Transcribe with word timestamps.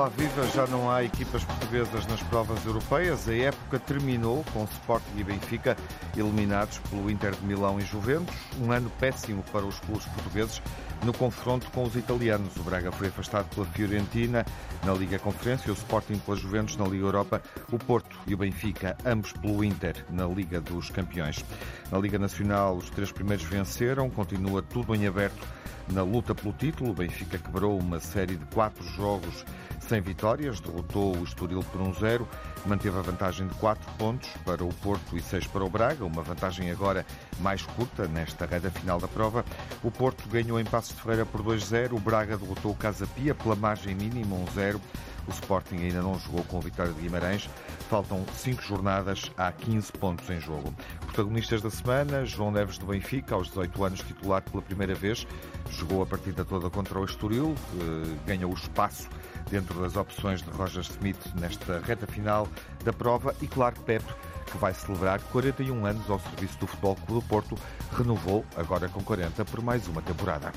Olá, 0.00 0.08
viva! 0.08 0.46
Já 0.54 0.66
não 0.66 0.90
há 0.90 1.04
equipas 1.04 1.44
portuguesas 1.44 2.06
nas 2.06 2.22
provas 2.22 2.64
europeias. 2.64 3.28
A 3.28 3.34
época 3.34 3.78
terminou 3.78 4.42
com 4.50 4.64
Sporting 4.64 5.18
e 5.18 5.22
Benfica 5.22 5.76
eliminados 6.16 6.78
pelo 6.88 7.10
Inter 7.10 7.32
de 7.32 7.44
Milão 7.44 7.78
e 7.78 7.82
Juventus. 7.82 8.34
Um 8.58 8.72
ano 8.72 8.90
péssimo 8.98 9.44
para 9.52 9.66
os 9.66 9.78
clubes 9.80 10.06
portugueses 10.06 10.62
no 11.04 11.12
confronto 11.12 11.70
com 11.72 11.82
os 11.84 11.96
italianos. 11.96 12.56
O 12.56 12.62
Braga 12.62 12.90
foi 12.90 13.08
afastado 13.08 13.54
pela 13.54 13.66
Fiorentina 13.66 14.46
na 14.86 14.94
Liga 14.94 15.18
Conferência, 15.18 15.70
o 15.70 15.74
Sporting 15.74 16.16
pela 16.16 16.34
Juventus 16.34 16.78
na 16.78 16.86
Liga 16.86 17.04
Europa, 17.04 17.42
o 17.70 17.78
Porto 17.78 18.16
e 18.26 18.32
o 18.32 18.38
Benfica, 18.38 18.96
ambos 19.04 19.34
pelo 19.34 19.62
Inter 19.62 20.06
na 20.08 20.24
Liga 20.24 20.62
dos 20.62 20.88
Campeões. 20.88 21.44
Na 21.92 21.98
Liga 21.98 22.18
Nacional, 22.18 22.74
os 22.74 22.88
três 22.88 23.12
primeiros 23.12 23.44
venceram, 23.44 24.08
continua 24.08 24.62
tudo 24.62 24.94
em 24.94 25.06
aberto 25.06 25.46
na 25.92 26.02
luta 26.02 26.34
pelo 26.34 26.54
título. 26.54 26.90
O 26.90 26.94
Benfica 26.94 27.36
quebrou 27.36 27.78
uma 27.78 28.00
série 28.00 28.36
de 28.36 28.44
quatro 28.46 28.82
jogos 28.94 29.44
sem 29.90 30.00
vitórias, 30.00 30.60
derrotou 30.60 31.16
o 31.16 31.24
Estoril 31.24 31.64
por 31.64 31.80
1-0, 31.80 32.24
manteve 32.64 32.96
a 32.96 33.02
vantagem 33.02 33.48
de 33.48 33.54
4 33.56 33.92
pontos 33.94 34.28
para 34.44 34.62
o 34.62 34.72
Porto 34.74 35.16
e 35.16 35.20
6 35.20 35.48
para 35.48 35.64
o 35.64 35.68
Braga, 35.68 36.04
uma 36.04 36.22
vantagem 36.22 36.70
agora 36.70 37.04
mais 37.40 37.62
curta 37.62 38.06
nesta 38.06 38.46
reta 38.46 38.70
final 38.70 39.00
da 39.00 39.08
prova. 39.08 39.44
O 39.82 39.90
Porto 39.90 40.28
ganhou 40.28 40.60
em 40.60 40.64
Passos 40.64 40.94
de 40.94 41.02
Ferreira 41.02 41.26
por 41.26 41.42
2-0, 41.42 41.94
o 41.94 41.98
Braga 41.98 42.38
derrotou 42.38 42.70
o 42.70 42.76
Casa 42.76 43.04
Pia 43.04 43.34
pela 43.34 43.56
margem 43.56 43.96
mínima 43.96 44.36
1-0. 44.54 44.80
O 45.26 45.30
Sporting 45.32 45.76
ainda 45.76 46.02
não 46.02 46.18
jogou 46.20 46.44
com 46.44 46.58
a 46.58 46.60
vitória 46.60 46.92
de 46.92 47.00
Guimarães. 47.00 47.50
Faltam 47.88 48.24
5 48.36 48.62
jornadas, 48.62 49.30
há 49.36 49.50
15 49.50 49.92
pontos 49.92 50.30
em 50.30 50.40
jogo. 50.40 50.72
Protagonistas 51.00 51.62
da 51.62 51.70
semana, 51.70 52.24
João 52.24 52.52
Neves 52.52 52.78
do 52.78 52.86
Benfica, 52.86 53.34
aos 53.34 53.48
18 53.48 53.84
anos 53.84 54.00
titular 54.00 54.40
pela 54.40 54.62
primeira 54.62 54.94
vez, 54.94 55.26
jogou 55.68 56.00
a 56.02 56.06
partida 56.06 56.44
toda 56.44 56.70
contra 56.70 56.98
o 56.98 57.04
Estoril, 57.04 57.54
eh, 57.74 58.16
ganhou 58.26 58.52
o 58.52 58.54
espaço 58.54 59.08
dentro 59.50 59.80
das 59.80 59.96
opções 59.96 60.40
de 60.40 60.50
Roger 60.50 60.82
Smith 60.82 61.18
nesta 61.38 61.80
reta 61.80 62.06
final 62.06 62.48
da 62.84 62.92
prova 62.92 63.34
e 63.42 63.46
claro 63.46 63.74
Pepe 63.80 64.12
que 64.50 64.58
vai 64.58 64.74
celebrar 64.74 65.20
41 65.20 65.86
anos 65.86 66.10
ao 66.10 66.18
serviço 66.18 66.58
do 66.58 66.66
Futebol 66.66 66.96
Clube 66.96 67.22
do 67.22 67.28
Porto, 67.28 67.56
renovou 67.92 68.44
agora 68.56 68.88
com 68.88 69.02
40 69.02 69.44
por 69.44 69.62
mais 69.62 69.86
uma 69.86 70.02
temporada. 70.02 70.52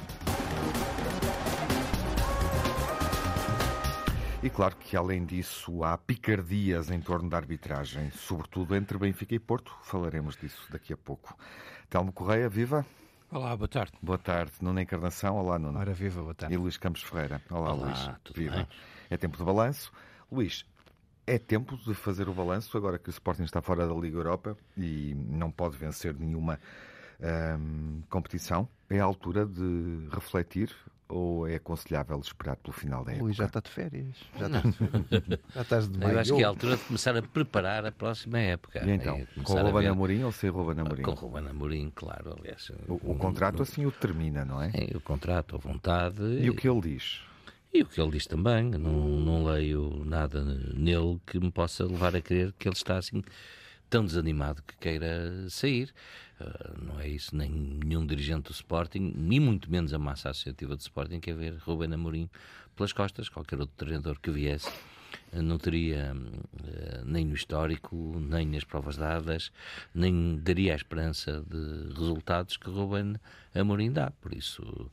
E 4.42 4.50
claro 4.50 4.76
que, 4.76 4.98
além 4.98 5.24
disso, 5.24 5.84
há 5.86 5.98
picardias 5.98 6.92
em 6.92 7.00
torno 7.00 7.30
da 7.30 7.38
arbitragem, 7.38 8.12
sobretudo 8.12 8.76
entre 8.76 8.98
Benfica 8.98 9.34
e 9.34 9.40
Porto. 9.40 9.74
Falaremos 9.84 10.36
disso 10.36 10.68
daqui 10.70 10.92
a 10.92 10.98
pouco. 10.98 11.38
Telmo 11.90 12.12
Correia, 12.12 12.50
viva! 12.50 12.86
Olá, 13.34 13.58
boa 13.58 13.68
tarde. 13.68 13.94
Boa 14.00 14.18
tarde. 14.20 14.52
Nuno 14.62 14.80
Encarnação, 14.80 15.38
olá 15.38 15.58
Nuno. 15.58 15.80
Ora, 15.80 15.92
viva, 15.92 16.22
boa 16.22 16.36
tarde. 16.36 16.54
E 16.54 16.58
Luís 16.58 16.78
Campos 16.78 17.02
Ferreira. 17.02 17.42
Olá, 17.50 17.74
olá 17.74 17.88
Luís. 17.88 18.12
Tudo 18.24 18.36
viva. 18.38 18.58
Bem? 18.58 18.68
É 19.10 19.18
tempo 19.18 19.36
de 19.36 19.44
balanço. 19.44 19.92
Luís, 20.32 20.64
é 21.26 21.40
tempo 21.40 21.76
de 21.76 21.96
fazer 21.96 22.30
o 22.30 22.34
balanço 22.34 22.78
agora 22.78 23.00
que 23.00 23.10
o 23.10 23.12
Sporting 23.12 23.42
está 23.42 23.60
fora 23.60 23.88
da 23.88 23.94
Liga 23.96 24.18
Europa 24.18 24.56
e 24.78 25.16
não 25.16 25.50
pode 25.50 25.76
vencer 25.76 26.14
nenhuma 26.14 26.60
hum, 27.60 28.04
competição. 28.08 28.70
É 28.88 29.00
a 29.00 29.04
altura 29.04 29.48
de 29.48 30.08
refletir 30.12 30.70
ou 31.08 31.48
é 31.48 31.56
aconselhável 31.56 32.20
esperar 32.20 32.56
pelo 32.58 32.74
final 32.74 33.04
da 33.04 33.12
época? 33.12 33.26
Luís 33.26 33.36
já 33.36 33.46
está 33.46 33.60
de 33.60 33.70
férias. 33.70 34.16
Já, 34.40 34.48
está 34.48 34.60
de 34.62 34.72
férias. 34.72 35.40
já 35.54 35.62
estás 35.62 35.88
de 35.88 36.00
Eu 36.04 36.20
acho 36.20 36.36
que 36.36 36.42
é 36.42 36.46
a 36.46 36.48
altura 36.48 36.78
de 36.78 36.84
começar 36.84 37.16
a 37.18 37.22
preparar 37.22 37.86
a 37.86 37.92
próxima 37.92 38.40
época. 38.40 38.84
E 38.86 38.90
então, 38.92 39.18
É 39.18 39.42
com 39.44 39.58
a 39.58 39.62
Ruben 39.62 39.88
Amorim 39.88 40.24
ou 40.24 40.32
sem 40.32 40.50
Ruben 40.50 40.80
Amorim? 40.80 41.04
Com 41.04 41.12
Ruben 41.12 41.48
Amorim, 41.48 41.92
claro. 41.94 42.36
Aliás, 42.40 42.72
O, 42.88 43.12
o 43.12 43.16
contrato 43.16 43.62
assim 43.62 43.86
o 43.86 43.92
termina, 43.92 44.44
não 44.44 44.62
é? 44.62 44.72
É, 44.74 44.98
o 44.98 45.02
contrato, 45.02 45.56
a 45.56 45.60
vontade. 45.60 46.24
E 46.42 46.50
o 46.50 46.56
que 46.56 46.68
ele 46.68 46.82
diz? 46.82 47.22
E 47.74 47.82
o 47.82 47.86
que 47.88 48.00
ele 48.00 48.12
diz 48.12 48.28
também, 48.28 48.70
não, 48.70 48.92
não 48.92 49.44
leio 49.46 50.04
nada 50.06 50.44
nele 50.44 51.20
que 51.26 51.40
me 51.40 51.52
possa 51.52 51.84
levar 51.84 52.16
a 52.16 52.22
crer 52.22 52.54
que 52.58 52.68
ele 52.68 52.76
está 52.76 52.98
assim 52.98 53.24
tão 53.90 54.06
desanimado 54.06 54.62
que 54.64 54.76
queira 54.78 55.48
sair. 55.50 55.94
Ah, 56.44 56.74
não 56.82 57.00
é 57.00 57.08
isso, 57.08 57.36
nem 57.36 57.50
nenhum 57.50 58.06
dirigente 58.06 58.50
do 58.50 58.52
Sporting, 58.52 59.14
nem 59.16 59.40
muito 59.40 59.72
menos 59.72 59.94
a 59.94 60.00
massa 60.00 60.30
associativa 60.30 60.76
do 60.76 60.80
Sporting, 60.82 61.20
quer 61.20 61.36
ver 61.36 61.56
Ruben 61.58 61.94
Amorim 61.94 62.30
pelas 62.76 62.92
costas, 62.92 63.30
qualquer 63.30 63.60
outro 63.60 63.76
treinador 63.78 64.20
que 64.20 64.32
viesse. 64.32 64.70
ah, 65.32 65.42
Não 65.42 65.58
teria 65.58 66.14
ah, 66.14 67.04
nem 67.06 67.26
no 67.26 67.34
histórico, 67.36 68.20
nem 68.20 68.46
nas 68.48 68.64
provas 68.64 68.98
dadas, 68.98 69.52
nem 69.94 70.38
daria 70.38 70.74
a 70.74 70.76
esperança 70.76 71.44
de 71.48 71.94
resultados 71.94 72.58
que 72.58 72.70
Ruben 72.70 73.16
Amorim 73.56 73.92
dá. 73.92 74.12
Por 74.12 74.34
isso, 74.34 74.92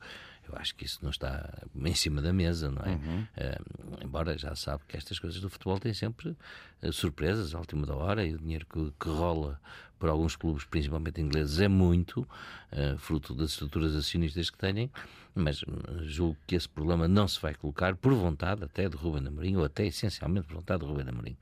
eu 0.51 0.59
acho 0.59 0.75
que 0.75 0.85
isso 0.85 0.99
não 1.01 1.09
está 1.09 1.49
em 1.75 1.95
cima 1.95 2.21
da 2.21 2.33
mesa, 2.33 2.69
não 2.69 2.81
é? 2.81 2.99
Eh, 3.37 3.61
embora 4.03 4.37
já 4.37 4.55
sabe 4.55 4.83
que 4.87 4.97
estas 4.97 5.17
coisas 5.19 5.39
do 5.39 5.49
futebol 5.49 5.79
têm 5.79 5.93
sempre 5.93 6.35
eh, 6.81 6.91
surpresas 6.91 7.55
à 7.55 7.59
última 7.59 7.85
da 7.85 7.95
hora 7.95 8.25
e 8.25 8.33
o 8.35 8.37
dinheiro 8.37 8.65
que, 8.65 8.93
que 8.99 9.09
rola 9.09 9.59
por 9.97 10.09
alguns 10.09 10.35
clubes, 10.35 10.65
principalmente 10.65 11.21
ingleses, 11.21 11.59
é 11.59 11.67
muito, 11.67 12.27
eh, 12.71 12.95
fruto 12.97 13.35
das 13.35 13.51
estruturas 13.51 13.95
acionistas 13.95 14.49
que 14.49 14.57
têm, 14.57 14.89
mas 15.33 15.63
julgo 16.01 16.35
que 16.47 16.55
esse 16.55 16.67
problema 16.67 17.07
não 17.07 17.27
se 17.27 17.39
vai 17.39 17.53
colocar 17.53 17.95
por 17.95 18.13
vontade 18.13 18.63
até 18.63 18.89
de 18.89 18.97
Ruben 18.97 19.27
Amorim, 19.27 19.55
ou 19.55 19.63
até 19.63 19.85
essencialmente 19.85 20.47
por 20.47 20.55
vontade 20.55 20.81
de 20.83 20.87
Ruben 20.87 21.07
Amorim. 21.07 21.37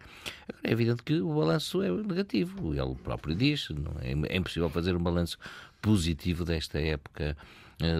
Agora, 0.47 0.61
é 0.63 0.71
evidente 0.71 1.01
que 1.03 1.21
o 1.21 1.33
balanço 1.33 1.81
é 1.81 1.89
negativo, 1.89 2.73
ele 2.73 2.95
próprio 2.95 3.33
diz, 3.33 3.69
não 3.69 3.95
é, 4.01 4.11
é 4.33 4.37
impossível 4.37 4.69
fazer 4.69 4.95
um 4.95 5.01
balanço 5.01 5.37
positivo 5.81 6.43
desta 6.43 6.79
época 6.79 7.37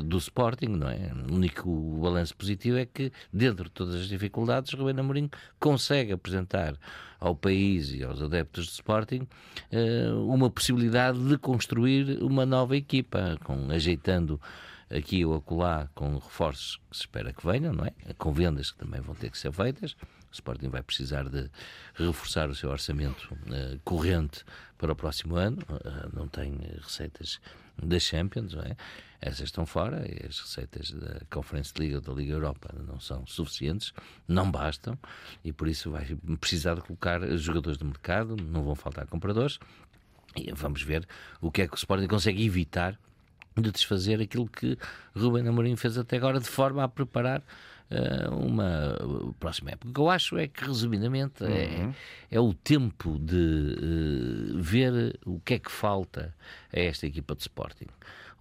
do 0.04 0.18
Sporting, 0.18 0.68
não 0.68 0.90
é? 0.90 1.12
O 1.30 1.36
único 1.36 1.98
balanço 2.02 2.36
positivo 2.36 2.78
é 2.78 2.86
que, 2.86 3.12
dentro 3.32 3.66
de 3.66 3.72
todas 3.72 3.96
as 3.96 4.08
dificuldades, 4.08 4.74
Rubén 4.74 5.00
Amorim 5.00 5.30
consegue 5.58 6.12
apresentar 6.12 6.76
ao 7.20 7.36
país 7.36 7.92
e 7.94 8.04
aos 8.04 8.22
adeptos 8.22 8.68
do 8.68 8.72
Sporting 8.72 9.28
eh, 9.72 10.10
uma 10.12 10.50
possibilidade 10.50 11.20
de 11.28 11.38
construir 11.38 12.22
uma 12.24 12.46
nova 12.46 12.76
equipa, 12.76 13.38
com, 13.44 13.70
ajeitando 13.72 14.40
aqui 14.90 15.24
ou 15.24 15.36
acolá 15.36 15.88
com 15.94 16.16
reforços 16.16 16.80
que 16.90 16.98
se 16.98 17.04
espera 17.04 17.34
que 17.34 17.46
venham, 17.46 17.74
não 17.74 17.86
é? 17.86 17.94
Com 18.18 18.32
vendas 18.32 18.72
que 18.72 18.80
também 18.80 19.02
vão 19.02 19.14
ter 19.16 19.30
que 19.30 19.38
ser 19.38 19.52
feitas. 19.52 19.96
O 20.32 20.34
Sporting 20.34 20.70
vai 20.70 20.82
precisar 20.82 21.28
de 21.28 21.50
reforçar 21.96 22.50
o 22.50 22.56
seu 22.56 22.70
orçamento 22.70 23.36
eh, 23.52 23.78
corrente 23.84 24.44
para 24.78 24.94
o 24.94 24.96
próximo 24.96 25.36
ano. 25.36 25.60
Eh, 25.70 26.10
não 26.14 26.28
tem 26.28 26.58
receitas 26.82 27.40
da 27.84 28.00
Champions, 28.00 28.54
não 28.54 28.64
é? 28.64 28.76
Essas 29.22 29.48
estão 29.48 29.66
fora 29.66 30.06
as 30.28 30.40
receitas 30.40 30.92
da 30.92 31.20
Conference 31.30 31.74
League 31.78 31.96
ou 31.96 32.02
da 32.02 32.14
Liga 32.14 32.34
Europa 32.34 32.74
não 32.88 33.00
são 33.02 33.28
suficientes, 33.28 33.94
não 34.28 34.50
bastam 34.50 34.98
e 35.44 35.52
por 35.52 35.68
isso 35.68 35.92
vai 35.92 36.06
precisar 36.40 36.76
de 36.76 36.82
colocar 36.82 37.20
jogadores 37.38 37.78
de 37.78 37.84
mercado, 37.84 38.38
não 38.38 38.64
vão 38.64 38.76
faltar 38.76 39.06
compradores. 39.08 39.60
E 40.38 40.52
vamos 40.54 40.82
ver 40.84 41.08
o 41.42 41.52
que 41.52 41.64
é 41.64 41.68
que 41.68 41.74
o 41.74 41.76
Sporting 41.76 42.08
consegue 42.08 42.46
evitar 42.46 42.98
de 43.58 43.72
desfazer 43.72 44.22
aquilo 44.22 44.48
que 44.48 44.78
Ruben 45.14 45.48
Amorim 45.48 45.76
fez 45.76 45.98
até 45.98 46.16
agora 46.16 46.40
de 46.40 46.48
forma 46.48 46.84
a 46.84 46.88
preparar 46.88 47.44
eh, 47.92 48.30
uma 48.30 48.96
próxima 49.40 49.72
época. 49.72 49.90
O 49.90 49.94
que 49.94 50.00
eu 50.00 50.10
acho 50.10 50.38
é 50.38 50.48
que, 50.48 50.64
resumidamente, 50.64 51.44
é, 51.44 51.90
é 52.30 52.40
o 52.40 52.54
tempo 52.54 53.18
de 53.18 53.76
eh, 53.82 54.29
ver 54.70 55.20
o 55.26 55.40
que 55.40 55.56
é 55.56 55.60
que 55.60 55.72
falta 55.72 56.34
a 56.74 56.80
esta 56.80 57.06
equipa 57.08 57.36
de 57.36 57.42
Sporting. 57.42 57.88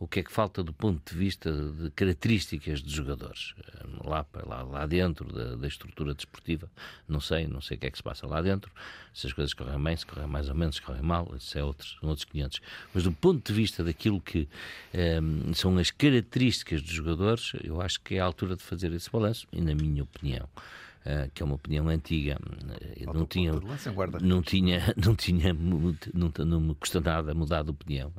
O 0.01 0.07
que 0.07 0.21
é 0.21 0.23
que 0.23 0.31
falta 0.31 0.63
do 0.63 0.73
ponto 0.73 1.13
de 1.13 1.19
vista 1.19 1.51
de 1.51 1.91
características 1.91 2.81
dos 2.83 2.93
jogadores. 2.93 3.55
Eh, 3.59 3.79
Lá, 4.05 4.25
lá, 4.47 4.63
lá 4.63 4.87
dentro 4.87 5.31
da, 5.33 5.57
da 5.57 5.67
estrutura 5.67 6.15
desportiva, 6.15 6.71
não 7.09 7.21
sei, 7.21 7.47
não 7.47 7.61
sei 7.61 7.77
o 7.77 7.81
que 7.81 7.87
é 7.89 7.91
que 7.91 7.97
se 7.97 8.03
passa 8.03 8.27
lá 8.27 8.41
dentro, 8.41 8.71
se 9.13 9.27
as 9.27 9.33
coisas 9.33 9.53
correm 9.53 9.83
bem, 9.83 9.97
se 9.97 10.07
correm 10.07 10.27
mais 10.29 10.49
ou 10.49 10.55
menos, 10.55 10.77
se 10.77 10.83
correm 10.83 11.03
mal, 11.03 11.29
isso 11.37 11.59
é 11.59 11.65
outros, 11.65 11.99
outros 12.01 12.25
500. 12.25 12.61
Mas 12.95 13.03
do 13.03 13.13
ponto 13.13 13.45
de 13.47 13.53
vista 13.53 13.83
daquilo 13.83 14.21
que 14.21 14.49
eh, 14.95 15.21
são 15.55 15.77
as 15.79 15.91
características 15.91 16.81
dos 16.81 16.93
jogadores, 16.93 17.53
eu 17.65 17.81
acho 17.81 18.01
que 18.01 18.15
é 18.15 18.21
a 18.21 18.25
altura 18.25 18.55
de 18.57 18.63
fazer 18.63 18.93
esse 18.93 19.11
balanço, 19.11 19.47
e 19.53 19.61
na 19.61 19.75
minha 19.75 20.05
opinião, 20.05 20.49
eh, 20.55 20.88
que 21.35 21.43
é 21.43 21.47
uma 21.47 21.55
opinião 21.55 21.89
antiga, 21.89 22.39
eh, 22.81 23.05
não 23.07 23.27
tinha, 23.27 23.53
não 24.21 24.43
tinha, 24.43 24.95
não 24.97 25.15
tinha, 25.15 25.53
não, 25.53 26.33
não 26.45 26.61
me 26.61 26.75
custa 26.75 27.01
nada 27.01 27.35
mudar 27.35 27.63
de 27.63 27.71
opinião. 27.71 28.13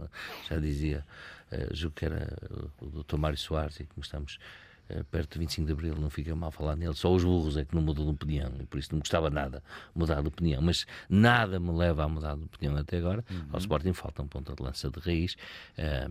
Já 0.49 0.57
dizia, 0.57 1.05
eh, 1.51 1.67
julgo 1.71 1.95
que 1.95 2.05
era 2.05 2.35
o 2.81 3.03
Dr. 3.03 3.17
Mário 3.17 3.37
Soares, 3.37 3.79
e 3.79 3.83
como 3.85 4.01
estamos 4.03 4.39
eh, 4.41 4.68
perto 5.11 5.33
de 5.33 5.39
25 5.39 5.67
de 5.67 5.73
Abril, 5.73 5.95
não 5.95 6.09
fica 6.09 6.35
mal 6.35 6.51
falar 6.51 6.75
nele, 6.75 6.93
só 6.93 7.13
os 7.13 7.23
burros 7.23 7.57
é 7.57 7.65
que 7.65 7.75
não 7.75 7.81
mudam 7.81 8.05
de 8.05 8.11
opinião, 8.11 8.51
e 8.59 8.65
por 8.65 8.79
isso 8.79 8.89
não 8.91 8.99
gostava 8.99 9.29
nada 9.29 9.63
mudar 9.93 10.21
de 10.21 10.27
opinião, 10.27 10.61
mas 10.61 10.85
nada 11.09 11.59
me 11.59 11.71
leva 11.71 12.03
a 12.03 12.07
mudar 12.07 12.35
de 12.35 12.43
opinião 12.43 12.75
até 12.77 12.97
agora. 12.97 13.23
Ao 13.51 13.59
Sporting 13.59 13.93
falta 13.93 14.21
um 14.21 14.27
ponta 14.27 14.55
de 14.55 14.63
lança 14.63 14.89
de 14.89 14.99
raiz 14.99 15.35
eh, 15.77 16.07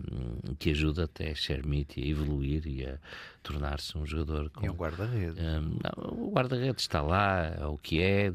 que 0.59 0.71
ajuda 0.71 1.05
até 1.05 1.35
Shermit 1.35 2.01
a 2.01 2.07
evoluir 2.07 2.67
e 2.67 2.85
a 2.85 2.99
tornar-se 3.43 3.97
um 3.97 4.05
jogador 4.05 4.51
com 4.51 4.65
E 4.65 4.69
um 4.69 4.75
guarda-redes. 4.75 5.39
Hum, 5.39 5.79
não, 5.83 6.27
o 6.27 6.31
guarda-redes 6.31 6.83
está 6.83 7.01
lá, 7.01 7.47
é 7.59 7.65
o 7.65 7.79
que 7.79 8.03
é, 8.03 8.31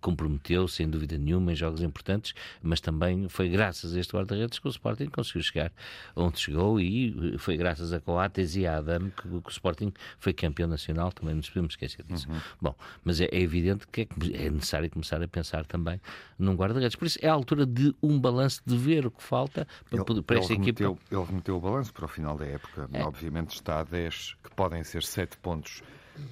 comprometeu 0.00 0.68
sem 0.68 0.88
dúvida 0.88 1.18
nenhuma 1.18 1.52
em 1.52 1.56
jogos 1.56 1.82
importantes, 1.82 2.34
mas 2.62 2.80
também 2.80 3.28
foi 3.28 3.48
graças 3.48 3.94
a 3.94 4.00
este 4.00 4.12
guarda-redes 4.14 4.58
que 4.58 4.66
o 4.66 4.70
Sporting 4.70 5.06
conseguiu 5.06 5.42
chegar 5.42 5.72
onde 6.14 6.38
chegou 6.38 6.80
e 6.80 7.36
foi 7.38 7.56
graças 7.56 7.92
a 7.92 8.00
Coates 8.00 8.54
e 8.56 8.66
a 8.66 8.78
Adam 8.78 9.10
que, 9.10 9.22
que 9.22 9.28
o 9.28 9.50
Sporting 9.50 9.81
Sporting 9.82 9.92
foi 10.18 10.32
campeão 10.32 10.68
nacional, 10.68 11.10
também 11.10 11.34
nos 11.34 11.48
podemos 11.48 11.72
esquecer 11.72 12.04
disso. 12.04 12.28
Uhum. 12.30 12.40
Bom, 12.60 12.74
mas 13.02 13.20
é, 13.20 13.24
é 13.24 13.40
evidente 13.40 13.86
que 13.88 14.02
é, 14.02 14.46
é, 14.46 14.50
necessário 14.50 14.88
começar 14.90 15.22
a 15.22 15.26
pensar 15.26 15.66
também 15.66 16.00
num 16.38 16.54
guarda-redes. 16.54 16.96
Por 16.96 17.06
isso 17.06 17.18
é 17.20 17.28
a 17.28 17.32
altura 17.32 17.66
de 17.66 17.94
um 18.02 18.20
balanço, 18.20 18.62
de 18.64 18.76
ver 18.76 19.06
o 19.06 19.10
que 19.10 19.22
falta 19.22 19.66
para, 19.90 20.00
ele, 20.00 20.22
para 20.22 20.38
esta 20.38 20.52
ele 20.52 20.62
equipa. 20.62 20.84
Remeteu, 20.84 20.98
ele 21.10 21.26
remeteu 21.26 21.56
o 21.56 21.60
balanço 21.60 21.92
para 21.92 22.04
o 22.04 22.08
final 22.08 22.36
da 22.36 22.46
época. 22.46 22.88
É. 22.92 23.02
Obviamente 23.02 23.54
está 23.54 23.80
a 23.80 23.84
10, 23.84 24.36
que 24.42 24.54
podem 24.54 24.84
ser 24.84 25.02
7 25.02 25.36
pontos 25.38 25.82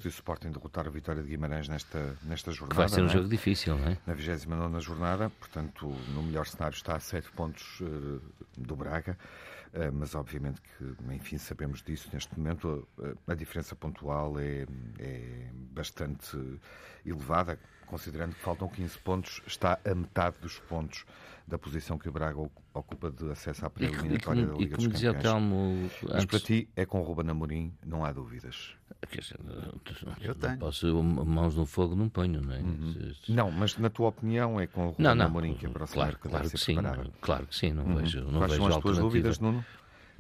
se 0.03 0.07
o 0.07 0.11
Sporting 0.11 0.51
derrotar 0.51 0.87
a 0.87 0.91
Vitória 0.91 1.23
de 1.23 1.29
Guimarães 1.29 1.67
nesta, 1.67 2.15
nesta 2.23 2.53
jornada. 2.53 2.75
Que 2.75 2.77
vai 2.77 2.89
ser 2.89 3.03
um 3.03 3.07
é? 3.07 3.09
jogo 3.09 3.29
difícil, 3.29 3.79
não 3.79 3.89
é? 3.89 3.99
Na 4.07 4.13
29 4.13 4.79
jornada, 4.81 5.31
portanto, 5.31 5.89
no 6.15 6.23
melhor 6.23 6.47
cenário 6.47 6.75
está 6.75 6.97
a 6.97 7.01
7 7.01 7.31
pontos 7.33 7.81
uh, 7.81 8.21
do 8.59 8.77
Braga. 8.77 9.17
Uh, 9.73 9.93
mas 9.93 10.17
obviamente 10.17 10.61
que, 10.61 11.15
enfim, 11.15 11.39
sabemos 11.39 11.83
disso 11.83 12.11
neste 12.13 12.37
momento. 12.37 12.89
Uh, 12.99 13.17
a 13.27 13.35
diferença 13.35 13.77
pontual 13.77 14.39
é, 14.39 14.67
é 14.99 15.49
bastante 15.73 16.37
elevada, 17.07 17.59
considerando 17.91 18.35
que 18.35 18.41
faltam 18.41 18.69
15 18.69 18.99
pontos, 18.99 19.43
está 19.47 19.79
a 19.85 19.95
metade 19.95 20.37
dos 20.41 20.59
pontos 20.61 21.05
da 21.47 21.59
posição 21.59 21.99
que 21.99 22.09
o 22.09 22.13
Braga 22.13 22.39
ocupa 22.73 23.11
de 23.11 23.29
acesso 23.33 23.67
à 23.67 23.71
pré-eliminatória 23.71 24.47
da 24.47 24.53
Liga 24.53 24.75
e 24.75 24.77
como 24.77 24.89
dos 24.89 24.93
dizia 24.93 25.13
Campeões. 25.13 25.35
Telmo, 25.35 25.91
Mas 26.05 26.13
antes... 26.15 26.25
para 26.27 26.39
ti 26.39 26.69
é 26.77 26.87
com 26.87 27.01
o 27.01 27.03
Ruben 27.03 27.29
Amorim, 27.29 27.75
não 27.85 28.05
há 28.05 28.13
dúvidas. 28.13 28.75
Dizer, 29.11 29.41
eu 30.21 30.35
tenho. 30.37 30.59
Posso, 30.59 31.03
mãos 31.03 31.57
no 31.57 31.67
fogo 31.67 31.97
não 31.97 32.09
ponho, 32.09 32.41
não 32.41 32.53
é? 32.53 32.59
Uhum. 32.59 33.13
Não, 33.29 33.51
mas 33.51 33.77
na 33.79 33.91
tua 33.91 34.09
opinião 34.09 34.61
é 34.61 34.67
com 34.69 34.83
o 34.83 34.91
Ruben 34.91 35.05
não, 35.05 35.15
não, 35.17 35.27
Amorim 35.27 35.55
que 35.55 35.67
a 35.67 35.71
próxima 35.71 36.05
claro, 36.05 36.19
claro 36.19 36.51
que 36.51 36.59
sim. 36.59 36.77
Claro 37.21 37.47
que 37.47 37.57
sim, 37.57 37.73
não 37.73 37.85
Uhum. 37.85 37.97
vejo, 37.97 38.21
não 38.21 38.39
Quais 38.41 38.53
vejo 38.53 38.63
são 38.69 38.77
as 38.77 38.83
tuas 38.83 38.99
dúvidas, 38.99 39.41
Nuno? 39.41 39.65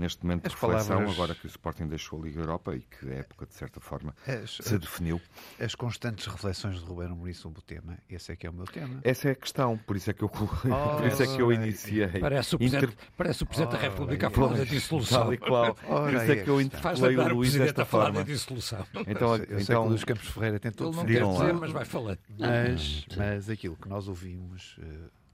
Neste 0.00 0.24
momento 0.24 0.44
de 0.44 0.48
reflexão, 0.54 0.88
palavras- 0.96 1.14
agora 1.14 1.34
que 1.34 1.46
o 1.46 1.48
Sporting 1.48 1.86
deixou 1.86 2.18
a 2.20 2.24
Liga 2.24 2.40
Europa 2.40 2.74
e 2.74 2.80
que 2.80 3.06
a 3.10 3.16
época, 3.16 3.44
de 3.44 3.52
certa 3.54 3.80
forma, 3.80 4.14
As, 4.26 4.52
se 4.56 4.78
definiu. 4.78 5.20
as 5.60 5.74
constantes 5.74 6.24
reflexões 6.26 6.78
de 6.80 6.84
Ruben 6.86 7.08
Amorim 7.08 7.34
sobre 7.34 7.58
o 7.58 7.62
tema. 7.62 7.98
Esse 8.08 8.32
é 8.32 8.36
que 8.36 8.46
é 8.46 8.50
o 8.50 8.52
meu 8.54 8.64
tema. 8.64 8.98
Essa 9.04 9.28
é 9.28 9.32
a 9.32 9.34
questão, 9.34 9.76
por 9.76 9.96
isso 9.96 10.10
é 10.10 10.14
que 10.14 10.22
eu, 10.24 10.30
Oh, 10.40 10.96
por 10.96 11.06
isso 11.06 11.22
é 11.22 11.26
que 11.26 11.42
eu 11.42 11.52
iniciei. 11.52 12.18
Parece 12.18 12.54
o 12.54 12.58
Presidente, 12.58 12.96
parece 13.16 13.42
o 13.42 13.46
presidente 13.46 13.72
da 13.72 13.78
Ora, 13.78 13.88
República 13.90 14.26
a 14.28 14.30
falar 14.30 14.56
da 14.56 14.64
dissolução. 14.64 15.22
Tal 15.22 15.34
e 15.34 15.36
qual. 15.38 15.74
Por 16.00 16.14
isso 16.14 16.32
é 16.32 16.36
que 16.44 16.48
eu 16.50 16.60
interpelei 16.62 17.16
o 17.18 17.28
Luís 17.34 17.50
Presidente 17.50 17.66
desta 17.66 17.82
a 17.82 17.84
falar 17.84 18.04
forma. 18.06 18.18
da 18.20 18.24
dissolução. 18.24 18.86
Então, 19.06 19.36
eu 19.36 19.38
sei 19.46 19.46
que 19.56 19.62
então 19.64 19.84
o 19.84 19.88
Luís 19.88 20.04
Campos 20.04 20.28
Ferreira 20.28 20.58
tem 20.58 20.70
Ele 20.70 20.76
todo 20.76 20.96
não 20.96 21.04
quer 21.04 21.20
dizer, 21.24 21.24
lá. 21.24 21.52
mas 21.52 21.70
vai 21.72 21.84
falando. 21.84 22.18
Mas, 22.38 23.06
mas 23.16 23.50
aquilo 23.50 23.76
que 23.76 23.88
nós 23.88 24.08
ouvimos 24.08 24.76
eh, 24.80 24.86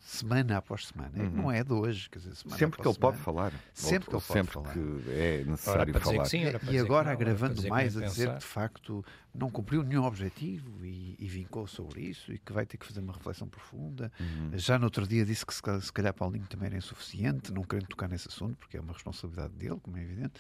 semana 0.07 0.59
após 0.59 0.87
semana, 0.87 1.11
que 1.11 1.37
não 1.37 1.51
é 1.51 1.65
de 1.65 1.73
hoje, 1.73 2.09
quer 2.09 2.21
dizer, 2.21 2.37
semana 2.37 2.57
sempre 2.57 2.81
que 2.81 2.87
ele 2.87 2.97
pode 2.97 3.19
semana. 3.19 3.25
falar. 3.25 3.53
Sempre 3.75 4.09
que 4.09 4.15
ele 4.15 4.23
pode 4.23 4.39
sempre 4.41 4.53
falar. 4.53 4.73
que 4.73 5.11
é 5.11 5.45
necessário 5.45 6.01
falar. 6.01 6.25
sim, 6.27 6.43
E 6.71 6.79
agora 6.79 7.07
não, 7.07 7.13
agravando 7.13 7.69
mais 7.69 7.97
a 7.97 8.03
dizer 8.07 8.33
que 8.35 8.39
de 8.39 8.45
facto 8.45 9.05
não 9.35 9.51
cumpriu 9.51 9.83
nenhum 9.83 10.05
objetivo 10.05 10.87
e, 10.87 11.17
e 11.19 11.27
vincou 11.27 11.67
sobre 11.67 12.03
isso 12.03 12.33
e 12.33 12.39
que 12.39 12.53
vai 12.53 12.65
ter 12.65 12.77
que 12.77 12.87
fazer 12.87 13.01
uma 13.01 13.13
reflexão 13.13 13.49
profunda. 13.49 14.13
Uhum. 14.21 14.51
Já 14.55 14.79
no 14.79 14.85
outro 14.85 15.07
dia 15.09 15.25
disse 15.25 15.45
que 15.45 15.53
se 15.53 15.61
calhar, 15.61 15.81
se 15.81 15.93
calhar 15.93 16.15
Paulinho 16.15 16.47
também 16.47 16.69
era 16.69 16.77
insuficiente, 16.77 17.53
não 17.53 17.65
querendo 17.65 17.89
tocar 17.89 18.09
nesse 18.09 18.29
assunto, 18.29 18.57
porque 18.57 18.77
é 18.77 18.81
uma 18.81 18.93
responsabilidade 18.93 19.55
dele, 19.55 19.81
como 19.83 19.97
é 19.97 20.03
evidente. 20.03 20.35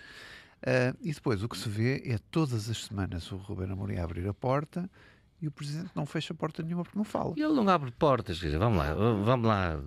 Ah, 0.62 0.94
e 1.00 1.12
depois 1.12 1.42
o 1.42 1.48
que 1.48 1.56
se 1.56 1.68
vê 1.68 2.02
é 2.06 2.18
todas 2.30 2.70
as 2.70 2.84
semanas 2.84 3.30
o 3.32 3.36
Ruben 3.36 3.70
Amorim 3.70 3.96
a 3.96 4.04
abrir 4.04 4.28
a 4.28 4.34
porta 4.34 4.88
e 5.40 5.46
o 5.48 5.50
Presidente 5.50 5.90
não 5.94 6.06
fecha 6.06 6.32
porta 6.32 6.62
nenhuma 6.62 6.82
porque 6.82 6.96
não 6.96 7.04
fala. 7.04 7.34
E 7.36 7.42
ele 7.42 7.52
não 7.52 7.68
abre 7.68 7.90
portas, 7.90 8.38
quer 8.38 8.46
dizer, 8.46 8.58
vamos 8.58 8.78
lá, 8.78 8.94
vamos 8.94 9.46
lá, 9.46 9.78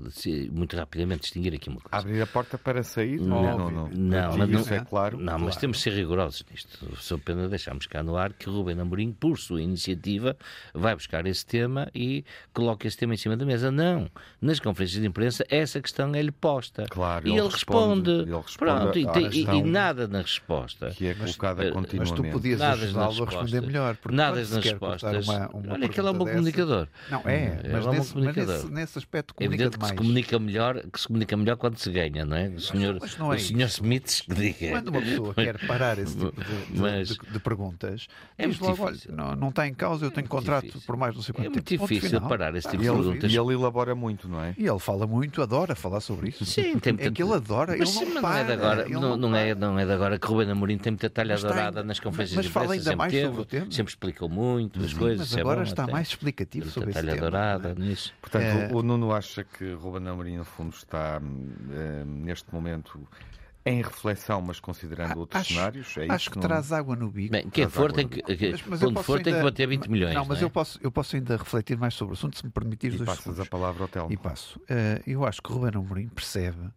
muito 0.51 0.75
rapidamente 0.75 1.21
distinguir 1.21 1.53
aqui 1.53 1.69
uma 1.69 1.79
coisa. 1.81 1.95
Abrir 1.97 2.21
a 2.21 2.27
porta 2.27 2.57
para 2.57 2.83
sair? 2.83 3.19
Não, 3.19 3.41
não, 3.57 3.71
não. 3.71 3.87
não, 3.89 4.37
mas 4.37 4.49
não- 4.49 4.59
isso 4.61 4.73
é 4.73 4.79
claro. 4.85 5.17
Não, 5.17 5.33
mas 5.33 5.41
Claro. 5.41 5.59
temos 5.59 5.77
de 5.77 5.83
ser 5.83 5.93
rigorosos 5.93 6.45
nisto. 6.51 6.95
Sou 6.97 7.17
pena 7.17 7.47
deixarmos 7.49 7.87
cá 7.87 8.03
no 8.03 8.15
ar 8.15 8.33
que 8.33 8.49
Rubem 8.49 8.79
Amorim, 8.79 9.11
por 9.11 9.37
sua 9.39 9.61
iniciativa, 9.61 10.37
vai 10.73 10.95
buscar 10.95 11.25
esse 11.25 11.45
tema 11.45 11.89
e 11.95 12.23
coloca 12.53 12.87
esse 12.87 12.97
tema 12.97 13.13
em 13.13 13.17
cima 13.17 13.35
da 13.35 13.45
mesa. 13.45 13.71
Não. 13.71 14.09
Nas 14.41 14.59
conferências 14.59 15.01
de 15.01 15.07
imprensa, 15.07 15.43
essa 15.49 15.81
questão 15.81 16.13
é-lhe 16.13 16.31
posta. 16.31 16.85
Claro, 16.89 17.27
e 17.27 17.31
ele 17.31 17.39
ele 17.39 17.47
responde. 17.49 18.09
responde- 18.11 18.31
ele 18.31 18.41
responde 18.41 18.57
Pronto, 18.57 18.99
e, 18.99 19.39
e- 19.39 19.57
e 19.59 19.63
nada 19.63 20.07
na 20.07 20.21
resposta. 20.21 20.91
Que 20.91 21.07
é 21.07 21.13
colocada 21.15 21.65
eh, 21.65 21.71
continuamente. 21.71 22.11
Mas 22.21 22.27
tu 22.29 22.31
podias 22.31 22.59
Nada 22.59 22.75
nas 22.75 22.83
ajudá-lo 22.85 23.05
a 23.05 23.09
responder 23.09 23.35
respostas. 23.41 23.65
melhor. 23.67 23.95
Porque 23.97 24.15
Nada 24.15 24.35
nas 24.39 24.51
respostas. 24.51 25.27
Uma, 25.47 25.59
uma 25.63 25.73
Olha 25.73 25.89
que 25.89 25.99
ele 25.99 26.07
é 26.07 26.11
um 26.11 26.13
bom 26.13 26.25
comunicador. 26.25 26.87
Não, 27.09 27.21
é, 27.25 27.59
Ele 27.63 27.73
mas, 27.73 27.85
é 27.85 27.89
um 27.89 27.91
nesse, 27.91 27.99
mas 27.99 28.11
comunicador. 28.11 28.55
nesse, 28.55 28.71
nesse 28.71 28.97
aspecto 28.99 29.33
É 29.37 29.43
comunica 29.45 29.63
evidente 29.63 29.79
que 29.79 29.87
se 29.87 29.93
comunica 29.95 30.39
melhor, 30.39 30.81
que 30.91 30.99
se 30.99 31.07
comunica 31.07 31.37
melhor 31.37 31.57
quando 31.57 31.77
se 31.77 31.89
ganha, 31.91 32.25
não 32.25 32.35
é? 32.37 32.47
O 32.49 32.59
senhor, 32.59 32.97
mas 32.99 33.17
não 33.17 33.31
é 33.33 33.35
o 33.35 33.39
senhor. 33.39 33.67
Smith 33.67 34.21
que 34.27 34.33
diga. 34.33 34.69
Quando 34.71 34.87
uma 34.89 35.01
pessoa 35.01 35.33
quer 35.33 35.67
parar 35.67 35.97
esse 35.99 36.17
tipo 36.17 36.31
de, 36.43 36.47
de- 36.73 36.79
Mas- 36.79 37.07
de- 37.09 37.17
de 37.31 37.39
perguntas, 37.39 38.07
É 38.37 38.47
diz 38.47 38.59
muito 38.59 38.69
logo, 38.79 38.91
difícil. 38.91 39.11
olha, 39.13 39.25
não, 39.29 39.35
não 39.35 39.49
está 39.49 39.67
em 39.67 39.73
causa, 39.73 40.05
eu 40.05 40.11
tenho 40.11 40.23
muito 40.23 40.29
contrato 40.31 40.65
difícil. 40.65 40.85
por 40.87 40.97
mais 40.97 41.15
não 41.15 41.21
sei 41.21 41.33
quanto 41.33 41.45
É 41.45 41.49
muito 41.49 41.63
tempo. 41.63 41.87
Difícil 41.87 42.21
parar 42.21 42.55
esse 42.55 42.67
tipo 42.67 42.81
E 42.83 42.85
de 42.85 42.91
ele, 42.91 42.97
perguntas. 43.03 43.31
e 43.31 43.37
ele 43.37 43.53
elabora 43.53 43.95
muito, 43.95 44.27
não 44.27 44.43
é? 44.43 44.53
E 44.57 44.67
ele 44.67 44.79
fala 44.79 45.05
muito, 45.07 45.41
adora 45.41 45.75
falar 45.75 45.99
sobre 46.01 46.29
isso. 46.29 46.45
Sim, 46.45 46.77
tem 46.79 46.95
É 46.99 47.11
que 47.11 47.21
ele 47.23 47.33
adora, 47.33 47.75
Mas 47.77 47.95
ele 47.95 48.13
não 48.13 48.21
mas 48.21 48.35
é 48.37 48.43
de 48.43 48.51
agora, 48.53 48.89
não, 48.89 49.17
não 49.17 49.35
é, 49.35 49.55
não 49.55 49.79
é 49.79 49.85
de 49.85 49.91
agora 49.91 50.17
que 50.19 50.27
Ruben 50.27 50.49
Amorim 50.51 50.77
tem 50.77 50.91
muita 50.91 51.09
talha 51.09 51.33
Mas 51.33 51.41
dourada 51.43 51.61
ainda- 51.79 51.83
nas 51.83 51.99
conferências 51.99 52.35
mas 52.35 52.45
de 52.45 52.51
fala 52.51 52.65
imprensa, 52.75 52.89
ainda 52.91 52.97
mais 52.97 53.13
sobre 53.13 53.41
o 53.41 53.45
tema. 53.45 53.71
sempre 53.71 53.91
explicou 53.91 54.29
muito 54.29 54.79
as 54.83 54.93
coisas. 54.93 55.28
Mas 55.29 55.37
é 55.37 55.41
agora 55.41 55.57
bom 55.57 55.63
está 55.63 55.83
até. 55.83 55.91
mais 55.91 56.07
explicativo 56.07 56.65
Muita 56.65 56.73
sobre 56.73 56.89
esse 56.91 56.99
talha 56.99 57.13
tema. 57.13 57.21
dourada 57.29 57.75
não 57.75 57.85
é? 57.85 57.89
nisso. 57.89 58.13
Portanto, 58.21 58.43
É. 58.43 58.69
o 58.73 58.81
Nuno 58.83 59.11
acha 59.13 59.43
que 59.43 59.73
Ruben 59.73 60.07
Amorim, 60.07 60.37
no 60.37 60.45
fundo, 60.45 60.73
está 60.75 61.21
eh, 61.71 62.03
neste 62.05 62.53
momento 62.53 63.07
em 63.65 63.81
reflexão, 63.81 64.41
mas 64.41 64.59
considerando 64.59 65.13
Ah, 65.13 65.17
outros 65.17 65.41
acho- 65.41 65.53
cenários. 65.53 65.97
É 65.97 66.05
Acho 66.05 66.15
isso 66.15 66.29
que 66.31 66.37
Nuno? 66.37 66.47
traz 66.47 66.71
água 66.71 66.95
no 66.95 67.09
bico. 67.11 67.31
Bem, 67.33 67.49
quem 67.49 67.67
for 67.69 67.91
tem 67.91 68.07
que, 68.07 68.21
que- 68.23 68.51
Mas- 68.51 68.63
mas 68.65 68.79
quando 68.79 69.03
for 69.03 69.15
tem 69.17 69.25
que 69.25 69.29
ainda- 69.31 69.43
bater 69.43 69.67
20 69.67 69.87
milhões. 69.89 70.15
Não, 70.15 70.25
mas 70.25 70.41
é? 70.41 70.45
eu, 70.45 70.49
posso, 70.49 70.79
eu 70.81 70.91
posso 70.91 71.15
ainda 71.15 71.35
refletir 71.37 71.77
mais 71.77 71.93
sobre 71.93 72.13
o 72.13 72.17
assunto, 72.17 72.37
se 72.37 72.45
me 72.45 72.51
permitires 72.51 72.99
E 72.99 73.03
passas 73.03 73.23
segundos. 73.23 73.41
a 73.41 73.45
palavra 73.45 73.83
ao 73.83 73.87
Telmo. 73.87 74.11
E 74.11 74.17
passo. 74.17 74.59
Eh, 74.69 75.01
eu 75.05 75.25
acho 75.25 75.41
que 75.41 75.51
Ruben 75.51 75.71
Amorim 75.75 76.07
percebe 76.07 76.69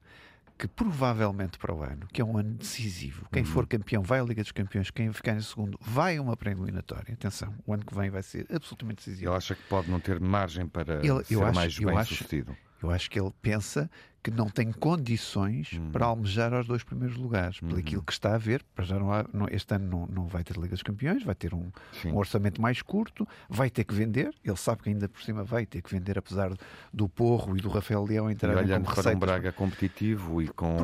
que 0.62 0.68
provavelmente 0.68 1.58
para 1.58 1.74
o 1.74 1.82
ano, 1.82 2.06
que 2.12 2.20
é 2.20 2.24
um 2.24 2.38
ano 2.38 2.54
decisivo, 2.54 3.26
quem 3.32 3.42
Uhum. 3.42 3.48
for 3.48 3.66
campeão 3.66 4.00
vai 4.00 4.20
à 4.20 4.22
Liga 4.22 4.42
dos 4.42 4.52
Campeões, 4.52 4.92
quem 4.92 5.12
ficar 5.12 5.32
em 5.34 5.40
segundo 5.40 5.76
vai 5.80 6.18
a 6.18 6.22
uma 6.22 6.36
pré-eliminatória. 6.36 7.14
Atenção, 7.14 7.52
o 7.66 7.74
ano 7.74 7.84
que 7.84 7.92
vem 7.92 8.10
vai 8.10 8.22
ser 8.22 8.46
absolutamente 8.48 8.98
decisivo. 9.04 9.28
Ele 9.30 9.36
acha 9.36 9.56
que 9.56 9.62
pode 9.64 9.90
não 9.90 9.98
ter 9.98 10.20
margem 10.20 10.68
para 10.68 11.04
Ele- 11.04 11.24
ser 11.24 11.42
acho- 11.42 11.54
mais 11.56 11.76
bem 11.76 11.96
acho- 11.98 12.14
sucedido. 12.14 12.56
Eu 12.82 12.90
acho 12.90 13.10
que 13.10 13.18
ele 13.20 13.30
pensa 13.40 13.90
que 14.22 14.30
não 14.30 14.48
tem 14.48 14.70
condições 14.70 15.72
Uhum. 15.72 15.90
para 15.90 16.06
almejar 16.06 16.54
aos 16.54 16.64
dois 16.64 16.84
primeiros 16.84 17.16
lugares, 17.16 17.58
pelo 17.58 17.76
aquilo 17.76 18.02
que 18.04 18.12
está 18.12 18.36
a 18.36 18.38
ver. 18.38 18.62
Para 18.72 18.84
já 18.84 18.96
não 18.96 19.12
há- 19.12 19.24
não- 19.32 19.48
este 19.50 19.74
ano 19.74 19.88
não, 19.88 20.06
não 20.06 20.26
vai 20.28 20.44
ter 20.44 20.54
Liga 20.56 20.68
dos 20.74 20.82
Campeões, 20.82 21.24
vai 21.24 21.34
ter 21.34 21.52
um, 21.52 21.70
um 22.06 22.16
orçamento 22.16 22.62
mais 22.62 22.80
curto, 22.82 23.26
vai 23.48 23.68
ter 23.68 23.82
que 23.82 23.92
vender. 23.92 24.32
Ele 24.44 24.56
sabe 24.56 24.80
que 24.82 24.88
ainda 24.90 25.08
por 25.08 25.20
cima 25.22 25.42
vai 25.42 25.66
ter 25.66 25.82
que 25.82 25.90
vender, 25.90 26.16
apesar 26.18 26.52
do 26.92 27.08
Porro 27.08 27.56
e 27.56 27.60
do 27.60 27.68
Rafael 27.68 28.04
Leão 28.04 28.30
E 28.30 28.34
entrarem 28.34 28.58
olhando 28.62 28.84
como 28.84 28.94
para 28.94 28.94
um 28.94 28.96
receitas. 29.04 29.20
Braga 29.20 29.52
competitivo 29.52 30.40
e 30.40 30.46
com 30.48 30.76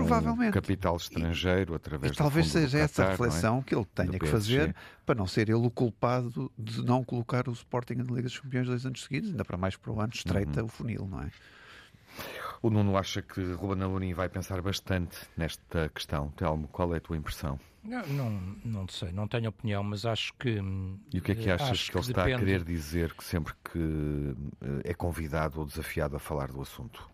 capital 0.53 0.97
estrangeiro 0.97 1.75
através 1.77 2.13
E 2.13 2.17
talvez 2.17 2.49
seja 2.49 2.79
essa 2.79 3.03
Qatar, 3.03 3.07
é? 3.07 3.11
reflexão 3.13 3.63
que 3.63 3.73
ele 3.75 3.87
tenha 3.95 4.19
que 4.19 4.27
fazer 4.27 4.75
para 5.07 5.15
não 5.15 5.29
ser 5.29 5.49
ele 5.49 5.65
o 5.65 5.71
culpado 5.71 6.51
de 6.59 6.85
não 6.85 7.05
colocar 7.05 7.49
o 7.49 7.53
Sporting 7.53 7.95
na 7.95 8.05
Liga 8.05 8.23
dos 8.23 8.39
Campeões 8.41 8.67
dois 8.67 8.85
anos 8.85 9.05
seguidos, 9.05 9.31
ainda 9.31 9.45
para 9.45 9.57
mais 9.57 9.77
para 9.77 9.93
o 9.93 10.01
ano, 10.01 10.13
estreita 10.13 10.59
Uhum. 10.61 10.67
o 10.67 10.69
funil, 10.69 11.07
não 11.09 11.23
é? 11.23 11.31
O 12.61 12.71
Nuno 12.71 12.97
acha 12.97 13.23
que 13.23 13.41
Ruben 13.55 13.83
Amorim 13.85 14.13
vai 14.13 14.29
pensar 14.29 14.61
bastante 14.61 15.17
nesta 15.37 15.89
questão. 15.91 16.31
Telmo, 16.33 16.67
qual 16.69 16.93
é 16.95 16.99
a 16.99 17.01
tua 17.01 17.17
impressão? 17.17 17.59
Não, 17.85 18.07
não, 18.09 18.31
não 18.65 18.89
sei, 18.89 19.13
não 19.13 19.29
tenho 19.29 19.49
opinião, 19.49 19.83
mas 19.85 20.05
acho 20.05 20.35
que. 20.35 20.59
E 21.13 21.19
o 21.19 21.23
que 21.23 21.33
é 21.33 21.35
que 21.35 21.49
eh, 21.49 21.53
achas 21.53 21.71
acho 21.71 21.91
que 21.93 21.97
ele 21.97 22.07
está 22.07 22.23
a 22.23 22.25
depende- 22.27 22.45
querer 22.45 22.65
dizer 22.65 23.15
que 23.15 23.23
sempre 23.25 23.55
que 23.65 24.35
eh, 24.61 24.91
é 24.91 24.95
convidado 24.95 25.61
ou 25.61 25.65
desafiado 25.67 26.17
a 26.17 26.19
falar 26.19 26.51
do 26.51 26.61
assunto? 26.61 27.09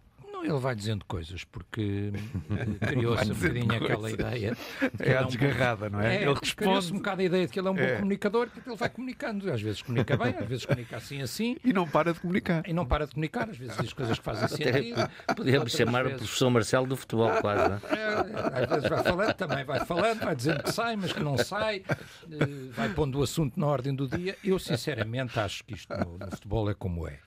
Ele 0.44 0.58
vai 0.58 0.74
dizendo 0.74 1.04
coisas, 1.06 1.42
porque 1.44 2.12
eh, 2.82 2.86
criou-se 2.86 3.30
um 3.32 3.34
bocadinho 3.34 3.74
aquela 3.74 4.10
ideia. 4.10 4.54
de 4.80 4.88
que 4.98 5.02
É 5.02 5.16
a 5.16 5.20
um 5.20 5.24
bom- 5.24 5.28
desgarrada, 5.30 5.88
não 5.88 6.00
é? 6.00 6.16
É, 6.16 6.22
Ele 6.22 6.34
criou-se 6.34 6.44
responde 6.54 6.92
um 6.92 6.96
bocado 6.96 7.22
a 7.22 7.24
ideia 7.24 7.46
de 7.46 7.52
que 7.52 7.58
ele 7.58 7.68
é 7.68 7.70
um 7.70 7.74
bom 7.74 7.80
É. 7.82 7.96
comunicador, 7.96 8.48
porque 8.50 8.68
ele 8.68 8.76
vai 8.76 8.88
comunicando. 8.90 9.50
Às 9.50 9.62
vezes 9.62 9.80
comunica 9.82 10.16
bem, 10.16 10.34
às 10.38 10.46
vezes 10.46 10.66
comunica 10.66 10.96
assim, 10.98 11.22
assim, 11.22 11.56
e 11.64 11.72
não 11.72 11.88
para 11.88 12.12
de 12.12 12.20
comunicar. 12.20 12.62
e 12.68 12.72
não 12.74 12.84
para 12.84 13.06
de 13.06 13.12
comunicar. 13.14 13.48
Às 13.48 13.56
vezes 13.56 13.76
diz 13.78 13.92
coisas 13.94 14.18
que 14.18 14.24
fazem 14.24 14.46
sentido. 14.48 15.08
Podíamos 15.34 15.72
chamar 15.72 16.02
o 16.02 16.08
vezes- 16.10 16.18
professor 16.22 16.50
Marcelo 16.50 16.86
do 16.86 16.96
futebol, 16.96 17.30
quase. 17.40 17.68
Não? 17.68 17.76
é? 17.90 18.00
É, 18.00 18.62
às 18.64 18.68
vezes 18.68 18.88
vai 18.90 19.02
falando, 19.02 19.34
também 19.34 19.64
vai 19.64 19.84
falando, 19.86 20.20
vai 20.20 20.36
dizendo 20.36 20.62
que 20.62 20.72
sai, 20.72 20.96
mas 20.96 21.12
que 21.12 21.20
não 21.22 21.38
sai, 21.38 21.82
eh, 22.30 22.36
vai 22.72 22.88
pondo 22.90 23.18
o 23.18 23.22
assunto 23.22 23.58
na 23.58 23.66
ordem 23.66 23.94
do 23.94 24.06
dia. 24.06 24.36
Eu, 24.44 24.58
sinceramente, 24.58 25.40
acho 25.40 25.64
que 25.64 25.72
isto 25.74 25.96
no, 25.96 26.18
no 26.18 26.30
futebol 26.30 26.70
é 26.70 26.74
como 26.74 27.08
é. 27.08 27.18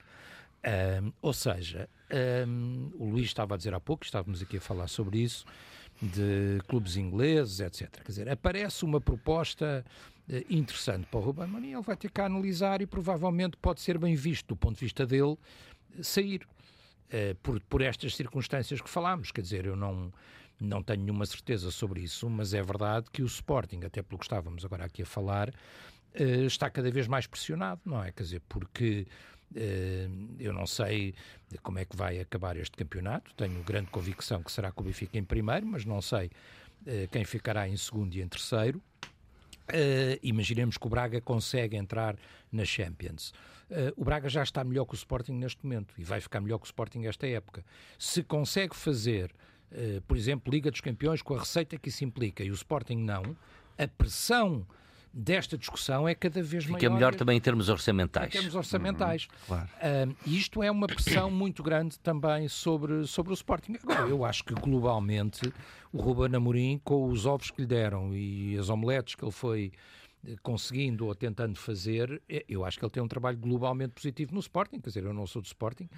Ahm, 0.64 1.12
ou 1.22 1.32
seja, 1.32 1.88
ahm, 2.10 2.90
o 2.94 3.10
Luís 3.10 3.26
estava 3.26 3.54
a 3.54 3.56
dizer 3.56 3.74
há 3.74 3.80
pouco, 3.80 4.04
estávamos 4.04 4.42
aqui 4.42 4.56
a 4.58 4.60
falar 4.60 4.88
sobre 4.88 5.18
isso, 5.18 5.44
de 6.00 6.60
clubes 6.68 6.96
ingleses, 6.96 7.60
etc. 7.60 7.90
Quer 7.90 8.08
dizer, 8.08 8.28
aparece 8.28 8.84
uma 8.84 9.00
proposta 9.00 9.84
eh, 10.28 10.44
interessante 10.48 11.06
para 11.06 11.20
o 11.20 11.22
Ruben 11.22 11.44
Amorim, 11.44 11.72
ele 11.72 11.82
vai 11.82 11.96
ter 11.96 12.10
que 12.10 12.20
analisar 12.20 12.80
e 12.80 12.86
provavelmente 12.86 13.56
pode 13.56 13.80
ser 13.80 13.98
bem 13.98 14.14
visto 14.14 14.48
do 14.48 14.56
ponto 14.56 14.74
de 14.74 14.84
vista 14.84 15.06
dele 15.06 15.36
eh, 15.98 16.02
sair. 16.02 16.46
Eh, 17.10 17.34
por, 17.42 17.58
por 17.60 17.80
estas 17.80 18.14
circunstâncias 18.14 18.82
que 18.82 18.90
falámos. 18.90 19.32
Quer 19.32 19.40
dizer, 19.40 19.64
eu 19.64 19.74
não, 19.74 20.12
Não 20.60 20.82
tenho 20.82 21.02
nenhuma 21.04 21.24
certeza 21.24 21.70
sobre 21.70 22.02
isso, 22.02 22.28
mas 22.28 22.52
é 22.52 22.62
verdade 22.62 23.06
que 23.10 23.22
o 23.22 23.26
Sporting, 23.26 23.80
até 23.84 24.02
pelo 24.02 24.18
que 24.18 24.24
estávamos 24.24 24.64
agora 24.64 24.84
aqui 24.84 25.02
a 25.02 25.06
falar, 25.06 25.48
uh, 25.48 26.46
está 26.46 26.68
cada 26.68 26.90
vez 26.90 27.06
mais 27.06 27.26
pressionado, 27.26 27.80
não 27.84 28.02
é? 28.02 28.10
Quer 28.12 28.24
dizer, 28.24 28.42
porque 28.48 29.06
uh, 29.06 29.37
eu 30.38 30.52
não 30.52 30.66
sei 30.66 31.14
como 31.62 31.78
é 31.78 31.84
que 31.84 31.96
vai 31.96 32.20
acabar 32.20 32.56
este 32.56 32.76
campeonato, 32.76 33.32
tenho 33.34 33.62
grande 33.62 33.90
convicção 33.90 34.42
que 34.42 34.52
será 34.52 34.70
que 34.70 34.80
o 34.80 34.84
Benfica 34.84 35.18
em 35.18 35.24
primeiro, 35.24 35.66
mas 35.66 35.84
não 35.84 36.02
sei 36.02 36.26
uh, 36.26 37.08
quem 37.10 37.24
ficará 37.24 37.68
em 37.68 37.76
segundo 37.76 38.14
e 38.14 38.20
em 38.20 38.28
terceiro. 38.28 38.82
imaginemos 40.22 40.76
que 40.76 40.86
o 40.86 40.90
Braga 40.90 41.20
consegue 41.20 41.76
entrar 41.76 42.16
na 42.52 42.64
Champions. 42.64 43.32
Uh, 43.70 43.92
o 43.96 44.04
Braga 44.04 44.28
já 44.28 44.42
está 44.42 44.62
melhor 44.64 44.84
que 44.84 44.94
o 44.94 44.96
Sporting 44.96 45.32
neste 45.32 45.64
momento 45.64 45.94
e 45.98 46.04
vai 46.04 46.20
ficar 46.20 46.40
melhor 46.40 46.58
que 46.58 46.64
o 46.64 46.70
Sporting 46.70 47.04
esta 47.04 47.26
época. 47.26 47.64
Se 47.98 48.22
consegue 48.22 48.76
fazer 48.76 49.32
eh, 49.70 50.00
por 50.06 50.16
exemplo, 50.16 50.50
Liga 50.50 50.70
dos 50.70 50.80
Campeões, 50.80 51.22
com 51.22 51.34
a 51.34 51.40
receita 51.40 51.78
que 51.78 51.88
isso 51.88 52.04
implica, 52.04 52.42
e 52.42 52.50
o 52.50 52.54
Sporting 52.54 52.96
não, 52.96 53.36
a 53.76 53.86
pressão 53.86 54.66
desta 55.12 55.56
discussão 55.56 56.08
é 56.08 56.14
cada 56.14 56.42
vez 56.42 56.64
Fica 56.64 56.72
maior. 56.72 56.80
Fica 56.80 56.94
melhor 56.94 57.14
também 57.14 57.36
em 57.36 57.40
termos 57.40 57.68
orçamentais. 57.68 58.28
Em 58.28 58.30
termos 58.30 58.54
orçamentais. 58.54 59.28
Uhum, 59.30 59.46
claro. 59.46 59.68
Uh, 59.76 60.16
isto 60.26 60.62
é 60.62 60.70
uma 60.70 60.86
pressão 60.86 61.30
muito 61.30 61.62
grande 61.62 61.98
também 61.98 62.48
sobre, 62.48 63.06
sobre 63.06 63.32
o 63.32 63.34
Sporting. 63.34 63.76
Agora, 63.82 64.08
eu 64.08 64.24
acho 64.24 64.44
que 64.44 64.54
globalmente 64.54 65.52
o 65.92 66.00
Ruben 66.00 66.34
Amorim, 66.36 66.80
com 66.84 67.08
os 67.08 67.26
ovos 67.26 67.50
que 67.50 67.62
lhe 67.62 67.66
deram 67.66 68.14
e 68.14 68.56
as 68.58 68.68
omeletes 68.68 69.14
que 69.14 69.24
ele 69.24 69.32
foi 69.32 69.72
eh, 70.26 70.36
conseguindo 70.42 71.06
ou 71.06 71.14
tentando 71.14 71.58
fazer, 71.58 72.20
eh, 72.28 72.44
eu 72.48 72.64
acho 72.64 72.78
que 72.78 72.84
ele 72.84 72.90
tem 72.90 73.02
um 73.02 73.08
trabalho 73.08 73.38
globalmente 73.38 73.94
positivo 73.94 74.34
no 74.34 74.40
Sporting. 74.40 74.80
Quer 74.80 74.88
dizer, 74.88 75.04
eu 75.04 75.14
não 75.14 75.26
sou 75.26 75.40
do 75.40 75.46
Sporting, 75.46 75.88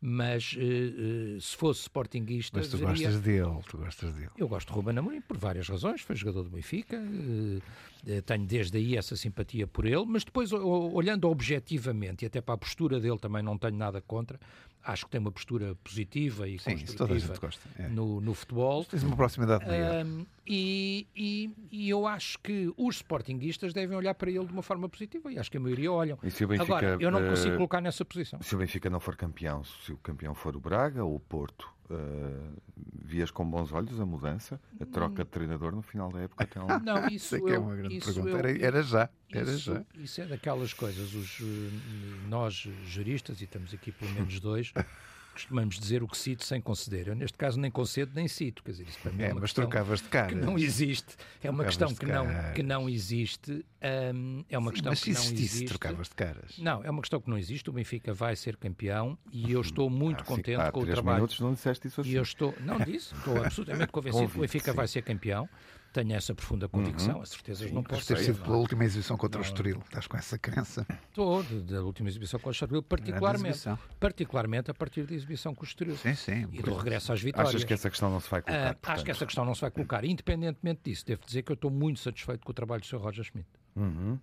mas 0.00 0.52
uh, 0.52 1.36
uh, 1.36 1.40
se 1.40 1.56
fosse 1.56 1.82
sportinguista... 1.82 2.58
Mas 2.58 2.68
tu 2.68 2.76
diria... 2.76 2.92
gostas 2.92 3.20
dele, 3.20 3.58
tu 3.68 3.78
gostas 3.78 4.14
dele. 4.14 4.30
Eu 4.36 4.48
gosto 4.48 4.68
de 4.68 4.74
Ruben 4.74 4.98
Amorim 4.98 5.20
por 5.20 5.36
várias 5.36 5.68
razões, 5.68 6.02
foi 6.02 6.14
jogador 6.16 6.44
do 6.44 6.50
Benfica, 6.50 6.96
uh, 6.96 8.22
tenho 8.22 8.46
desde 8.46 8.78
aí 8.78 8.96
essa 8.96 9.16
simpatia 9.16 9.66
por 9.66 9.84
ele, 9.84 10.04
mas 10.06 10.22
depois 10.22 10.52
olhando 10.52 11.28
objetivamente 11.28 12.24
e 12.24 12.26
até 12.26 12.40
para 12.40 12.54
a 12.54 12.58
postura 12.58 13.00
dele 13.00 13.18
também 13.18 13.42
não 13.42 13.58
tenho 13.58 13.76
nada 13.76 14.00
contra, 14.00 14.38
acho 14.86 15.04
que 15.04 15.10
tem 15.10 15.20
uma 15.20 15.32
postura 15.32 15.74
positiva 15.82 16.48
e 16.48 16.58
Sim, 16.58 16.78
construtiva 16.78 17.34
é. 17.78 17.88
no, 17.88 18.20
no 18.20 18.34
futebol. 18.34 18.84
Tens 18.84 19.02
uma 19.02 19.16
proximidade 19.16 19.66
maior. 19.66 20.06
e, 20.46 21.06
e, 21.14 21.50
e, 21.72 21.90
eu 21.90 22.06
acho 22.06 22.38
que 22.38 22.72
os 22.76 22.96
sportinguistas 22.96 23.74
devem 23.74 23.96
olhar 23.96 24.14
para 24.14 24.30
ele 24.30 24.44
de 24.44 24.52
uma 24.52 24.62
forma 24.62 24.88
positiva 24.88 25.32
e 25.32 25.38
acho 25.38 25.50
que 25.50 25.56
a 25.56 25.60
maioria 25.60 25.90
olham. 25.90 26.18
Benfica, 26.46 26.62
Agora, 26.62 26.96
eu 27.00 27.10
não 27.10 27.28
consigo 27.28 27.56
colocar 27.56 27.80
nessa 27.80 28.04
posição. 28.04 28.40
Se 28.40 28.54
o 28.54 28.58
Benfica 28.58 28.88
não 28.88 29.00
for 29.00 29.16
campeão, 29.16 29.64
se 29.86 29.92
o 29.92 29.96
campeão 29.98 30.34
for 30.34 30.56
o 30.56 30.60
Braga 30.60 31.04
ou 31.04 31.14
o 31.14 31.20
Porto, 31.20 31.74
Uh, 31.88 32.60
vias 33.00 33.30
com 33.30 33.48
bons 33.48 33.70
olhos 33.70 34.00
a 34.00 34.04
mudança, 34.04 34.60
a 34.80 34.84
troca 34.84 35.22
de 35.22 35.30
treinador 35.30 35.70
no 35.70 35.82
final 35.82 36.10
da 36.10 36.22
época 36.22 36.42
até. 36.42 36.58
Não, 36.82 37.06
isso 37.06 37.36
eu, 37.36 37.48
é 37.48 37.58
uma 37.60 37.76
grande 37.76 38.00
pergunta. 38.00 38.28
Eu, 38.28 38.36
era, 38.36 38.58
era, 38.58 38.82
já, 38.82 39.08
era 39.32 39.52
isso, 39.52 39.72
já. 39.72 39.84
Isso 39.94 40.20
é 40.20 40.26
daquelas 40.26 40.72
coisas. 40.72 41.14
Os, 41.14 41.38
nós, 42.28 42.54
juristas, 42.86 43.40
e 43.40 43.44
estamos 43.44 43.72
aqui 43.72 43.92
pelo 43.92 44.10
menos 44.10 44.40
dois, 44.40 44.72
costumamos 45.36 45.78
dizer 45.78 46.02
o 46.02 46.08
que 46.08 46.16
cito 46.16 46.44
sem 46.44 46.60
conceder. 46.60 47.08
Eu, 47.08 47.14
neste 47.14 47.36
caso, 47.36 47.60
nem 47.60 47.70
concedo 47.70 48.12
nem 48.14 48.26
cito. 48.26 48.62
Quer 48.62 48.72
dizer, 48.72 48.88
isso 48.88 48.98
para 49.00 49.12
mim 49.12 49.22
é, 49.22 49.28
é 49.28 49.32
uma 49.32 49.40
mas 49.40 49.52
trocavas 49.52 50.00
de 50.00 50.08
cara. 50.08 50.28
Que 50.28 50.34
não 50.34 50.58
existe. 50.58 51.14
É 51.42 51.50
uma 51.50 51.64
questão 51.64 51.94
que 51.94 52.06
não, 52.06 52.26
que 52.54 52.62
não 52.62 52.88
existe. 52.88 53.64
Um, 54.14 54.44
é 54.48 54.58
uma 54.58 54.70
Sim, 54.70 54.82
questão 54.82 54.94
que 54.94 55.12
não 55.12 55.22
existe. 55.22 55.64
trocavas 55.66 56.08
de 56.08 56.14
caras. 56.14 56.58
Não, 56.58 56.82
é 56.82 56.90
uma 56.90 57.00
questão 57.00 57.20
que 57.20 57.28
não 57.28 57.38
existe. 57.38 57.68
O 57.68 57.72
Benfica 57.72 58.12
vai 58.12 58.34
ser 58.34 58.56
campeão 58.56 59.18
e 59.30 59.52
eu 59.52 59.60
estou 59.60 59.90
muito 59.90 60.22
ah, 60.22 60.24
contente 60.24 60.70
com 60.72 60.80
o 60.80 60.86
trabalho. 60.86 61.16
minutos 61.16 61.38
não 61.40 61.52
disseste 61.52 61.86
isso 61.86 62.00
assim. 62.00 62.10
E 62.10 62.14
eu 62.14 62.22
estou, 62.22 62.54
não 62.60 62.78
disse, 62.78 63.14
estou 63.14 63.36
absolutamente 63.44 63.92
convencido 63.92 64.28
que 64.28 64.38
o 64.38 64.40
Benfica 64.40 64.72
sim. 64.72 64.76
vai 64.76 64.88
ser 64.88 65.02
campeão 65.02 65.48
tenho 65.96 66.14
essa 66.14 66.34
profunda 66.34 66.68
convicção, 66.68 67.16
uhum. 67.16 67.22
as 67.22 67.30
certezas 67.30 67.68
Sim, 67.68 67.74
não 67.74 67.82
posso 67.82 68.06
ter 68.06 68.18
sido 68.18 68.42
pela 68.42 68.56
última 68.58 68.84
exibição 68.84 69.16
contra 69.16 69.40
não. 69.40 69.46
o 69.46 69.48
Estoril, 69.48 69.82
estás 69.86 70.06
com 70.06 70.16
essa 70.18 70.38
crença? 70.38 70.86
Estou, 71.08 71.42
da 71.42 71.82
última 71.82 72.08
exibição 72.10 72.38
contra 72.38 72.50
o 72.50 72.52
Estoril, 72.52 72.82
particularmente, 72.82 73.60
particularmente 73.98 74.70
a 74.70 74.74
partir 74.74 75.04
da 75.04 75.14
exibição 75.14 75.54
com 75.54 75.62
o 75.62 75.66
Estoril. 75.66 75.96
Sim, 75.96 76.14
sim. 76.14 76.46
E 76.52 76.60
do 76.60 76.74
regresso 76.74 77.12
às 77.12 77.22
vitórias. 77.22 77.48
Achas 77.48 77.64
que 77.64 77.72
essa 77.72 77.88
questão 77.88 78.10
não 78.10 78.20
se 78.20 78.28
vai 78.28 78.42
colocar? 78.42 78.74
Uh, 78.74 78.78
acho 78.82 79.04
que 79.04 79.10
essa 79.10 79.24
questão 79.24 79.44
não 79.44 79.54
se 79.54 79.62
vai 79.62 79.70
colocar. 79.70 80.04
Independentemente 80.04 80.80
disso, 80.84 81.06
devo 81.06 81.22
dizer 81.24 81.42
que 81.42 81.52
eu 81.52 81.54
estou 81.54 81.70
muito 81.70 82.00
satisfeito 82.00 82.44
com 82.44 82.50
o 82.50 82.54
trabalho 82.54 82.82
do 82.82 82.86
Sr. 82.86 82.98
Roger 82.98 83.24
Schmidt. 83.24 83.48
Uhum. 83.74 84.18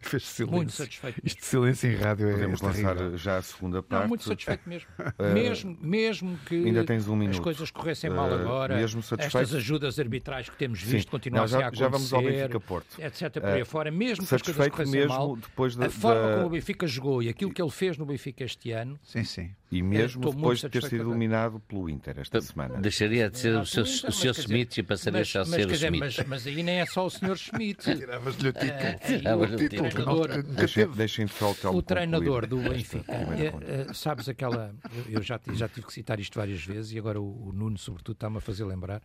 Fez 0.00 0.22
silêncio. 0.24 0.56
Muito 0.56 0.72
satisfeito. 0.72 1.20
Isto 1.24 1.40
de 1.40 1.44
silêncio 1.44 1.90
em 1.90 1.96
rádio 1.96 2.28
é 2.28 2.32
Podemos 2.32 2.60
lançar 2.60 2.96
já 3.16 3.36
a 3.38 3.42
segunda 3.42 3.82
parte. 3.82 4.02
Não, 4.02 4.08
muito 4.08 4.24
satisfeito 4.24 4.68
mesmo. 4.68 4.88
Uh, 4.98 5.32
mesmo, 5.34 5.78
mesmo 5.80 6.38
que 6.46 6.54
ainda 6.54 6.84
tens 6.84 7.08
um 7.08 7.28
as 7.28 7.38
coisas 7.38 7.70
corressem 7.70 8.10
mal 8.10 8.30
eh, 8.30 8.34
agora, 8.34 8.74
uh, 8.74 8.76
mesmo 8.78 9.02
satisfeito. 9.02 9.42
estas 9.42 9.56
ajudas 9.56 9.98
arbitrais 9.98 10.48
que 10.48 10.56
temos 10.56 10.80
visto 10.80 11.10
já, 11.10 11.58
a 11.58 11.66
acontecer, 11.66 11.76
já 11.76 11.88
vamos 11.88 12.12
ao 12.12 12.22
Benfica 12.22 12.60
Porto. 12.60 13.00
etc. 13.00 13.32
Por 13.32 13.44
aí 13.44 13.62
uh, 13.62 13.66
fora, 13.66 13.90
mesmo 13.90 14.26
que 14.26 14.34
as 14.34 14.42
coisas 14.42 14.68
corressem 14.68 15.06
mal, 15.06 15.36
depois 15.36 15.76
da, 15.76 15.86
a 15.86 15.90
forma 15.90 16.22
da... 16.22 16.34
como 16.34 16.46
o 16.46 16.50
Benfica 16.50 16.86
jogou 16.86 17.22
e 17.22 17.28
aquilo 17.28 17.52
que 17.52 17.60
ele 17.60 17.70
fez 17.70 17.98
no 17.98 18.06
Benfica 18.06 18.44
este 18.44 18.70
ano. 18.70 18.98
Sim, 19.02 19.24
sim. 19.24 19.50
E 19.70 19.82
mesmo 19.82 20.30
depois 20.32 20.60
de 20.60 20.68
ter 20.68 20.82
sido 20.84 21.10
eliminado 21.10 21.60
pelo 21.60 21.90
Inter 21.90 22.18
esta 22.18 22.40
semana. 22.40 22.78
Deixaria 22.80 23.28
de 23.28 23.38
ser 23.38 23.54
o 23.54 23.66
seu, 23.66 23.82
o 23.82 24.12
seu 24.12 24.32
Schmidt 24.32 24.80
e 24.80 24.82
passaria 24.82 25.20
a 25.20 25.24
ser 25.24 25.40
o 25.40 25.74
Schmidt. 25.74 25.98
Mas, 25.98 26.16
mas 26.26 26.46
aí 26.46 26.62
nem 26.62 26.80
é 26.80 26.86
só 26.86 27.04
o 27.04 27.10
Sr. 27.10 27.36
Schmidt. 27.36 27.82
Tiravas-lhe 27.96 28.48
o 28.48 29.68
título. 29.68 30.94
Deixem 30.94 31.26
o 31.72 31.82
treinador 31.82 32.46
do 32.46 32.56
Benfica. 32.56 33.12
É, 33.12 33.92
sabes 33.92 34.28
aquela. 34.28 34.74
Eu 35.08 35.22
já, 35.22 35.38
já 35.52 35.68
tive 35.68 35.86
que 35.86 35.92
citar 35.92 36.18
isto 36.18 36.38
várias 36.38 36.64
vezes 36.64 36.92
e 36.92 36.98
agora 36.98 37.20
o, 37.20 37.48
o 37.48 37.52
Nuno, 37.52 37.76
sobretudo, 37.76 38.14
está-me 38.14 38.38
a 38.38 38.40
fazer 38.40 38.64
lembrar 38.64 39.02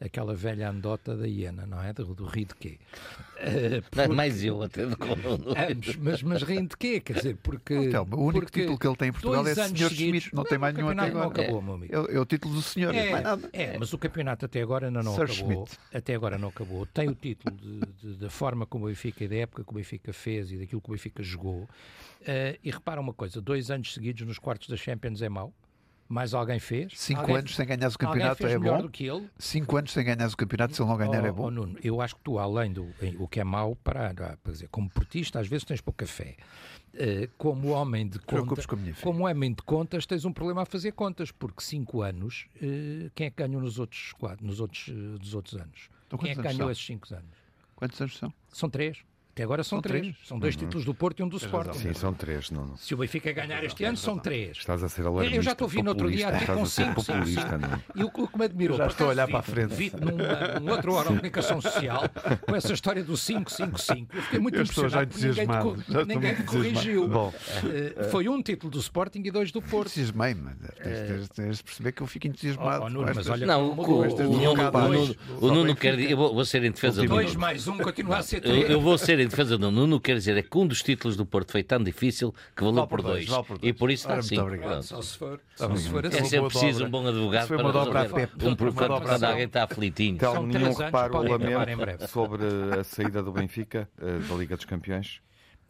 aquela 0.00 0.34
velha 0.34 0.68
anedota 0.68 1.16
da 1.16 1.26
hiena, 1.26 1.66
não 1.66 1.82
é? 1.82 1.92
Do, 1.92 2.14
do 2.14 2.24
ri 2.24 2.44
de 2.44 2.54
quê? 2.54 2.78
Uh, 3.40 3.80
porque... 3.90 4.08
Mais 4.08 4.44
eu 4.44 4.62
até 4.62 4.84
do 4.84 4.98
Ambos, 5.00 5.96
mas, 5.96 6.22
mas 6.22 6.42
riem 6.42 6.66
de 6.66 6.76
quê? 6.76 7.00
Quer 7.00 7.14
dizer, 7.14 7.38
porque. 7.42 7.72
Então, 7.72 8.06
o 8.12 8.24
único 8.24 8.50
título 8.50 8.78
que 8.78 8.86
ele 8.86 8.96
tem 8.96 9.08
em 9.08 9.12
Portugal 9.12 9.46
é 9.46 9.54
Sr. 9.54 9.88
Schmidt, 9.88 10.34
não, 10.34 10.44
tem 10.44 10.58
mais 10.58 10.74
nenhum 10.74 10.90
até 10.90 11.06
agora. 11.06 11.24
Não 11.24 11.30
acabou, 11.30 11.62
meu 11.62 11.72
amigo. 11.72 11.94
É, 11.94 12.16
é, 12.16 12.20
o 12.20 12.26
título 12.26 12.52
do 12.52 12.60
senhor, 12.60 12.94
é, 12.94 13.12
mais 13.12 13.24
nada. 13.24 13.48
É, 13.54 13.78
mas 13.78 13.94
o 13.94 13.96
campeonato 13.96 14.44
até 14.44 14.60
agora 14.60 14.88
ainda 14.88 15.02
não 15.02 15.14
Sir 15.14 15.22
acabou. 15.22 15.66
Schmidt. 15.66 15.78
Até 15.90 16.14
agora 16.14 16.36
não 16.36 16.48
acabou. 16.48 16.84
Tem 16.84 17.08
o 17.08 17.14
título 17.14 17.56
de, 17.56 17.80
de, 18.02 18.16
da 18.18 18.28
forma 18.28 18.66
como 18.66 18.84
o 18.84 18.88
Benfica 18.88 19.24
e 19.24 19.28
da 19.28 19.36
época 19.36 19.64
que 19.64 19.70
o 19.70 19.74
Benfica 19.74 20.12
fez 20.12 20.52
e 20.52 20.58
daquilo 20.58 20.82
que 20.82 20.90
o 20.90 20.92
Benfica 20.92 21.22
jogou. 21.22 21.62
Uh, 21.62 22.58
e 22.62 22.70
repara 22.70 23.00
uma 23.00 23.14
coisa: 23.14 23.40
dois 23.40 23.70
anos 23.70 23.94
seguidos 23.94 24.26
nos 24.26 24.38
quartos 24.38 24.68
da 24.68 24.76
Champions 24.76 25.22
é 25.22 25.30
mau 25.30 25.50
mais 26.10 26.34
alguém 26.34 26.58
fez. 26.58 26.92
Cinco 26.96 27.20
alguém, 27.20 27.36
anos 27.36 27.54
sem 27.54 27.64
ganhar 27.64 27.88
o 27.88 27.96
campeonato 27.96 28.44
é 28.44 28.58
bom. 28.58 28.82
Do 28.82 28.90
que 28.90 29.06
ele. 29.06 29.30
Cinco 29.38 29.76
anos 29.76 29.92
sem 29.92 30.04
ganhar 30.04 30.28
o 30.28 30.36
campeonato, 30.36 30.74
se 30.74 30.82
ele 30.82 30.90
não 30.90 30.96
ganhar, 30.96 31.22
oh, 31.22 31.26
é 31.26 31.32
bom. 31.32 31.44
Oh, 31.44 31.50
Nuno, 31.52 31.78
eu 31.84 32.00
acho 32.00 32.16
que 32.16 32.22
tu, 32.22 32.36
além 32.36 32.72
do 32.72 32.92
o 33.18 33.28
que 33.28 33.38
é 33.38 33.44
mau, 33.44 33.76
para, 33.76 34.12
para 34.12 34.52
dizer, 34.52 34.68
como 34.68 34.90
portista, 34.90 35.38
às 35.38 35.46
vezes 35.46 35.64
tens 35.64 35.80
pouca 35.80 36.04
fé. 36.06 36.36
Uh, 36.92 37.30
como 37.38 37.68
homem 37.68 38.08
de 38.08 38.18
contas, 38.18 38.66
como 39.00 39.24
homem 39.24 39.54
de 39.54 39.62
contas, 39.62 40.04
tens 40.04 40.24
um 40.24 40.32
problema 40.32 40.62
a 40.62 40.66
fazer 40.66 40.90
contas, 40.90 41.30
porque 41.30 41.62
cinco 41.62 42.02
anos, 42.02 42.48
uh, 42.56 43.08
quem 43.14 43.28
é 43.28 43.30
que 43.30 43.36
ganhou 43.36 43.62
nos 43.62 43.78
outros 43.78 44.12
quatro, 44.14 44.44
nos 44.44 44.58
outros, 44.58 44.88
uh, 44.88 45.16
dos 45.16 45.32
outros 45.32 45.54
anos? 45.54 45.88
Então, 46.08 46.18
quem 46.18 46.32
é 46.32 46.34
que 46.34 46.42
ganhou 46.42 46.62
são? 46.62 46.70
esses 46.72 46.84
cinco 46.84 47.14
anos? 47.14 47.38
Quantos 47.76 48.00
anos 48.00 48.18
são? 48.18 48.34
São 48.52 48.68
três. 48.68 49.04
Até 49.32 49.44
agora 49.44 49.62
são, 49.62 49.76
são 49.76 49.82
três. 49.82 50.02
três. 50.02 50.16
São 50.24 50.38
dois 50.38 50.54
uhum. 50.54 50.60
títulos 50.60 50.84
do 50.84 50.92
Porto 50.92 51.20
e 51.20 51.22
um 51.22 51.28
do 51.28 51.36
Sporting. 51.36 51.78
Sim, 51.78 51.94
são 51.94 52.12
três. 52.12 52.50
Não, 52.50 52.66
não. 52.66 52.76
Se 52.76 52.92
o 52.94 52.96
Benfica 52.96 53.32
ganhar 53.32 53.62
este 53.62 53.84
ano, 53.84 53.96
são 53.96 54.18
três. 54.18 54.58
Estás 54.58 54.82
a 54.82 54.88
ser 54.88 55.06
alarmista. 55.06 55.36
Eu 55.36 55.42
já 55.42 55.52
estou 55.52 55.68
vindo 55.68 55.88
outro 55.88 56.10
dia 56.10 56.28
aqui 56.28 56.46
com 56.46 56.66
cinco. 56.66 56.96
Populista, 56.96 57.58
E 57.94 58.02
o 58.02 58.10
que 58.10 58.38
me 58.38 58.44
admirou. 58.44 58.76
Já 58.76 58.88
estou 58.88 59.06
a 59.06 59.10
olhar 59.10 59.28
para 59.28 59.38
a 59.38 59.42
frente. 59.42 59.74
Vi 59.74 59.92
numa, 59.98 60.58
num 60.60 60.72
outro 60.72 60.92
órgão 60.92 61.12
de 61.12 61.20
comunicação 61.20 61.60
social 61.60 62.02
com 62.40 62.56
essa 62.56 62.72
história 62.72 63.04
do 63.04 63.16
555. 63.16 64.16
Eu 64.16 64.22
fiquei 64.22 64.38
muito 64.40 64.56
eu 64.56 64.62
impressionado. 64.62 65.18
Já 65.18 65.44
ninguém, 65.44 66.16
ninguém 66.16 66.36
me 66.36 66.44
corrigiu. 66.44 67.08
Bom, 67.08 67.28
uh, 67.28 68.04
foi 68.10 68.28
um 68.28 68.42
título 68.42 68.70
do 68.72 68.80
Sporting 68.80 69.22
e 69.24 69.30
dois 69.30 69.52
do 69.52 69.62
Porto. 69.62 69.86
Entusiasmei, 69.90 70.34
mas 70.34 71.28
tens, 71.34 71.58
de 71.58 71.64
perceber 71.64 71.92
que 71.92 72.02
eu 72.02 72.06
fico 72.06 72.26
entusiasmado. 72.26 72.84
Oh, 72.84 72.88
Nuno, 72.90 73.12
mas 73.14 73.28
olha, 73.28 73.46
não, 73.46 73.70
o 73.70 75.50
Nuno 75.52 75.76
quer. 75.76 75.98
Eu 76.00 76.16
vou 76.16 76.44
ser 76.44 76.64
em 76.64 76.72
defesa 76.72 77.02
do 77.02 77.08
Nuno. 77.08 77.22
Dois 77.22 77.36
mais 77.36 77.68
um 77.68 77.78
continua 77.78 78.18
a 78.18 78.22
ser 78.22 78.40
três. 78.40 78.68
Eu 78.68 78.80
vou 78.80 78.98
ser 78.98 79.19
em 79.20 79.28
defesa 79.28 79.56
do 79.56 79.70
Nuno 79.70 80.00
quer 80.00 80.16
dizer 80.16 80.36
é 80.36 80.42
que 80.42 80.56
um 80.56 80.66
dos 80.66 80.82
títulos 80.82 81.16
do 81.16 81.24
Porto 81.26 81.52
foi 81.52 81.62
tão 81.62 81.82
difícil 81.82 82.34
que 82.56 82.64
valeu 82.64 82.86
por, 82.86 83.02
dois. 83.02 83.26
dois. 83.26 83.46
por 83.46 83.58
dois. 83.58 83.70
E 83.70 83.72
por 83.72 83.90
isso 83.90 84.04
está 84.04 84.18
assim. 84.18 84.36
Só 84.82 85.02
se 85.02 85.18
for, 85.18 85.40
só 85.54 85.76
se 85.76 85.88
for 85.88 86.06
assim. 86.06 86.18
É 86.18 86.24
sempre 86.24 86.48
preciso 86.48 86.84
um 86.84 86.90
bom 86.90 87.06
advogado 87.06 87.48
para 87.48 88.02
resolver 88.02 88.30
um 88.42 88.56
problema 88.56 89.00
quando 89.00 89.24
alguém 89.24 89.44
está 89.44 89.64
aflitinho. 89.64 90.14
Então, 90.14 90.46
nenhum 90.46 90.72
reparo 90.72 91.16
ou 91.16 91.22
lamento 91.24 92.08
sobre 92.08 92.44
a 92.78 92.84
saída 92.84 93.22
do 93.22 93.32
Benfica 93.32 93.88
eh, 94.00 94.18
da 94.18 94.34
Liga 94.34 94.56
dos 94.56 94.64
Campeões? 94.64 95.20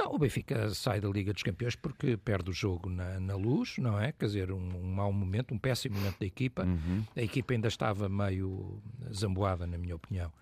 Não, 0.01 0.15
o 0.15 0.19
Benfica 0.19 0.71
sai 0.71 0.99
da 0.99 1.09
Liga 1.11 1.31
dos 1.31 1.43
Campeões 1.43 1.77
porque 1.77 2.17
perde 2.17 2.49
o 2.49 2.53
jogo 2.55 2.89
na, 2.89 3.21
na 3.21 3.37
luz, 3.37 3.77
não 3.77 4.01
é? 4.01 4.13
Quer 4.13 4.27
dizer, 4.27 4.51
um, 4.51 4.57
um 4.57 4.95
mau 4.95 5.13
momento, 5.13 5.53
um 5.53 5.59
péssimo 5.59 5.97
momento 5.97 6.19
da 6.19 6.25
equipa. 6.25 6.65
Uhum. 6.65 7.05
A 7.15 7.21
equipa 7.21 7.53
ainda 7.53 7.69
estava 7.69 8.09
meio 8.09 8.83
zamboada, 9.13 9.67
na 9.67 9.77
minha 9.77 9.95
opinião. 9.95 10.33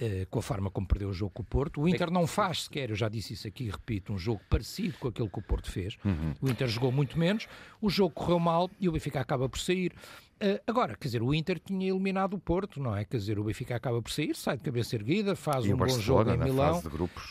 Eh, 0.00 0.26
com 0.30 0.38
a 0.38 0.42
forma 0.42 0.70
como 0.70 0.86
perdeu 0.86 1.10
o 1.10 1.12
jogo 1.12 1.32
com 1.32 1.42
o 1.42 1.44
Porto. 1.44 1.80
O 1.80 1.88
Inter 1.88 2.10
não 2.10 2.26
faz 2.26 2.64
sequer, 2.64 2.90
eu 2.90 2.96
já 2.96 3.08
disse 3.08 3.34
isso 3.34 3.46
aqui, 3.46 3.68
repito, 3.68 4.12
um 4.12 4.18
jogo 4.18 4.40
parecido 4.48 4.96
com 4.98 5.08
aquele 5.08 5.28
que 5.28 5.38
o 5.38 5.42
Porto 5.42 5.70
fez. 5.70 5.96
Uhum. 6.04 6.34
O 6.40 6.48
Inter 6.48 6.66
jogou 6.68 6.90
muito 6.90 7.18
menos, 7.18 7.46
o 7.82 7.90
jogo 7.90 8.14
correu 8.14 8.38
mal 8.38 8.70
e 8.80 8.88
o 8.88 8.92
Benfica 8.92 9.20
acaba 9.20 9.48
por 9.48 9.58
sair. 9.58 9.92
Uh, 10.42 10.58
agora, 10.66 10.96
quer 10.96 11.06
dizer, 11.06 11.22
o 11.22 11.32
Inter 11.32 11.60
tinha 11.60 11.88
eliminado 11.88 12.34
o 12.34 12.38
Porto, 12.38 12.80
não 12.80 12.96
é? 12.96 13.04
Quer 13.04 13.16
dizer, 13.16 13.38
o 13.38 13.44
Benfica 13.44 13.76
acaba 13.76 14.02
por 14.02 14.10
sair, 14.10 14.34
sai 14.34 14.56
de 14.56 14.64
cabeça 14.64 14.96
erguida, 14.96 15.36
faz 15.36 15.64
e 15.64 15.72
um 15.72 15.76
bom 15.76 15.86
jogo 15.86 16.32
em 16.32 16.36
Milão. 16.36 16.82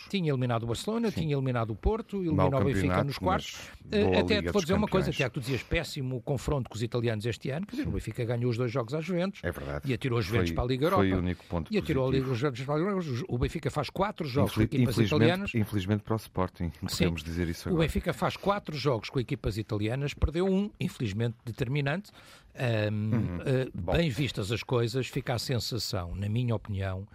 Tinha 0.09 0.31
eliminado 0.31 0.63
o 0.63 0.67
Barcelona, 0.67 1.11
Sim. 1.11 1.21
tinha 1.23 1.35
eliminado 1.35 1.71
o 1.71 1.75
Porto, 1.75 2.23
eliminou 2.23 2.61
o 2.61 2.63
Benfica 2.63 3.03
nos 3.03 3.17
quartos. 3.17 3.67
Uh, 3.83 4.17
até 4.17 4.41
te 4.41 4.49
vou 4.49 4.61
dizer 4.61 4.75
uma 4.75 4.87
coisa, 4.87 5.11
Tiago, 5.11 5.33
tu 5.33 5.41
dizias 5.41 5.61
péssimo 5.61 6.21
confronto 6.21 6.69
com 6.69 6.75
os 6.77 6.81
italianos 6.81 7.25
este 7.25 7.49
ano, 7.49 7.65
quer 7.65 7.75
dizer, 7.75 7.87
o 7.89 7.91
Benfica 7.91 8.23
ganhou 8.23 8.49
os 8.49 8.55
dois 8.55 8.71
jogos 8.71 8.93
à 8.93 9.01
Juventus. 9.01 9.41
É 9.43 9.51
verdade. 9.51 9.91
E 9.91 9.93
atirou 9.93 10.17
os 10.17 10.25
Juventus 10.25 10.51
para 10.51 10.63
a 10.63 10.67
Liga 10.67 10.85
Europa. 10.85 11.03
Foi 11.03 11.13
o 11.13 11.17
único 11.17 11.45
ponto 11.47 11.73
E 11.73 11.77
atirou 11.77 12.05
positivo. 12.05 12.31
os 12.31 12.37
Juventus 12.37 12.61
para 12.63 12.75
a 12.75 12.77
Liga 12.77 12.91
Europa. 12.91 13.25
O 13.27 13.37
Benfica 13.37 13.69
faz 13.69 13.89
quatro 13.89 14.25
jogos 14.25 14.53
Infel 14.53 14.69
com 14.69 14.75
equipas 14.75 14.97
italianas. 14.97 15.51
Infelizmente 15.53 16.03
para 16.03 16.13
o 16.13 16.17
Sporting, 16.17 16.69
podemos 16.79 16.95
Sim. 16.95 17.25
dizer 17.25 17.49
isso 17.49 17.67
agora. 17.67 17.83
O 17.83 17.85
Benfica 17.85 18.13
faz 18.13 18.37
quatro 18.37 18.73
jogos 18.73 19.09
com 19.09 19.19
equipas 19.19 19.57
italianas, 19.57 20.13
perdeu 20.13 20.40
um, 20.41 20.69
infelizmente 20.79 21.35
determinante. 21.45 22.11
Um, 22.53 23.15
Uhum. 23.15 23.37
uh, 23.37 23.93
bem 23.93 24.09
vistas 24.09 24.51
as 24.51 24.61
coisas, 24.61 25.07
fica 25.07 25.33
a 25.33 25.39
sensação, 25.39 26.13
na 26.15 26.27
minha 26.27 26.53
opinião, 26.53 27.07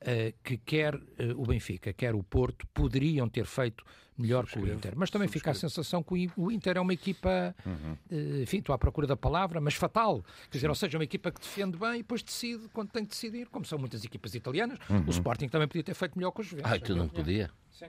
uh, 0.00 0.34
que 0.42 0.56
quer 0.56 0.96
uh, 0.96 1.00
o 1.36 1.46
Benfica, 1.46 1.92
quer 1.92 2.14
o 2.16 2.22
Porto, 2.22 2.66
poderiam 2.74 3.28
ter 3.28 3.46
feito 3.46 3.84
melhor 4.18 4.44
que 4.44 4.58
o 4.58 4.66
Inter. 4.70 4.92
Mas 4.96 5.08
também 5.08 5.28
fica 5.28 5.52
a 5.52 5.54
sensação 5.54 6.02
que 6.02 6.28
o 6.36 6.50
Inter 6.50 6.76
é 6.76 6.80
uma 6.80 6.92
equipa, 6.92 7.54
Uhum. 7.64 7.92
uh, 8.10 8.42
enfim, 8.42 8.58
estou 8.58 8.74
à 8.74 8.78
procura 8.78 9.06
da 9.06 9.16
palavra, 9.16 9.60
mas 9.60 9.74
fatal. 9.74 10.22
Quer 10.50 10.58
dizer, 10.58 10.68
ou 10.68 10.74
seja, 10.74 10.98
uma 10.98 11.04
equipa 11.04 11.30
que 11.30 11.40
defende 11.40 11.78
bem 11.78 11.94
e 11.94 11.98
depois 11.98 12.20
decide 12.22 12.68
quando 12.72 12.90
tem 12.90 13.04
de 13.04 13.10
decidir, 13.10 13.46
como 13.50 13.64
são 13.64 13.78
muitas 13.78 14.04
equipas 14.04 14.34
italianas. 14.34 14.78
Uhum. 14.90 15.04
O 15.06 15.10
Sporting 15.10 15.46
também 15.48 15.68
podia 15.68 15.84
ter 15.84 15.94
feito 15.94 16.18
melhor 16.18 16.32
com 16.32 16.42
os 16.42 16.48
Juventus. 16.48 16.72
Ah, 16.72 16.78
tu 16.80 16.96
não 16.96 17.08
podia? 17.08 17.50
Sim. 17.70 17.86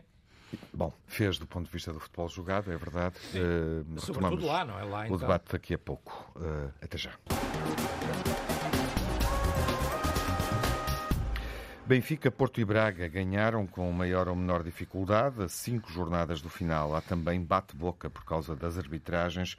Bom, 0.74 0.92
fez 1.08 1.38
do 1.38 1.46
ponto 1.46 1.66
de 1.66 1.72
vista 1.72 1.92
do 1.94 2.00
futebol 2.00 2.28
jogado, 2.28 2.72
é 2.72 2.78
verdade. 2.78 3.16
Uh, 3.34 4.00
Sobretudo 4.00 4.46
lá, 4.46 4.66
não 4.66 4.80
é? 4.80 4.84
Lá, 4.84 5.02
o 5.02 5.06
então. 5.06 5.18
debate 5.18 5.52
daqui 5.52 5.74
a 5.74 5.78
pouco. 5.78 6.32
Uh, 6.36 6.72
até 6.82 6.98
já. 6.98 7.12
Benfica, 11.86 12.32
Porto 12.32 12.62
e 12.62 12.66
Braga 12.66 13.10
ganharam 13.10 13.68
com 13.68 13.92
maior 13.92 14.30
ou 14.30 14.36
menor 14.36 14.64
dificuldade 14.64 15.44
a 15.44 15.50
cinco 15.50 15.92
jornadas 15.92 16.42
do 16.42 16.50
final. 16.50 16.96
Há 16.96 17.02
também 17.02 17.44
bate-boca 17.44 18.10
por 18.10 18.24
causa 18.24 18.56
das 18.56 18.78
arbitragens, 18.78 19.58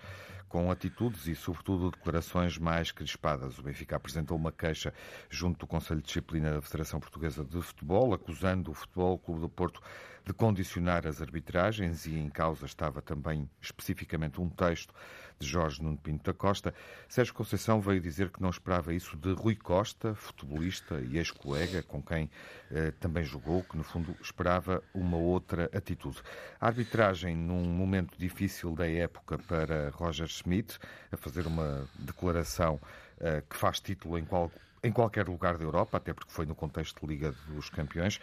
com 0.54 0.70
atitudes 0.70 1.26
e, 1.26 1.34
sobretudo, 1.34 1.90
declarações 1.90 2.56
mais 2.58 2.92
crispadas. 2.92 3.58
O 3.58 3.62
Benfica 3.64 3.96
apresentou 3.96 4.36
uma 4.36 4.52
queixa 4.52 4.94
junto 5.28 5.58
do 5.58 5.66
Conselho 5.66 6.00
de 6.00 6.06
Disciplina 6.06 6.52
da 6.52 6.62
Federação 6.62 7.00
Portuguesa 7.00 7.44
de 7.44 7.60
Futebol, 7.60 8.14
acusando 8.14 8.70
o 8.70 8.74
Futebol 8.74 9.18
Clube 9.18 9.40
do 9.40 9.48
Porto 9.48 9.82
de 10.24 10.32
condicionar 10.32 11.08
as 11.08 11.20
arbitragens 11.20 12.06
e 12.06 12.16
em 12.16 12.28
causa 12.30 12.66
estava 12.66 13.02
também 13.02 13.50
especificamente 13.60 14.40
um 14.40 14.48
texto 14.48 14.94
de 15.38 15.46
Jorge 15.46 15.82
Nuno 15.82 15.96
Pinto 15.96 16.24
da 16.24 16.32
Costa. 16.32 16.74
Sérgio 17.08 17.34
Conceição 17.34 17.80
veio 17.80 18.00
dizer 18.00 18.30
que 18.30 18.42
não 18.42 18.50
esperava 18.50 18.92
isso 18.94 19.16
de 19.16 19.32
Rui 19.32 19.56
Costa, 19.56 20.14
futebolista 20.14 21.00
e 21.00 21.18
ex-colega, 21.18 21.82
com 21.82 22.02
quem 22.02 22.30
eh, 22.70 22.92
também 23.00 23.24
jogou, 23.24 23.62
que 23.62 23.76
no 23.76 23.82
fundo 23.82 24.16
esperava 24.20 24.82
uma 24.94 25.16
outra 25.16 25.70
atitude. 25.72 26.22
A 26.60 26.66
arbitragem 26.66 27.36
num 27.36 27.64
momento 27.64 28.16
difícil 28.18 28.74
da 28.74 28.88
época 28.88 29.38
para 29.38 29.90
Roger 29.90 30.28
Schmidt, 30.28 30.78
a 31.10 31.16
fazer 31.16 31.46
uma 31.46 31.88
declaração 31.98 32.80
eh, 33.20 33.42
que 33.48 33.56
faz 33.56 33.80
título 33.80 34.18
em 34.18 34.24
qual 34.24 34.50
em 34.84 34.92
qualquer 34.92 35.26
lugar 35.26 35.56
da 35.56 35.64
Europa, 35.64 35.96
até 35.96 36.12
porque 36.12 36.30
foi 36.30 36.44
no 36.44 36.54
contexto 36.54 37.00
de 37.00 37.06
Liga 37.06 37.34
dos 37.48 37.70
Campeões, 37.70 38.20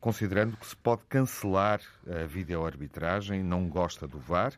considerando 0.00 0.56
que 0.56 0.64
se 0.64 0.76
pode 0.76 1.02
cancelar 1.08 1.80
a 2.06 2.24
videoarbitragem, 2.24 3.42
não 3.42 3.68
gosta 3.68 4.06
do 4.06 4.20
VAR, 4.20 4.52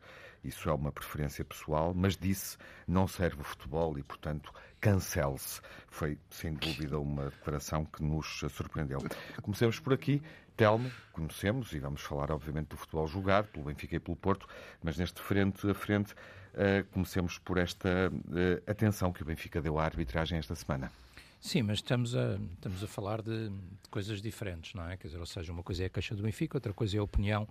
isso 0.46 0.68
é 0.68 0.72
uma 0.72 0.92
preferência 0.92 1.44
pessoal, 1.44 1.92
mas 1.94 2.16
disse 2.16 2.56
não 2.86 3.06
serve 3.06 3.40
o 3.40 3.44
futebol 3.44 3.98
e, 3.98 4.02
portanto, 4.02 4.52
cancele-se. 4.80 5.60
Foi, 5.88 6.18
sem 6.30 6.54
dúvida, 6.54 6.98
uma 6.98 7.30
declaração 7.30 7.84
que 7.84 8.02
nos 8.02 8.40
surpreendeu. 8.50 8.98
Comecemos 9.42 9.80
por 9.80 9.92
aqui. 9.92 10.22
Telmo, 10.56 10.90
conhecemos 11.12 11.72
e 11.74 11.78
vamos 11.78 12.00
falar, 12.00 12.30
obviamente, 12.30 12.68
do 12.68 12.78
futebol 12.78 13.06
jogado 13.06 13.48
pelo 13.48 13.66
Benfica 13.66 13.96
e 13.96 14.00
pelo 14.00 14.16
Porto, 14.16 14.48
mas 14.82 14.96
neste 14.96 15.20
frente 15.20 15.68
a 15.68 15.74
frente, 15.74 16.14
uh, 16.14 16.82
comecemos 16.92 17.38
por 17.38 17.58
esta 17.58 18.10
uh, 18.10 18.70
atenção 18.70 19.12
que 19.12 19.22
o 19.22 19.24
Benfica 19.26 19.60
deu 19.60 19.78
à 19.78 19.84
arbitragem 19.84 20.38
esta 20.38 20.54
semana. 20.54 20.90
Sim, 21.38 21.62
mas 21.62 21.78
estamos 21.78 22.16
a, 22.16 22.38
estamos 22.54 22.82
a 22.82 22.86
falar 22.86 23.20
de, 23.20 23.50
de, 23.50 23.88
coisas 23.90 24.22
diferentes, 24.22 24.72
não 24.72 24.88
é? 24.88 24.96
Quer 24.96 25.08
dizer, 25.08 25.20
ou 25.20 25.26
seja, 25.26 25.52
uma 25.52 25.62
coisa 25.62 25.82
é 25.82 25.86
a 25.86 25.90
queixa 25.90 26.14
do 26.14 26.22
Benfica, 26.22 26.56
outra 26.56 26.72
coisa 26.72 26.96
é 26.96 27.00
a 27.00 27.02
opinião 27.02 27.46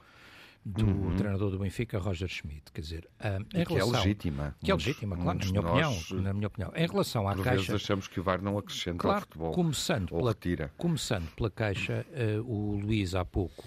do 0.65 0.85
uhum. 0.85 1.15
treinador 1.15 1.51
do 1.51 1.59
Benfica, 1.59 1.99
Roger 1.99 2.27
Schmidt. 2.27 2.71
Quer 2.73 2.81
dizer, 2.81 3.09
um, 3.23 3.59
em 3.59 3.63
que 3.63 3.73
relação, 3.73 3.93
é 3.93 3.97
legítima. 3.97 4.55
Que 4.63 4.71
é 4.71 4.73
legítima, 4.73 5.15
claro, 5.15 5.37
na 5.37 5.45
minha, 5.45 5.61
opinião, 5.61 5.97
na 6.23 6.33
minha 6.33 6.47
opinião. 6.47 6.71
Em 6.75 6.87
relação 6.87 7.27
à 7.27 7.35
por 7.35 7.43
queixa... 7.43 7.57
vezes 7.57 7.71
achamos 7.71 8.07
que 8.07 8.19
o 8.19 8.23
VAR 8.23 8.41
não 8.41 8.57
acrescenta 8.57 8.97
claro, 8.97 9.17
ao 9.17 9.21
futebol. 9.21 9.51
Começando, 9.51 10.11
ou 10.11 10.17
pela, 10.17 10.31
retira. 10.31 10.71
começando 10.75 11.29
pela 11.35 11.51
queixa, 11.51 12.05
uh, 12.09 12.41
o 12.51 12.77
Luís 12.77 13.13
há 13.13 13.23
pouco 13.23 13.63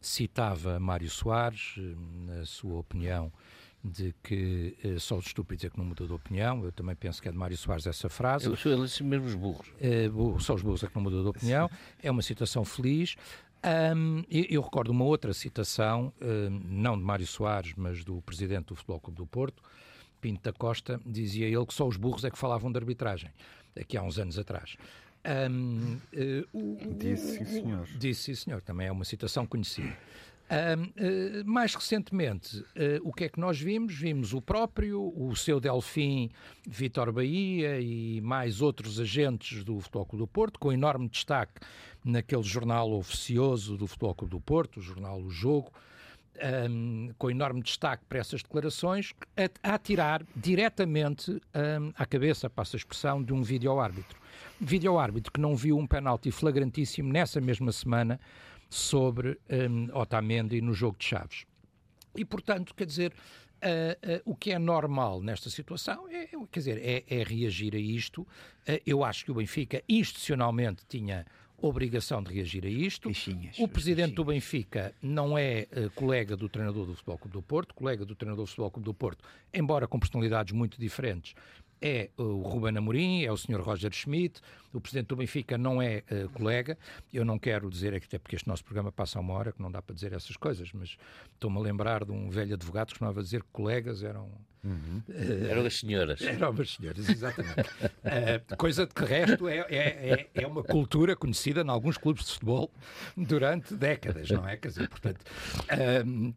citava 0.00 0.80
Mário 0.80 1.10
Soares, 1.10 1.76
uh, 1.76 1.96
na 2.26 2.44
sua 2.44 2.78
opinião, 2.78 3.32
de 3.84 4.14
que 4.22 4.76
uh, 4.84 4.98
só 4.98 5.18
os 5.18 5.26
estúpidos 5.26 5.64
é 5.64 5.70
que 5.70 5.78
não 5.78 5.84
mudou 5.84 6.06
de 6.06 6.12
opinião. 6.12 6.64
Eu 6.64 6.72
também 6.72 6.96
penso 6.96 7.22
que 7.22 7.28
é 7.28 7.30
de 7.32 7.38
Mário 7.38 7.56
Soares 7.56 7.86
essa 7.86 8.08
frase. 8.08 8.46
Eu 8.46 8.56
sou 8.56 8.72
eles 8.72 9.00
mesmo 9.00 9.26
os 9.26 9.34
burros. 9.34 9.68
Uh, 9.68 10.40
só 10.40 10.54
os 10.54 10.62
burros 10.62 10.82
é 10.82 10.88
que 10.88 10.96
não 10.96 11.02
mudou 11.02 11.22
de 11.22 11.28
opinião. 11.28 11.70
É 12.02 12.10
uma 12.10 12.22
situação 12.22 12.64
feliz. 12.64 13.14
Um, 13.62 14.24
eu, 14.30 14.44
eu, 14.48 14.62
recordo 14.62 14.90
uma 14.90 15.04
outra 15.04 15.34
citação, 15.34 16.12
um, 16.20 16.60
não 16.64 16.96
de 16.96 17.04
Mário 17.04 17.26
Soares, 17.26 17.74
mas 17.76 18.02
do 18.02 18.22
presidente 18.22 18.66
do 18.66 18.74
Futebol 18.74 19.00
Clube 19.00 19.18
do 19.18 19.26
Porto, 19.26 19.62
Pinto 20.20 20.42
da 20.42 20.52
Costa, 20.52 21.00
dizia 21.04 21.46
ele 21.46 21.66
que 21.66 21.74
só 21.74 21.86
os 21.86 21.96
burros 21.96 22.24
é 22.24 22.30
que 22.30 22.38
falavam 22.38 22.72
de 22.72 22.78
arbitragem, 22.78 23.30
aqui 23.78 23.96
há 23.96 24.02
uns 24.02 24.18
anos 24.18 24.38
atrás. 24.38 24.76
Um, 25.24 25.98
uh, 26.14 26.58
o, 26.58 26.94
disse, 26.94 27.38
sim, 27.38 27.44
senhor. 27.44 27.86
Disse, 27.98 28.22
sim, 28.22 28.34
senhor. 28.34 28.62
Também 28.62 28.86
é 28.86 28.92
uma 28.92 29.04
citação 29.04 29.44
conhecida. 29.46 29.94
Uh, 30.50 31.44
mais 31.44 31.74
recentemente, 31.74 32.58
uh, 32.58 32.64
o 33.02 33.12
que 33.12 33.24
é 33.24 33.28
que 33.28 33.38
nós 33.38 33.60
vimos? 33.60 33.94
Vimos 33.94 34.32
o 34.32 34.40
próprio, 34.40 35.12
o 35.14 35.36
seu 35.36 35.60
Delfim, 35.60 36.30
Vitor 36.66 37.12
Bahia 37.12 37.80
e 37.80 38.20
mais 38.20 38.60
outros 38.60 38.98
agentes 38.98 39.62
do 39.62 39.78
Futebol 39.78 40.06
Clube 40.06 40.22
do 40.24 40.26
Porto, 40.26 40.58
com 40.58 40.72
enorme 40.72 41.08
destaque 41.08 41.60
naquele 42.04 42.42
jornal 42.42 42.92
oficioso 42.92 43.76
do 43.76 43.86
Futebol 43.86 44.14
Clube 44.14 44.30
do 44.30 44.40
Porto, 44.40 44.78
o 44.78 44.82
jornal 44.82 45.20
O 45.20 45.30
Jogo, 45.30 45.72
um, 46.70 47.10
com 47.18 47.30
enorme 47.30 47.62
destaque 47.62 48.04
para 48.08 48.18
essas 48.18 48.42
declarações, 48.42 49.12
a, 49.36 49.74
a 49.74 49.78
tirar 49.78 50.24
diretamente 50.34 51.30
um, 51.30 51.92
à 51.94 52.06
cabeça, 52.06 52.48
passa 52.48 52.76
a 52.76 52.78
expressão, 52.78 53.22
de 53.22 53.32
um 53.32 53.42
vídeo-árbitro. 53.42 54.18
Vídeo-árbitro 54.60 55.32
que 55.32 55.40
não 55.40 55.54
viu 55.54 55.78
um 55.78 55.86
penalti 55.86 56.30
flagrantíssimo 56.30 57.12
nessa 57.12 57.40
mesma 57.40 57.72
semana 57.72 58.18
sobre 58.68 59.38
um, 59.50 59.88
Otamendi 59.96 60.60
no 60.60 60.72
jogo 60.72 60.96
de 60.98 61.04
Chaves. 61.04 61.44
E, 62.16 62.24
portanto, 62.24 62.74
quer 62.74 62.86
dizer, 62.86 63.12
uh, 63.12 64.16
uh, 64.16 64.22
o 64.24 64.34
que 64.34 64.52
é 64.52 64.58
normal 64.58 65.20
nesta 65.20 65.50
situação 65.50 66.08
é, 66.08 66.28
quer 66.50 66.60
dizer, 66.60 66.78
é, 66.78 67.04
é 67.08 67.22
reagir 67.22 67.74
a 67.74 67.78
isto. 67.78 68.22
Uh, 68.22 68.80
eu 68.86 69.04
acho 69.04 69.24
que 69.24 69.30
o 69.30 69.34
Benfica 69.34 69.82
institucionalmente 69.88 70.84
tinha 70.88 71.26
obrigação 71.62 72.22
de 72.22 72.32
reagir 72.34 72.64
a 72.64 72.68
isto. 72.68 73.08
O 73.58 73.68
presidente 73.68 74.14
do 74.14 74.24
Benfica 74.24 74.94
não 75.02 75.36
é 75.36 75.66
uh, 75.72 75.90
colega 75.90 76.36
do 76.36 76.48
treinador 76.48 76.86
do 76.86 76.94
Futebol 76.94 77.18
Clube 77.18 77.32
do 77.32 77.42
Porto, 77.42 77.74
colega 77.74 78.04
do 78.04 78.14
treinador 78.14 78.44
do 78.44 78.48
Futebol 78.48 78.70
Clube 78.70 78.84
do 78.84 78.94
Porto, 78.94 79.24
embora 79.52 79.86
com 79.86 79.98
personalidades 79.98 80.52
muito 80.52 80.80
diferentes, 80.80 81.34
é 81.80 82.10
o 82.16 82.42
Ruben 82.42 82.76
Amorim, 82.76 83.22
é 83.22 83.32
o 83.32 83.36
Sr. 83.36 83.60
Roger 83.60 83.92
Schmidt, 83.92 84.40
o 84.72 84.80
presidente 84.80 85.08
do 85.08 85.16
Benfica 85.16 85.56
não 85.56 85.80
é 85.80 86.04
uh, 86.10 86.28
colega. 86.30 86.76
Eu 87.12 87.24
não 87.24 87.38
quero 87.38 87.70
dizer, 87.70 87.94
até 87.94 88.18
porque 88.18 88.36
este 88.36 88.46
nosso 88.46 88.64
programa 88.64 88.92
passa 88.92 89.18
uma 89.18 89.32
hora, 89.32 89.52
que 89.52 89.62
não 89.62 89.70
dá 89.70 89.80
para 89.80 89.94
dizer 89.94 90.12
essas 90.12 90.36
coisas, 90.36 90.70
mas 90.72 90.96
estou-me 91.32 91.56
a 91.56 91.60
lembrar 91.60 92.04
de 92.04 92.12
um 92.12 92.28
velho 92.28 92.54
advogado 92.54 92.88
que 92.88 92.94
costumava 92.94 93.22
dizer 93.22 93.42
que 93.42 93.48
colegas 93.50 94.02
eram. 94.02 94.30
Uhum. 94.62 95.02
Uh, 95.08 95.46
eram 95.48 95.64
as 95.64 95.78
senhoras. 95.78 96.20
Eram 96.20 96.50
as 96.50 96.70
senhoras, 96.70 97.08
exatamente. 97.08 97.60
uh, 97.60 98.56
coisa 98.58 98.86
de 98.86 98.94
que 98.94 99.04
resto 99.04 99.48
é, 99.48 99.58
é, 99.68 100.26
é, 100.34 100.46
uma 100.46 100.62
cultura 100.62 101.16
conhecida 101.16 101.62
em 101.62 101.68
alguns 101.68 101.96
clubes 101.96 102.24
de 102.24 102.32
futebol 102.32 102.70
durante 103.16 103.74
décadas, 103.74 104.30
não 104.30 104.46
é? 104.46 104.56
Quer 104.56 104.68
dizer, 104.68 104.88
portanto, 104.88 105.24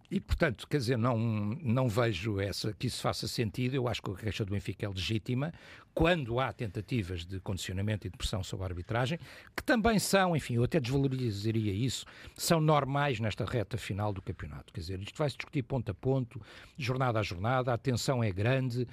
e 0.10 0.20
portanto, 0.20 0.68
quer 0.68 0.78
dizer, 0.78 0.98
não, 0.98 1.18
não 1.18 1.90
vejo 1.90 2.40
essa, 2.40 2.74
que 2.74 2.88
isso 2.88 3.02
faça 3.02 3.28
sentido. 3.28 3.76
Eu 3.76 3.88
acho 3.88 4.02
que 4.02 4.12
a 4.12 4.16
queixa 4.16 4.46
do 4.46 4.52
Benfica 4.52 4.86
é 4.86 4.90
legítima 4.90 5.54
quando 5.94 6.40
há 6.40 6.52
tentativas 6.52 7.26
de 7.26 7.40
condicionamento 7.40 8.08
e 8.08 8.10
de 8.10 8.18
pressão 8.18 8.44
sobre 8.44 8.64
a 8.64 8.70
arbitragem, 8.70 9.20
que 9.56 9.64
também 9.64 10.00
são, 10.00 10.36
enfim, 10.36 10.56
eu 10.56 10.64
até 10.64 10.80
desvalorizaria 10.80 11.72
isso, 11.72 12.06
são 12.36 12.60
normais 12.60 13.20
nesta 13.20 13.46
reta 13.46 13.78
final 13.78 14.12
do 14.12 14.22
campeonato. 14.22 14.74
Quer 14.74 14.80
dizer, 14.80 15.02
isto 15.02 15.18
vai-se 15.18 15.38
discutir 15.38 15.62
ponto 15.64 15.92
a 15.92 15.94
ponto, 15.94 16.42
jornada 16.78 17.20
a 17.20 17.24
jornada, 17.24 17.74
a 17.74 17.78
tensão 17.78 18.24
é 18.24 18.32
grande, 18.32 18.88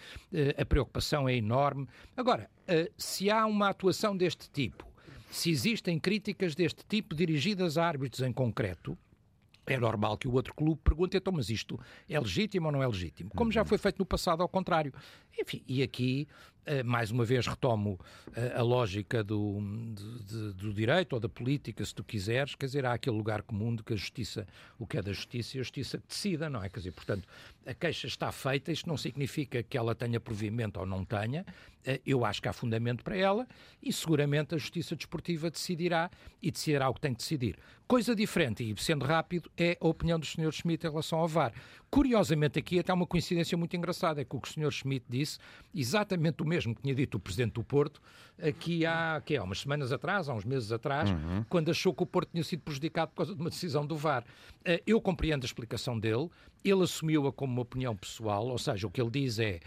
a 0.59 0.65
preocupação 0.65 1.29
é 1.29 1.35
enorme. 1.35 1.89
Agora, 2.17 2.51
se 2.97 3.31
há 3.31 3.47
uma 3.47 3.71
atuação 3.71 4.17
deste 4.17 4.51
tipo, 4.51 4.87
se 5.31 5.51
existem 5.51 5.99
críticas 5.99 6.55
deste 6.55 6.85
tipo 6.87 7.15
dirigidas 7.15 7.79
a 7.79 7.87
árbitros 7.87 8.21
em 8.23 8.33
concreto, 8.33 8.99
é 9.67 9.79
normal 9.79 10.19
que 10.19 10.27
o 10.27 10.33
outro 10.33 10.53
clube 10.53 10.81
pergunte, 10.83 11.17
então, 11.17 11.33
mas 11.33 11.49
isto 11.49 11.79
é 12.09 12.19
legítimo 12.19 12.67
ou 12.67 12.73
não 12.73 12.83
é 12.83 12.87
legítimo? 12.89 13.31
Como 13.37 13.53
já 13.53 13.65
foi 13.65 13.79
feito 13.79 14.01
no 14.01 14.07
passado, 14.07 14.43
ao 14.43 14.49
contrário. 14.49 14.93
Enfim, 15.39 15.63
e 15.67 15.83
aqui, 15.83 16.29
eh, 16.67 16.83
mais 16.83 17.11
uma 17.11 17.25
vez, 17.25 17.47
retomo 17.47 17.99
eh, 18.35 18.53
a 18.55 18.63
lógica 18.63 19.25
do, 19.25 19.61
do, 19.61 20.53
do, 20.53 20.75
direito 20.75 21.15
ou 21.15 21.21
da 21.21 21.29
política, 21.29 21.85
se 21.85 21.95
tu 21.95 22.05
quiseres, 22.05 22.55
quer 22.55 22.67
dizer, 22.67 22.85
há 22.85 22.93
aquele 22.93 23.17
lugar 23.17 23.43
comum 23.43 23.75
de 23.75 23.83
que 23.83 23.93
a 23.93 23.97
justiça, 23.97 24.47
o 24.79 24.87
que 24.87 24.99
é 24.99 25.03
da 25.03 25.13
justiça 25.13 25.57
e 25.57 25.61
a 25.61 25.63
justiça 25.63 26.03
decida, 26.07 26.51
não 26.51 26.63
é? 26.63 26.69
Quer 26.69 26.81
dizer, 26.81 26.93
portanto, 26.93 27.27
a 27.67 27.75
queixa 27.75 28.07
está 28.07 28.31
feita, 28.31 28.71
isto 28.71 28.89
não 28.89 28.97
significa 28.97 29.63
que 29.63 29.77
ela 29.79 29.95
tenha 29.95 30.21
provimento 30.21 30.79
ou 30.79 30.87
não 30.87 31.05
tenha, 31.05 31.45
eh, 31.85 32.01
eu 32.05 32.25
acho 32.25 32.43
que 32.43 32.49
há 32.49 32.53
fundamento 32.53 33.03
para 33.03 33.17
ela 33.17 33.47
e 33.83 33.93
seguramente 33.93 34.55
a 34.55 34.59
justiça 34.59 34.95
desportiva 34.95 35.51
decidirá 35.51 36.11
e 36.43 36.51
decidirá 36.51 36.89
o 36.89 36.95
que 36.95 37.01
tem 37.01 37.13
que 37.13 37.19
decidir. 37.19 37.59
Coisa 37.87 38.15
diferente, 38.15 38.63
e 38.63 38.81
sendo 38.81 39.05
rápido, 39.05 39.51
é 39.57 39.77
a 39.81 39.89
opinião 39.89 40.19
do 40.19 40.27
Sr. 40.27 40.53
Schmidt 40.53 40.87
em 40.87 40.91
relação 40.91 41.19
ao 41.19 41.27
VAR. 41.27 41.53
Curiosamente, 41.91 42.59
aqui 42.59 42.79
até 42.79 42.93
há 42.93 42.95
uma 42.95 43.07
coincidência 43.07 43.59
muito 43.59 43.77
engraçada, 43.77 44.21
é 44.21 44.25
que 44.25 44.37
o 44.37 44.41
que 44.41 44.49
o 44.49 44.53
Sr. 44.53 44.71
Schmidt 44.71 45.07
disse, 45.21 45.39
exatamente 45.75 46.43
o 46.43 46.47
mesmo 46.47 46.75
que 46.75 46.83
tinha 46.83 46.95
dito 46.95 47.17
o 47.17 47.21
Presidente 47.21 47.55
do 47.55 47.65
Porto, 47.65 48.01
aqui 48.43 48.87
há, 48.87 49.23
que 49.25 49.37
é, 49.37 49.43
umas 49.43 49.61
semanas 49.61 49.93
atrás, 49.93 50.29
há 50.29 50.35
uns 50.35 50.45
meses 50.45 50.73
atrás, 50.73 51.11
uhum. 51.11 51.45
quando 51.49 51.71
achou 51.71 51.95
que 51.95 52.03
o 52.03 52.07
Porto 52.07 52.31
tinha 52.31 52.45
sido 52.45 52.61
prejudicado 52.61 53.11
por 53.11 53.19
causa 53.19 53.35
de 53.35 53.41
uma 53.41 53.51
decisão 53.51 53.87
do 53.87 53.97
VAR. 53.97 54.25
Eh, 54.65 54.83
eu 54.87 55.01
compreendo 55.01 55.45
a 55.45 55.47
explicação 55.47 55.99
dele, 55.99 56.29
ele 56.65 56.83
assumiu-a 56.83 57.33
como 57.33 57.53
uma 57.53 57.63
opinião 57.63 57.97
pessoal, 57.97 58.47
ou 58.47 58.59
seja, 58.59 58.87
o 58.87 58.91
que 58.91 59.01
ele 59.01 59.11
diz 59.11 59.39
é 59.39 59.61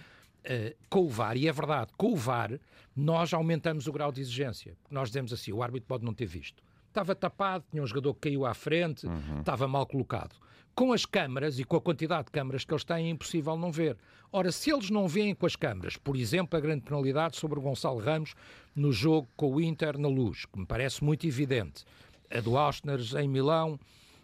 Uh, 0.43 0.75
com 0.89 1.05
o 1.05 1.07
VAR, 1.07 1.37
e 1.37 1.47
é 1.47 1.51
verdade, 1.53 1.93
com 1.95 2.11
o 2.11 2.17
VAR, 2.17 2.59
nós 2.93 3.33
aumentamos 3.33 3.87
o 3.87 3.93
grau 3.93 4.11
de 4.11 4.19
exigência. 4.19 4.75
Nós 4.91 5.07
dizemos 5.07 5.31
assim: 5.31 5.53
o 5.53 5.63
árbitro 5.63 5.87
pode 5.87 6.03
não 6.03 6.13
ter 6.13 6.25
visto. 6.25 6.61
Estava 6.89 7.15
tapado, 7.15 7.63
tinha 7.71 7.81
um 7.81 7.87
jogador 7.87 8.13
que 8.13 8.29
caiu 8.29 8.45
à 8.45 8.53
frente, 8.53 9.07
uhum. 9.07 9.39
estava 9.39 9.69
mal 9.69 9.85
colocado. 9.85 10.35
Com 10.75 10.91
as 10.91 11.05
câmaras 11.05 11.59
e 11.59 11.63
com 11.63 11.77
a 11.77 11.81
quantidade 11.81 12.25
de 12.25 12.31
câmaras 12.31 12.65
que 12.65 12.73
eles 12.73 12.83
têm, 12.83 13.05
é 13.05 13.09
impossível 13.09 13.55
não 13.55 13.71
ver. 13.71 13.95
Ora, 14.31 14.51
se 14.51 14.71
eles 14.71 14.89
não 14.89 15.07
veem 15.07 15.35
com 15.35 15.45
as 15.45 15.55
câmaras, 15.55 15.97
por 15.97 16.15
exemplo, 16.15 16.57
a 16.57 16.61
grande 16.61 16.81
penalidade 16.81 17.37
sobre 17.37 17.59
o 17.59 17.61
Gonçalo 17.61 17.99
Ramos 17.99 18.33
no 18.75 18.91
jogo 18.91 19.29
com 19.35 19.53
o 19.53 19.61
Inter 19.61 19.99
na 19.99 20.07
luz, 20.07 20.45
que 20.45 20.57
me 20.57 20.65
parece 20.65 21.03
muito 21.03 21.27
evidente. 21.27 21.85
A 22.35 22.39
do 22.39 22.57
Austner 22.57 22.99
em 23.19 23.27
Milão 23.27 23.79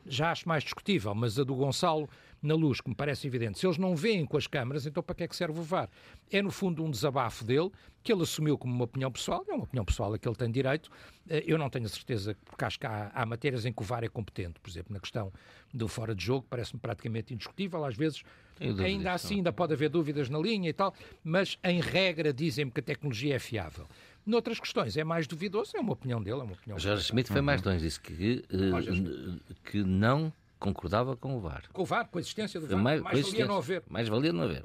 já 0.08 0.32
acho 0.32 0.48
mais 0.48 0.64
discutível, 0.64 1.14
mas 1.14 1.38
a 1.38 1.44
do 1.44 1.54
Gonçalo 1.54 2.10
na 2.42 2.56
luz, 2.56 2.82
que 2.82 2.90
me 2.90 2.96
parece 2.96 3.28
evidente. 3.28 3.60
Se 3.60 3.68
eles 3.68 3.78
não 3.78 3.96
veem 3.96 4.26
com 4.26 4.38
as 4.38 4.48
câmaras, 4.48 4.86
então 4.86 5.04
para 5.04 5.16
que 5.16 5.24
é 5.24 5.28
que 5.28 5.36
serve 5.36 5.60
o 5.60 5.64
VAR? 5.64 5.90
É, 6.32 6.42
no 6.42 6.52
fundo, 6.52 6.84
um 6.84 6.90
desabafo 6.90 7.44
dele, 7.44 7.72
que 8.02 8.14
ele 8.14 8.24
assumiu 8.24 8.58
como 8.58 8.74
uma 8.74 8.86
opinião 8.86 9.12
pessoal, 9.12 9.44
é 9.48 9.54
uma 9.54 9.64
opinião 9.64 9.84
pessoal 9.84 10.14
a 10.14 10.20
que 10.20 10.28
ele 10.28 10.36
tem 10.36 10.50
direito. 10.50 10.90
Eh, 11.30 11.44
eu 11.46 11.58
não 11.58 11.70
tenho 11.70 11.86
a 11.86 11.90
certeza, 11.90 12.36
porque 12.46 12.64
acho 12.64 12.80
que 12.80 12.88
há, 12.88 13.12
há 13.14 13.26
matérias 13.26 13.66
em 13.66 13.74
que 13.74 13.82
o 13.82 13.86
VAR 13.86 14.04
é 14.04 14.10
competente, 14.10 14.60
por 14.60 14.70
exemplo, 14.70 14.94
na 14.94 15.00
questão 15.00 15.34
do 15.74 15.88
fora 15.88 16.16
de 16.16 16.24
jogo, 16.24 16.46
parece-me 16.50 16.80
praticamente 16.80 17.34
indiscutível, 17.34 17.84
às 17.84 17.96
vezes 17.96 18.24
ainda 18.84 19.14
assim 19.14 19.36
ainda 19.36 19.54
pode 19.54 19.74
haver 19.74 19.90
dúvidas 19.90 20.30
na 20.30 20.38
linha 20.38 20.70
e 20.70 20.74
tal, 20.74 20.94
mas 21.24 21.58
em 21.64 21.80
regra 21.80 22.34
dizem-me 22.34 22.72
que 22.72 22.80
a 22.80 22.84
tecnologia 22.84 23.36
é 23.36 23.40
fiável. 23.40 23.88
Noutras 24.26 24.60
questões 24.60 24.98
é 24.98 25.04
mais 25.04 25.28
duvidoso, 25.28 25.76
é 25.76 25.80
uma 25.80 25.94
opinião 25.94 26.22
dele, 26.22 26.40
é 26.40 26.44
uma 26.44 26.54
opinião. 26.54 26.78
Jorge 26.78 27.04
Schmidt 27.04 27.32
foi 27.32 27.42
mais 27.42 27.64
longe, 27.64 27.80
disse 27.80 28.00
que, 28.00 28.44
uh, 28.52 29.60
que 29.64 29.84
não 29.84 30.32
concordava 30.60 31.16
com 31.16 31.36
o 31.36 31.40
VAR. 31.40 31.64
Com 31.72 31.84
o 31.84 31.86
VAR, 31.86 32.08
com 32.08 32.18
a 32.18 32.22
existência 32.22 32.60
do 32.60 32.68
VAR. 32.68 32.78
Mais, 32.78 33.02
mais 33.02 33.26
valia 33.26 33.46
não 33.46 33.58
haver. 33.58 33.84
Mais 33.90 34.08
valia 34.10 34.34
não 34.34 34.44
haver. 34.44 34.62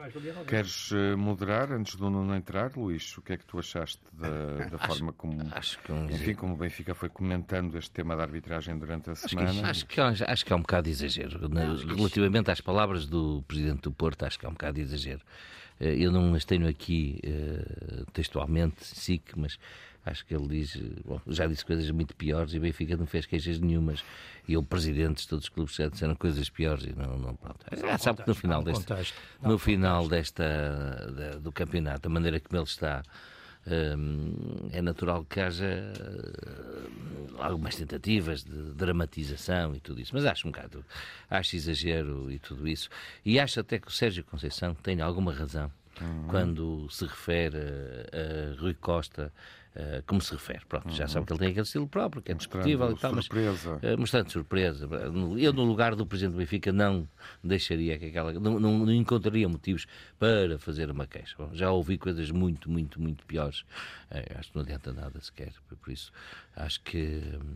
Queres 0.47 0.91
uh, 0.91 1.17
moderar 1.17 1.73
antes 1.73 1.95
do 1.95 2.11
Nuno 2.11 2.35
entrar, 2.35 2.73
Luís? 2.77 3.17
O 3.17 3.23
que 3.23 3.35
é 3.35 3.37
que 3.37 3.45
tu 3.45 3.59
achaste 3.59 4.01
da, 4.13 4.67
da 4.77 4.79
forma 4.79 5.13
como, 5.13 5.49
acho 5.53 5.79
que 5.79 5.93
um... 5.93 6.07
enfim, 6.11 6.35
como 6.35 6.55
o 6.55 6.57
Benfica 6.57 6.95
foi 6.95 7.09
comentando 7.09 7.79
este 7.79 7.91
tema 7.93 8.17
da 8.17 8.23
arbitragem 8.23 8.77
durante 8.77 9.11
a 9.11 9.13
acho 9.13 9.29
semana? 9.29 9.53
Que, 9.53 9.67
acho, 9.67 9.87
que, 9.87 10.01
acho 10.01 10.45
que 10.45 10.53
é 10.53 10.57
um 10.57 10.61
bocado 10.61 10.85
de 10.85 10.91
exagero. 10.91 11.39
Relativamente 11.97 12.51
às 12.51 12.61
palavras 12.61 13.07
do 13.07 13.43
Presidente 13.47 13.83
do 13.83 13.93
Porto, 13.93 14.25
acho 14.25 14.39
que 14.39 14.47
é 14.47 14.49
um 14.49 14.53
bocado 14.53 14.75
de 14.75 14.83
exagero. 14.83 15.21
Eh, 15.81 15.97
eu 15.99 16.11
não 16.11 16.35
as 16.35 16.45
tenho 16.45 16.69
aqui 16.69 17.21
uh, 17.25 18.05
textualmente, 18.13 18.85
SIC, 18.85 19.37
mas 19.37 19.59
acho 20.07 20.25
que 20.27 20.35
ele 20.35 20.47
diz, 20.49 20.77
bom, 21.05 21.21
já 21.27 21.47
disse 21.47 21.65
coisas 21.65 21.91
muito 21.91 22.15
piores 22.15 22.53
e 22.53 22.59
o 22.59 22.61
Benfica 22.61 22.97
não 22.97 23.07
fez 23.07 23.27
queixas 23.27 23.59
nenhumas. 23.59 24.05
E 24.47 24.57
o 24.57 24.63
presidente 24.63 25.23
de 25.23 25.29
todos 25.29 25.47
os 25.47 25.49
clubes 25.49 25.75
já 25.75 25.89
disseram 25.89 26.15
coisas 26.15 26.51
piores 26.51 26.85
e 26.85 26.95
não, 26.95 27.19
não 27.19 27.35
pronto. 27.35 27.65
Já 27.75 27.97
sabe 27.97 28.23
que 28.23 28.29
no 28.29 28.35
final, 28.35 28.63
deste, 28.63 28.87
no 29.43 29.59
final 29.59 30.09
desta, 30.09 31.39
do 31.41 31.51
campeonato, 31.51 32.03
da 32.03 32.09
maneira 32.11 32.39
como 32.39 32.59
ele 32.59 32.69
está, 32.69 33.03
hum, 33.67 34.69
é 34.71 34.83
natural 34.83 35.25
que 35.25 35.41
haja 35.41 35.93
hum, 35.99 37.37
algumas 37.39 37.77
tentativas 37.77 38.45
de 38.45 38.75
dramatização 38.75 39.75
e 39.75 39.81
tudo 39.81 40.01
isso, 40.03 40.15
mas 40.15 40.27
acho 40.27 40.47
um 40.47 40.51
bocado, 40.51 40.85
acho 41.31 41.57
exagero 41.57 42.31
e 42.31 42.39
tudo 42.39 42.69
isso, 42.69 42.91
e 43.25 43.41
acho 43.41 43.61
até 43.61 43.79
que 43.79 43.89
o 43.89 43.91
Sérgio 43.91 44.23
Conceição 44.25 44.75
tem 44.75 45.01
alguma 45.01 45.33
razão 45.33 45.73
uhum. 46.01 46.27
quando 46.29 46.87
se 46.91 47.07
refere 47.07 47.57
a, 47.57 48.57
a 48.57 48.61
Rui 48.61 48.75
Costa 48.75 49.33
uh, 49.77 50.03
como 50.07 50.21
se 50.21 50.33
refere. 50.33 50.65
Pronto, 50.69 50.87
uhum. 50.87 50.95
já 50.95 51.07
sabe 51.07 51.27
que 51.27 51.33
ele 51.33 51.39
tem 51.39 51.49
aquele 51.49 51.65
estilo 51.65 51.89
próprio, 51.89 52.23
que 52.23 52.33
é 52.33 52.35
discutível 52.35 52.91
e 52.93 52.97
tal, 52.97 53.15
surpresa. 53.23 53.79
mas 53.83 53.95
uh, 53.95 53.99
mostrando 53.99 54.31
surpresa. 54.31 54.89
Eu, 55.39 55.53
no 55.53 55.65
lugar 55.65 55.95
do 55.95 56.07
Presidente 56.07 56.33
do 56.33 56.39
Benfica, 56.39 56.73
não 56.73 57.09
deixaria 57.43 57.99
que 57.99 58.07
aquela. 58.07 58.33
Não, 58.33 58.59
não, 58.59 58.79
não 58.79 58.93
encontraria 58.93 59.49
motivos 59.49 59.87
para 60.19 60.59
fazer 60.59 60.91
uma 60.91 61.07
queixa. 61.07 61.35
Bom, 61.39 61.51
já 61.53 61.71
ouvi 61.71 61.99
coisas 61.99 62.31
muito, 62.31 62.71
muito, 62.71 63.01
muito 63.01 63.25
piores. 63.27 63.61
Uh, 64.11 64.39
acho 64.39 64.51
que 64.51 64.57
não 64.57 64.63
adianta 64.63 64.93
nada 64.93 65.21
sequer. 65.21 65.53
Por 65.81 65.93
isso, 65.93 66.13
acho 66.57 66.81
que 66.83 67.21
hum, 67.35 67.55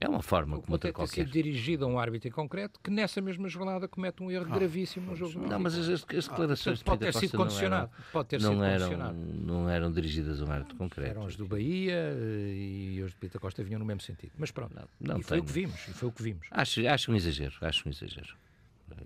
é 0.00 0.08
uma 0.08 0.22
forma 0.22 0.60
como 0.60 0.72
outra 0.72 0.92
qualquer. 0.92 1.24
sido 1.24 1.30
dirigido 1.30 1.84
a 1.84 1.88
um 1.88 1.98
árbitro 1.98 2.28
em 2.28 2.32
concreto 2.32 2.80
que 2.82 2.90
nessa 2.90 3.20
mesma 3.20 3.48
jornada 3.48 3.86
comete 3.86 4.22
um 4.22 4.30
erro 4.30 4.46
ah, 4.50 4.54
gravíssimo 4.54 5.10
no 5.10 5.16
jogo. 5.16 5.46
Não, 5.46 5.58
mas 5.58 5.76
as, 5.76 5.88
as 5.88 6.28
declarações 6.28 6.80
ah, 6.80 6.84
pode 6.84 7.00
ter 7.00 7.14
sido 7.14 7.36
condicionado. 7.36 7.90
Pode 8.12 8.28
ter 8.28 8.40
não 8.40 8.52
sido 8.52 8.64
eram, 8.64 8.78
condicionado. 8.78 9.18
Não 9.18 9.68
eram 9.68 9.92
dirigidas 9.92 10.40
a 10.40 10.44
um 10.44 10.50
árbitro 10.50 10.76
concreto. 10.76 11.10
Eram 11.10 11.26
as 11.26 11.36
do 11.36 11.46
Bahia 11.46 12.14
eh, 12.16 12.94
e 12.96 13.02
os 13.02 13.10
de 13.10 13.16
Pita 13.16 13.38
Costa 13.38 13.62
vinham 13.62 13.78
no 13.78 13.84
mesmo 13.84 14.00
sentido. 14.00 14.32
Mas 14.38 14.50
pronto, 14.50 14.74
não, 14.74 14.88
não 15.00 15.20
e 15.20 15.22
foi 15.22 15.38
o 15.40 15.44
que 15.44 15.52
vimos. 15.52 15.88
E 15.88 15.92
foi 15.92 16.08
o 16.08 16.12
que 16.12 16.22
vimos. 16.22 16.46
Acho, 16.50 16.86
acho 16.86 17.12
um 17.12 17.16
exagero. 17.16 17.54
Acho 17.60 17.88
um 17.88 17.90
exagero. 17.90 18.34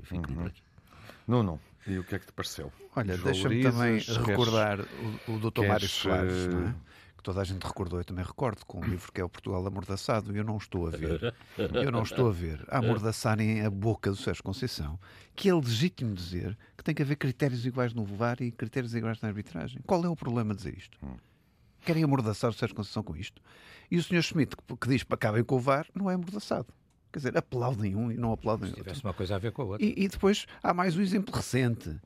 Fico 0.02 0.30
uhum. 0.30 0.36
por 0.36 0.46
aqui. 0.46 0.62
Não, 1.26 1.42
não. 1.42 1.60
E 1.86 1.98
o 1.98 2.04
que 2.04 2.14
é 2.14 2.18
que 2.18 2.26
te 2.26 2.32
pareceu? 2.32 2.72
Olha, 2.94 3.16
deixa-me 3.16 3.62
também 3.62 3.98
recordar 3.98 4.80
o, 4.80 5.32
o 5.32 5.50
Dr. 5.50 5.66
Mário 5.66 5.88
Soares, 5.88 6.46
não 6.46 6.68
é? 6.68 6.74
Que 7.22 7.26
toda 7.26 7.40
a 7.40 7.44
gente 7.44 7.62
recordou, 7.64 8.00
eu 8.00 8.04
também 8.04 8.24
recordo, 8.24 8.66
com 8.66 8.80
um 8.80 8.84
livro 8.84 9.12
que 9.12 9.20
é 9.20 9.24
o 9.24 9.28
Portugal 9.28 9.64
Amordaçado, 9.64 10.34
e 10.34 10.38
eu 10.38 10.42
não 10.42 10.56
estou 10.56 10.88
a 10.88 10.90
ver, 10.90 11.32
eu 11.56 11.92
não 11.92 12.02
estou 12.02 12.28
a 12.28 12.32
ver, 12.32 12.64
a 12.66 12.78
amordaçarem 12.78 13.64
a 13.64 13.70
boca 13.70 14.10
do 14.10 14.16
Sérgio 14.16 14.42
Conceição, 14.42 14.98
que 15.36 15.48
é 15.48 15.54
legítimo 15.54 16.16
dizer 16.16 16.58
que 16.76 16.82
tem 16.82 16.92
que 16.92 17.00
haver 17.00 17.14
critérios 17.14 17.64
iguais 17.64 17.94
no 17.94 18.04
VAR 18.04 18.42
e 18.42 18.50
critérios 18.50 18.92
iguais 18.92 19.20
na 19.20 19.28
arbitragem. 19.28 19.80
Qual 19.86 20.04
é 20.04 20.08
o 20.08 20.16
problema 20.16 20.52
de 20.52 20.64
dizer 20.64 20.76
isto? 20.76 20.98
Querem 21.84 22.02
amordaçar 22.02 22.50
o 22.50 22.52
Sérgio 22.52 22.74
Conceição 22.74 23.04
com 23.04 23.14
isto? 23.14 23.40
E 23.88 23.98
o 23.98 24.02
Sr. 24.02 24.20
Schmidt, 24.20 24.56
que, 24.56 24.88
diz 24.88 25.04
para 25.04 25.14
acabem 25.14 25.44
com 25.44 25.54
o 25.54 25.60
VAR, 25.60 25.86
não 25.94 26.10
é 26.10 26.14
amordaçado. 26.14 26.74
Quer 27.12 27.20
dizer, 27.20 27.36
aplaudem 27.36 27.94
um 27.94 28.10
e 28.10 28.16
não 28.16 28.32
aplaudem 28.32 28.70
outro. 28.70 28.82
Se 28.82 28.82
tivesse 28.82 29.04
uma 29.04 29.14
coisa 29.14 29.36
a 29.36 29.38
ver 29.38 29.52
com 29.52 29.62
a 29.62 29.64
outra. 29.66 29.86
E, 29.86 29.94
e 29.96 30.08
depois 30.08 30.44
há 30.60 30.74
mais 30.74 30.96
um 30.96 31.00
exemplo 31.00 31.32
recente 31.32 32.00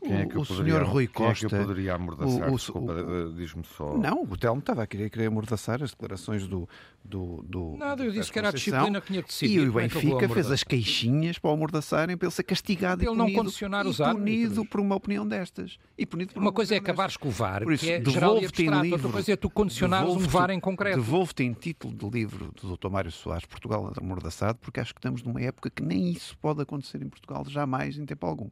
quem 0.00 0.16
é 0.16 0.26
que 0.26 0.38
o 0.38 0.44
senhor 0.44 0.82
Rui 0.84 1.08
Costa. 1.08 1.34
Quem 1.34 1.46
é 1.46 1.48
que 1.50 1.54
eu 1.56 1.66
poderia 1.66 1.94
amordaçar? 1.94 2.48
O, 2.48 2.54
o, 2.54 2.56
Desculpa, 2.56 2.92
eh, 2.92 3.32
diz-me 3.36 3.64
só. 3.64 3.98
Não, 3.98 4.22
o 4.22 4.36
Telmo 4.36 4.60
estava 4.60 4.82
a 4.84 4.86
querer, 4.86 5.10
querer 5.10 5.26
amordaçar 5.26 5.82
as 5.82 5.90
declarações 5.90 6.46
do. 6.46 6.68
do, 7.04 7.42
do 7.42 7.76
Nada, 7.76 8.04
eu 8.04 8.12
disse 8.12 8.30
que 8.30 8.38
era 8.38 8.48
a 8.48 8.52
disciplina 8.52 9.00
que 9.00 9.08
tinha 9.08 9.22
que 9.22 9.28
decidir. 9.28 9.62
E 9.62 9.68
o 9.68 9.78
é 9.78 9.82
Benfica 9.82 10.24
é 10.24 10.28
fez 10.28 10.50
as 10.50 10.62
queixinhas 10.62 11.38
para 11.38 11.50
o 11.50 11.54
amordaçarem 11.54 12.16
para 12.16 12.26
ele 12.26 12.34
ser 12.34 12.44
castigado 12.44 13.02
ele 13.02 13.10
e 13.10 13.14
punido. 13.14 13.28
não 13.28 13.44
condicionar 13.44 13.86
os 13.86 14.00
árbitros. 14.00 14.24
punido 14.24 14.64
por 14.64 14.80
uma 14.80 14.94
opinião 14.94 15.26
destas. 15.26 15.78
E 15.96 16.06
punido 16.06 16.32
por 16.32 16.40
uma, 16.40 16.46
uma 16.46 16.52
coisa 16.52 16.74
é 16.74 16.78
acabares 16.78 17.16
com 17.16 17.28
o 17.28 17.32
VAR, 17.32 17.64
Por 17.64 17.72
isso, 17.72 17.84
que 17.84 17.90
é 17.90 17.98
devolve-te 17.98 18.62
em 18.62 18.80
livro. 18.80 18.92
Outra 18.98 19.10
coisa 19.10 19.32
é 19.32 19.36
tu 19.36 19.50
condicionares 19.50 20.10
um 20.10 20.18
VAR 20.18 20.50
em 20.50 20.60
concreto. 20.60 20.96
Devolve-te 20.96 21.42
em 21.42 21.52
título 21.52 21.92
de 21.92 22.08
livro 22.08 22.52
do 22.60 22.76
Dr. 22.76 22.88
Mário 22.88 23.10
Soares, 23.10 23.46
Portugal 23.46 23.92
amordaçado, 24.00 24.58
porque 24.60 24.78
acho 24.78 24.94
que 24.94 25.00
estamos 25.00 25.24
numa 25.24 25.42
época 25.42 25.70
que 25.70 25.82
nem 25.82 26.10
isso 26.12 26.38
pode 26.38 26.62
acontecer 26.62 27.02
em 27.02 27.08
Portugal, 27.08 27.44
jamais 27.48 27.98
em 27.98 28.06
tempo 28.06 28.24
algum. 28.26 28.48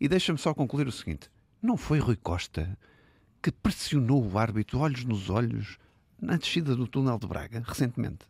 E 0.00 0.08
deixa-me 0.08 0.38
só 0.38 0.54
concluir 0.54 0.88
o 0.88 0.92
seguinte. 0.92 1.30
Não 1.62 1.76
foi 1.76 1.98
Rui 1.98 2.16
Costa 2.16 2.78
que 3.42 3.52
pressionou 3.52 4.24
o 4.24 4.38
árbitro 4.38 4.78
olhos 4.78 5.04
nos 5.04 5.28
olhos 5.28 5.78
na 6.20 6.36
descida 6.36 6.74
do 6.74 6.86
túnel 6.86 7.18
de 7.18 7.26
Braga, 7.26 7.62
recentemente? 7.66 8.26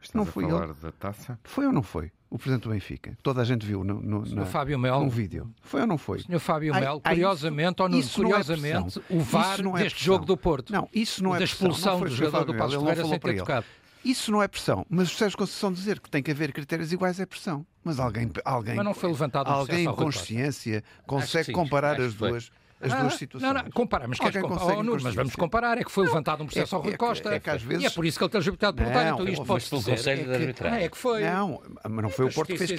Estás 0.00 0.14
não 0.14 0.26
foi 0.26 0.44
falar 0.44 0.64
ele? 0.64 0.74
da 0.74 0.92
taça? 0.92 1.38
Foi 1.44 1.66
ou 1.66 1.72
não 1.72 1.82
foi? 1.82 2.12
O 2.28 2.38
Presidente 2.38 2.64
do 2.64 2.70
Benfica. 2.70 3.16
Toda 3.22 3.40
a 3.40 3.44
gente 3.44 3.64
viu 3.64 3.84
no, 3.84 4.02
no, 4.02 4.26
na, 4.34 4.44
Fábio 4.44 4.78
Mel, 4.78 5.00
num 5.00 5.08
vídeo. 5.08 5.50
Foi 5.62 5.82
ou 5.82 5.86
não 5.86 5.96
foi? 5.96 6.18
O 6.18 6.22
Sr. 6.22 6.38
Fábio 6.40 6.74
Mel, 6.74 7.00
curiosamente, 7.00 7.80
ou 7.80 7.88
não, 7.88 8.02
curiosamente, 8.02 8.98
é 8.98 9.14
o 9.14 9.20
VAR 9.20 9.62
não 9.62 9.78
é 9.78 9.84
deste 9.84 10.04
jogo 10.04 10.26
do 10.26 10.36
Porto. 10.36 10.72
Não, 10.72 10.88
isso 10.92 11.22
não 11.22 11.34
é 11.34 11.38
da 11.38 11.44
expulsão 11.44 12.00
do 12.00 12.08
jogador 12.08 12.44
do 12.44 12.54
Passos 12.54 12.74
Ferreira 12.74 13.04
sem 13.04 13.18
ter 13.18 13.36
tocado. 13.38 13.66
Isso 14.04 14.30
não 14.30 14.42
é 14.42 14.48
pressão. 14.48 14.84
Mas 14.88 15.10
o 15.10 15.16
Sérgio 15.16 15.38
Conceição 15.38 15.72
dizer 15.72 15.98
que 15.98 16.10
tem 16.10 16.22
que 16.22 16.30
haver 16.30 16.52
critérios 16.52 16.92
iguais 16.92 17.18
é 17.18 17.26
pressão. 17.26 17.66
Mas 17.82 17.98
alguém, 17.98 18.30
alguém, 18.44 18.74
mas 18.74 18.84
não 18.84 18.94
foi 18.94 19.10
levantado 19.10 19.48
alguém 19.48 19.86
com 19.86 19.94
consciência 19.94 20.82
consegue 21.06 21.52
comparar 21.52 22.00
as 22.00 22.14
duas. 22.14 22.50
As 22.84 22.92
Ah, 22.92 23.00
duas 23.00 23.14
situações. 23.14 23.52
Não, 23.54 23.62
não, 23.62 23.70
compara, 23.70 24.06
mas, 24.06 24.18
comparar? 24.18 24.44
Oh, 24.44 24.82
mas 25.02 25.14
vamos 25.14 25.34
comparar. 25.36 25.78
É 25.78 25.84
que 25.84 25.90
foi 25.90 26.04
levantado 26.06 26.42
um 26.42 26.46
processo 26.46 26.74
é 26.74 26.76
ao 26.76 26.82
Rui 26.82 26.92
que- 26.92 26.98
Costa. 26.98 27.34
é 27.34 27.40
que 27.40 27.50
às 27.50 27.62
vezes- 27.62 27.84
E 27.84 27.86
é 27.86 27.90
por 27.90 28.04
isso 28.04 28.18
que 28.18 28.24
ele 28.24 28.30
tem 28.30 28.38
legitimidade 28.38 28.76
de 28.76 28.82
perguntar. 28.82 29.04
Não, 29.04 29.14
Então 29.14 29.28
isto 29.28 29.44
pode 29.44 29.64
dizer. 29.64 29.90
Conselho 29.90 30.32
é 30.34 30.52
que-. 30.52 30.64
Ah, 30.66 30.80
é 30.82 30.88
que 30.88 30.96
foi. 30.96 31.22
Não, 31.22 31.62
mas 31.88 32.02
não 32.02 32.10
foi 32.10 32.26
o 32.26 32.32
Porto 32.32 32.48
que 32.48 32.58
fez 32.58 32.70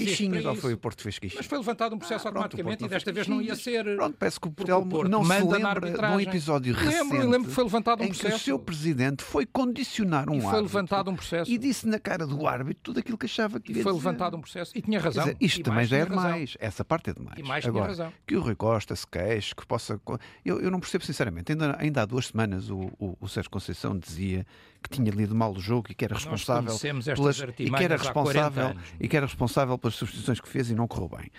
para 0.42 0.50
ou 0.52 0.56
foi 0.56 0.74
o. 0.74 0.78
Porto 0.78 0.98
que 0.98 1.04
fez 1.04 1.20
quixinhos. 1.20 1.36
Mas 1.42 1.46
foi 1.48 1.58
levantado 1.58 1.96
um 1.96 1.98
processo 1.98 2.28
Ah, 2.28 2.32
pronto, 2.32 2.44
automaticamente 2.44 2.82
não 2.82 2.88
e 2.88 2.90
desta 2.90 3.12
vez 3.12 3.28
não 3.28 3.42
ia 3.42 3.56
ser. 3.56 3.96
Pronto, 3.96 4.16
parece 4.20 4.40
que 4.40 4.48
o 4.48 4.52
Porque 4.52 4.72
Telmo 4.72 4.86
o 4.86 4.90
Porto 4.90 5.10
não 5.10 5.24
se 5.26 5.32
lembra 5.44 5.92
de 5.92 6.06
um 6.06 6.20
episódio 6.20 6.76
Lembro, 6.76 6.90
recente 6.92 7.18
lembro 7.28 7.48
que 7.50 7.54
foi 7.56 7.64
levantado 7.64 8.04
um 8.04 8.06
que 8.06 8.12
o 8.12 8.16
processo. 8.20 8.44
seu 8.44 8.60
presidente 8.60 9.24
foi 9.24 9.46
condicionar 9.46 10.30
um 10.30 10.36
E 10.36 10.42
foi 10.42 10.50
árbitro 10.50 10.64
levantado 10.66 11.12
um 11.12 11.16
processo. 11.16 11.50
e 11.52 11.58
disse 11.58 11.88
na 11.88 12.00
cara 12.00 12.26
do 12.28 12.46
árbitro 12.48 12.80
tudo 12.84 13.00
aquilo 13.00 13.18
que 13.18 13.26
achava 13.26 13.60
que 13.60 13.72
E 13.72 13.82
foi 13.84 13.92
levantado 13.94 14.38
um 14.38 14.42
processo. 14.42 14.72
E 14.76 14.82
tinha 14.82 15.00
razão. 15.00 15.34
isto 15.40 15.64
também 15.64 15.86
já 15.86 15.98
é 15.98 16.06
demais. 16.06 16.56
Essa 16.60 16.84
parte 16.86 17.10
é 17.10 17.14
demais. 17.14 17.38
E 17.40 17.44
mais 17.44 17.66
Agora, 17.66 18.14
que 18.28 18.36
o 18.36 18.42
Rui 18.42 18.56
Costa 18.56 18.96
se 18.96 19.08
queixe, 19.08 19.56
que 19.56 19.66
possa. 19.66 19.95
Eu, 20.44 20.62
eu 20.62 20.72
não 20.72 20.80
percebo 20.80 21.04
sinceramente. 21.06 21.52
Ainda, 21.52 21.76
ainda 21.80 22.02
há 22.02 22.06
duas 22.06 22.28
semanas 22.28 22.70
o, 22.70 22.92
o, 23.00 23.18
o 23.20 23.28
Sérgio 23.28 23.50
Conceição 23.50 23.98
dizia 23.98 24.46
que 24.82 24.90
tinha 24.90 25.12
lido 25.12 25.34
mal 25.34 25.52
o 25.52 25.60
jogo 25.60 25.88
e 25.90 25.96
que 25.96 26.06
era 26.06 26.16
responsável 26.16 26.78
pelas, 27.16 27.40
e 27.40 27.70
que 27.70 27.84
era 27.84 27.96
artimanhas 27.96 28.08
há 28.08 28.14
40 28.14 28.44
responsável 28.44 28.66
anos. 28.68 28.84
e 29.00 29.08
que 29.08 29.18
era 29.18 29.26
responsável 29.26 29.78
pelas 29.78 29.96
substituições 29.96 30.40
que 30.40 30.48
fez 30.48 30.70
e 30.70 30.76
não 30.76 30.88
correu 30.88 31.10
bem. 31.10 31.32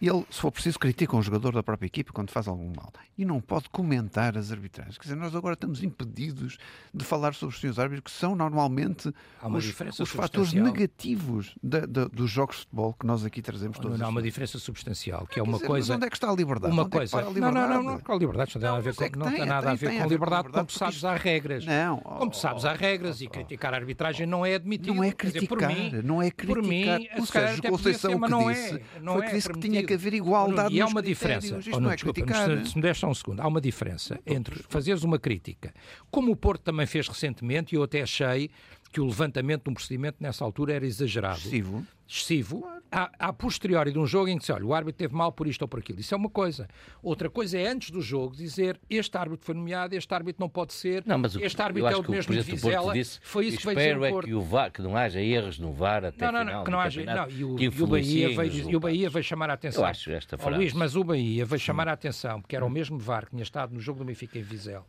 Ele, 0.00 0.24
se 0.30 0.40
for 0.40 0.50
preciso, 0.50 0.78
critica 0.78 1.14
um 1.14 1.22
jogador 1.22 1.52
da 1.52 1.62
própria 1.62 1.86
equipe 1.86 2.10
quando 2.12 2.30
faz 2.30 2.48
algum 2.48 2.72
mal. 2.74 2.90
E 3.18 3.24
não 3.24 3.38
pode 3.40 3.68
comentar 3.68 4.36
as 4.38 4.50
arbitragens. 4.50 4.96
Quer 4.96 5.02
dizer, 5.04 5.16
nós 5.16 5.34
agora 5.36 5.52
estamos 5.54 5.82
impedidos 5.82 6.56
de 6.94 7.04
falar 7.04 7.34
sobre 7.34 7.54
os 7.54 7.60
senhores 7.60 7.78
árbitros, 7.78 8.12
que 8.12 8.18
são 8.18 8.34
normalmente 8.34 9.12
Há 9.42 9.48
os, 9.48 9.64
os 10.00 10.08
fatores 10.10 10.52
negativos 10.54 11.54
da- 11.62 11.84
da- 11.84 12.06
dos 12.06 12.30
jogos 12.30 12.56
de 12.56 12.62
futebol 12.62 12.94
que 12.94 13.06
nós 13.06 13.24
aqui 13.24 13.42
trazemos 13.42 13.76
Oh, 13.78 13.82
todos. 13.82 13.98
Não, 13.98 14.06
há 14.06 14.08
os 14.08 14.14
uma 14.14 14.22
diferença 14.22 14.58
substancial, 14.58 15.26
que 15.26 15.38
é 15.38 15.42
uma 15.42 15.54
dizer, 15.54 15.66
coisa. 15.66 15.88
Mas 15.92 15.96
onde 15.96 16.06
é 16.06 16.10
que 16.10 16.16
está 16.16 16.30
a 16.30 16.34
liberdade? 16.34 16.72
Uma 16.72 16.82
Onde 16.84 16.96
é 16.96 16.98
coisa. 16.98 17.20
Não, 17.20 17.28
liberdade? 17.32 17.54
não, 17.68 17.68
não, 17.68 17.92
não, 17.92 18.00
com 18.00 18.12
a 18.12 18.16
liberdade, 18.16 18.52
não 18.54 18.60
tem 18.60 18.70
nada 18.70 18.76
a 18.78 18.80
ver 18.80 18.94
Não, 18.96 19.04
é 19.04 19.08
com, 19.08 19.12
que 19.12 19.18
não 19.18 19.26
tem, 19.26 19.36
tem 19.36 19.46
nada 19.46 19.70
a 19.70 19.74
ver 19.74 19.88
tem 19.90 19.98
com 19.98 20.04
a 20.04 20.06
liberdade, 20.08 20.42
como 20.48 20.64
porque 20.64 20.78
sabes, 20.78 20.94
isto- 20.94 21.06
há 21.06 21.14
regras. 21.16 21.66
Não, 21.66 21.98
Como 21.98 22.32
sabes, 22.32 22.64
há 22.64 22.72
regras 22.72 23.20
e 23.20 23.26
criticar 23.28 23.74
a 23.74 23.76
arbitragem 23.76 24.26
não 24.26 24.46
é 24.46 24.54
admitido. 24.54 24.94
Não 24.94 25.04
é 25.04 25.10
dizer, 25.12 25.32
criticar, 25.40 25.68
mim- 25.68 25.90
não 26.02 26.22
é 26.22 26.30
por 26.30 26.62
mim, 26.62 26.84
criticar. 26.84 27.20
O 27.20 27.26
Sérgio 27.26 27.62
Conceição 27.64 28.18
que 28.18 28.30
não 28.30 28.50
disse 28.50 28.74
é, 28.76 28.82
não 29.00 29.14
foi 29.14 29.24
é 29.26 29.28
que 29.28 29.34
disse 29.36 29.48
que 29.52 29.60
tinha. 29.60 29.89
Que 29.90 29.94
haver 29.94 30.14
igualdade 30.14 30.74
E 30.74 30.80
há 30.80 30.86
uma 30.86 31.02
diferença. 31.02 31.58
Isto 31.58 31.76
Oh, 31.76 31.80
não 31.80 31.90
é 31.90 31.94
desculpa, 31.94 32.20
criticar. 32.20 32.48
mas 32.48 32.68
se 32.70 32.76
me 32.76 32.82
deixa 32.82 33.06
um 33.06 33.14
segundo, 33.14 33.40
há 33.40 33.46
uma 33.46 33.60
diferença 33.60 34.18
entre 34.24 34.62
fazeres 34.68 35.02
uma 35.02 35.18
crítica, 35.18 35.74
como 36.10 36.30
o 36.32 36.36
Porto 36.36 36.62
também 36.62 36.86
fez 36.86 37.08
recentemente, 37.08 37.74
e 37.74 37.76
eu 37.76 37.82
até 37.82 38.02
achei 38.02 38.50
que 38.92 39.00
o 39.00 39.04
levantamento 39.06 39.64
de 39.64 39.70
um 39.70 39.74
procedimento 39.74 40.16
nessa 40.20 40.44
altura 40.44 40.74
era 40.74 40.86
exagerado. 40.86 41.38
Excessivo. 41.38 41.86
excessivo, 42.08 42.66
a, 42.90 43.28
a 43.28 43.32
posteriori 43.32 43.92
de 43.92 43.98
um 43.98 44.06
jogo 44.06 44.28
em 44.28 44.38
que 44.38 44.44
se 44.44 44.52
olha, 44.52 44.64
o 44.64 44.74
árbitro 44.74 44.98
teve 44.98 45.14
mal 45.14 45.32
por 45.32 45.46
isto 45.46 45.62
ou 45.62 45.68
por 45.68 45.78
aquilo. 45.80 46.00
Isso 46.00 46.14
é 46.14 46.16
uma 46.16 46.30
coisa. 46.30 46.68
Outra 47.02 47.30
coisa 47.30 47.58
é 47.58 47.66
antes 47.66 47.90
do 47.90 48.00
jogo 48.00 48.34
dizer 48.34 48.80
este 48.88 49.16
árbitro 49.16 49.46
foi 49.46 49.54
nomeado, 49.54 49.94
este 49.94 50.12
árbitro 50.12 50.40
não 50.40 50.48
pode 50.48 50.72
ser, 50.72 51.02
Não, 51.06 51.18
mas 51.18 51.36
o, 51.36 51.40
este 51.40 51.60
árbitro 51.60 51.88
é 51.88 51.96
o 51.96 52.02
que 52.02 52.08
o 52.08 52.12
mesmo 52.12 52.34
de 52.34 52.40
do 52.40 52.44
Porto 52.46 52.64
Vizela. 52.64 52.92
disse, 52.92 53.20
Foi 53.22 53.46
isso 53.46 53.58
que 53.58 53.64
veio 53.64 53.76
dizer 53.76 53.90
espero 53.90 54.16
o 54.16 54.20
é 54.20 54.22
que, 54.22 54.34
o 54.34 54.40
VAR, 54.40 54.72
que 54.72 54.82
não 54.82 54.96
haja 54.96 55.20
erros 55.20 55.58
no 55.58 55.72
VAR 55.72 56.04
até 56.04 56.24
Não, 56.26 56.32
não, 56.32 56.40
final 56.40 56.54
não, 56.54 56.64
que 56.64 56.70
não 56.70 56.80
haja. 56.80 57.04
Não, 57.04 57.30
e 57.30 57.44
o, 57.44 57.56
que 57.56 57.64
e 57.64 57.68
o 57.82 57.86
Bahia 57.86 58.28
veio, 58.28 58.70
e 58.70 58.76
o 58.76 58.80
Bahia 58.80 59.10
veio 59.10 59.24
chamar 59.24 59.50
a 59.50 59.54
atenção. 59.54 59.82
Eu 59.82 59.88
acho 59.88 60.10
esta 60.10 60.36
frase. 60.36 60.56
Luís, 60.56 60.72
mas 60.72 60.96
o 60.96 61.04
Bahia 61.04 61.44
veio 61.44 61.60
chamar 61.60 61.88
a 61.88 61.92
atenção, 61.92 62.40
porque 62.40 62.56
era 62.56 62.64
o 62.64 62.70
mesmo 62.70 62.98
VAR 62.98 63.24
que 63.24 63.30
tinha 63.30 63.42
estado 63.42 63.72
no 63.72 63.80
jogo 63.80 64.00
do 64.00 64.04
Benfica 64.04 64.38
em 64.38 64.42
Vizela, 64.42 64.84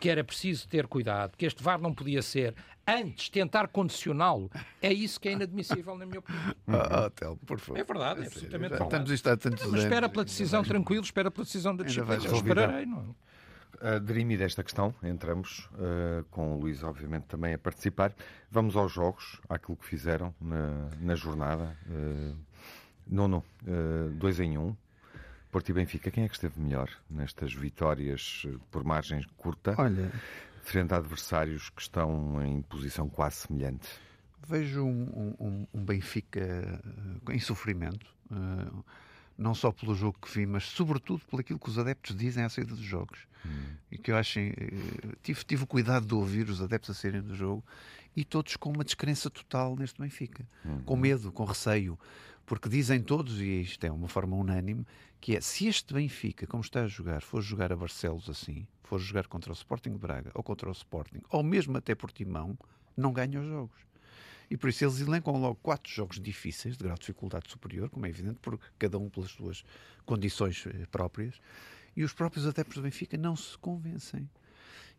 que 0.00 0.08
era 0.08 0.22
preciso 0.22 0.68
ter 0.68 0.86
cuidado, 0.86 1.36
que 1.36 1.46
este 1.46 1.62
VAR 1.62 1.80
não 1.80 1.94
podia 1.94 2.22
ser 2.22 2.54
antes 2.86 3.28
tentar 3.28 3.68
condicioná-lo. 3.68 4.50
É 4.80 4.92
isso 4.92 5.20
que 5.20 5.28
é 5.28 5.32
inadmissível, 5.32 5.96
na 5.96 6.04
minha 6.04 6.18
opinião. 6.18 6.54
Ah, 6.68 7.06
ah, 7.06 7.10
Telmo, 7.10 7.38
por 7.46 7.58
favor. 7.58 7.78
É 7.78 7.84
verdade, 7.84 8.20
é 8.20 8.24
sério, 8.24 8.26
absolutamente 8.26 8.62
já 8.62 8.68
verdade. 8.68 8.84
Estamos 8.84 9.10
isto 9.10 9.30
há 9.30 9.36
tantos 9.36 9.64
Mas 9.64 9.72
anos. 9.72 9.84
espera 9.84 10.08
pela 10.08 10.24
decisão 10.24 10.62
tranquilo, 10.62 11.02
espera 11.02 11.30
pela 11.30 11.44
decisão 11.44 11.76
da 11.76 11.84
disciplina. 11.84 12.18
vais 12.18 12.24
Eu 12.24 12.36
esperarei, 12.36 12.86
não 12.86 12.98
é? 12.98 13.32
Derimi 14.00 14.36
desta 14.36 14.62
questão, 14.62 14.94
entramos 15.02 15.68
uh, 15.72 16.24
com 16.30 16.54
o 16.54 16.60
Luís, 16.60 16.84
obviamente, 16.84 17.24
também 17.24 17.52
a 17.52 17.58
participar. 17.58 18.14
Vamos 18.48 18.76
aos 18.76 18.92
jogos, 18.92 19.40
àquilo 19.48 19.76
que 19.76 19.84
fizeram 19.84 20.32
na, 20.40 20.88
na 21.00 21.16
jornada. 21.16 21.76
Uh, 21.88 22.36
nono, 23.06 23.44
uh, 23.64 24.10
dois 24.10 24.38
em 24.38 24.56
um. 24.56 24.76
Porto 25.52 25.68
e 25.68 25.72
Benfica, 25.74 26.10
quem 26.10 26.24
é 26.24 26.28
que 26.28 26.34
esteve 26.34 26.58
melhor 26.58 26.88
nestas 27.10 27.52
vitórias 27.52 28.42
uh, 28.46 28.58
por 28.70 28.82
margem 28.84 29.22
curta, 29.36 29.74
Olha, 29.78 30.10
frente 30.62 30.94
a 30.94 30.96
adversários 30.96 31.68
que 31.68 31.82
estão 31.82 32.42
em 32.44 32.62
posição 32.62 33.08
quase 33.08 33.36
semelhante? 33.36 33.86
vejo 34.48 34.82
um, 34.82 35.36
um- 35.38 35.66
um 35.72 35.84
Benfica 35.84 36.40
eh, 36.40 37.32
em 37.34 37.38
sofrimento, 37.38 38.06
eh, 38.28 38.72
não 39.38 39.54
só 39.54 39.70
pelo 39.70 39.94
jogo 39.94 40.18
que 40.20 40.28
vi, 40.36 40.46
mas 40.46 40.64
sobretudo 40.64 41.22
aquilo 41.38 41.60
que 41.60 41.68
os 41.70 41.78
adeptos 41.78 42.16
dizem 42.16 42.42
à 42.42 42.48
saída 42.48 42.74
dos 42.74 42.84
jogos. 42.84 43.20
E 43.90 43.96
que 43.98 44.10
eu 44.10 44.16
acho. 44.16 44.40
eh, 44.40 44.52
tive, 45.22 45.44
tive 45.44 45.62
o 45.62 45.66
cuidado 45.66 46.06
de 46.06 46.14
ouvir 46.14 46.48
os 46.48 46.60
adeptos 46.60 46.90
a 46.90 46.94
saírem 46.94 47.22
do 47.22 47.36
jogo 47.36 47.62
e 48.16 48.24
todos 48.24 48.56
com 48.56 48.70
uma 48.72 48.82
descrença 48.84 49.30
total 49.30 49.76
neste 49.76 50.00
Benfica. 50.00 50.44
Com 50.84 50.96
medo, 50.96 51.30
com 51.30 51.44
receio. 51.44 51.96
Porque 52.44 52.68
dizem 52.68 53.00
todos, 53.00 53.40
e 53.40 53.62
isto 53.62 53.84
é 53.84 53.90
uma 53.90 54.08
forma 54.08 54.36
unânime, 54.36 54.86
que 55.20 55.36
é 55.36 55.40
se 55.40 55.68
este 55.68 55.94
Benfica, 55.94 56.46
como 56.46 56.62
está 56.62 56.82
a 56.82 56.88
jogar, 56.88 57.22
for 57.22 57.40
jogar 57.40 57.72
a 57.72 57.76
Barcelos 57.76 58.28
assim, 58.28 58.66
for 58.82 58.98
jogar 58.98 59.26
contra 59.28 59.50
o 59.50 59.54
Sporting 59.54 59.92
de 59.92 59.98
Braga 59.98 60.30
ou 60.34 60.42
contra 60.42 60.68
o 60.68 60.72
Sporting, 60.72 61.20
ou 61.30 61.42
mesmo 61.42 61.76
até 61.76 61.94
Portimão, 61.94 62.58
não 62.96 63.12
ganha 63.12 63.40
os 63.40 63.46
jogos. 63.46 63.80
E 64.50 64.56
por 64.56 64.68
isso 64.68 64.84
eles 64.84 65.00
elencam 65.00 65.40
logo 65.40 65.54
quatro 65.62 65.90
jogos 65.90 66.20
difíceis, 66.20 66.76
de 66.76 66.84
grau 66.84 66.94
de 66.94 67.00
dificuldade 67.00 67.50
superior, 67.50 67.88
como 67.88 68.04
é 68.04 68.10
evidente, 68.10 68.38
por 68.40 68.60
cada 68.78 68.98
um 68.98 69.08
pelas 69.08 69.30
suas 69.30 69.64
condições 70.04 70.66
eh, 70.66 70.86
próprias. 70.90 71.40
E 71.96 72.04
os 72.04 72.12
próprios 72.12 72.46
adeptos 72.46 72.76
do 72.76 72.82
Benfica 72.82 73.16
não 73.16 73.34
se 73.34 73.56
convencem. 73.56 74.28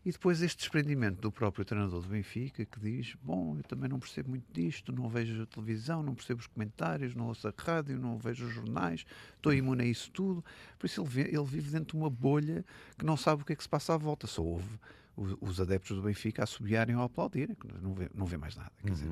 E 0.04 0.12
depois 0.12 0.42
este 0.42 0.58
desprendimento 0.58 1.20
do 1.20 1.32
próprio 1.32 1.64
treinador 1.64 2.02
do 2.02 2.08
Benfica 2.08 2.64
que 2.64 2.78
diz: 2.78 3.16
Bom, 3.22 3.56
eu 3.56 3.62
também 3.62 3.88
não 3.88 3.98
percebo 3.98 4.30
muito 4.30 4.44
disto, 4.52 4.92
não 4.92 5.08
vejo 5.08 5.42
a 5.42 5.46
televisão, 5.46 6.02
não 6.02 6.14
percebo 6.14 6.40
os 6.40 6.46
comentários, 6.46 7.14
não 7.14 7.28
ouço 7.28 7.48
a 7.48 7.54
rádio, 7.56 7.98
não 7.98 8.18
vejo 8.18 8.44
os 8.46 8.52
jornais, 8.52 9.06
estou 9.36 9.52
imune 9.54 9.82
a 9.82 9.86
isso 9.86 10.10
tudo. 10.10 10.44
Por 10.78 10.86
isso 10.86 11.02
ele, 11.02 11.28
ele 11.34 11.44
vive 11.44 11.70
dentro 11.70 11.96
de 11.96 12.02
uma 12.02 12.10
bolha 12.10 12.64
que 12.98 13.04
não 13.06 13.16
sabe 13.16 13.42
o 13.42 13.44
que 13.46 13.54
é 13.54 13.56
que 13.56 13.62
se 13.62 13.68
passa 13.68 13.94
à 13.94 13.96
volta, 13.96 14.26
só 14.26 14.42
ouve 14.42 14.78
os, 15.16 15.36
os 15.40 15.60
adeptos 15.60 15.96
do 15.96 16.02
Benfica 16.02 16.42
a 16.42 16.44
assobiarem 16.44 16.96
ou 16.96 17.02
aplaudirem, 17.02 17.54
que 17.54 17.66
não 17.80 17.94
vê, 17.94 18.10
não 18.14 18.26
vê 18.26 18.36
mais 18.36 18.56
nada. 18.56 18.72
Quer 18.82 18.90
dizer, 18.90 19.08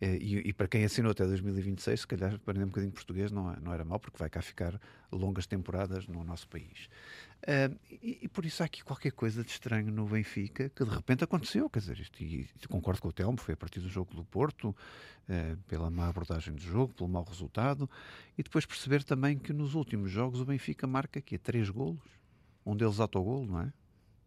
eh, 0.00 0.18
e, 0.20 0.48
e 0.50 0.52
para 0.52 0.68
quem 0.68 0.84
assinou 0.84 1.10
até 1.10 1.26
2026, 1.26 2.00
se 2.00 2.06
calhar 2.06 2.34
aprender 2.34 2.64
um 2.64 2.68
bocadinho 2.68 2.92
português 2.92 3.32
não, 3.32 3.50
é- 3.52 3.58
não 3.58 3.72
era 3.72 3.82
mal, 3.84 3.98
porque 3.98 4.18
vai 4.18 4.28
cá 4.28 4.42
ficar 4.42 4.78
longas 5.10 5.46
temporadas 5.46 6.06
no 6.06 6.22
nosso 6.22 6.46
país. 6.48 6.88
Ah, 7.46 7.70
e, 7.90 8.20
e 8.22 8.28
por 8.28 8.44
isso 8.44 8.62
há 8.62 8.66
aqui 8.66 8.82
qualquer 8.82 9.12
coisa 9.12 9.44
de 9.44 9.50
estranho 9.50 9.92
no 9.92 10.06
Benfica 10.06 10.68
que 10.70 10.84
de 10.84 10.90
repente 10.90 11.24
aconteceu. 11.24 11.68
Quer 11.70 11.80
dizer, 11.80 12.00
isto, 12.00 12.22
e 12.22 12.48
concordo 12.68 13.00
com 13.00 13.08
o 13.08 13.12
Telmo, 13.12 13.38
foi 13.38 13.54
a 13.54 13.56
partir 13.56 13.80
do 13.80 13.88
jogo 13.88 14.14
do 14.14 14.24
Porto, 14.24 14.74
eh, 15.28 15.56
pela 15.66 15.90
má 15.90 16.08
abordagem 16.08 16.54
do 16.54 16.60
jogo, 16.60 16.92
pelo 16.94 17.08
mau 17.08 17.24
resultado, 17.24 17.88
e 18.36 18.42
depois 18.42 18.66
perceber 18.66 19.04
também 19.04 19.38
que 19.38 19.52
nos 19.52 19.74
últimos 19.74 20.10
jogos 20.10 20.40
o 20.40 20.44
Benfica 20.44 20.86
marca 20.86 21.18
aqui 21.18 21.38
três 21.38 21.70
golos, 21.70 22.02
um 22.66 22.76
deles 22.76 23.00
autogolo, 23.00 23.46
não 23.46 23.60
é? 23.62 23.72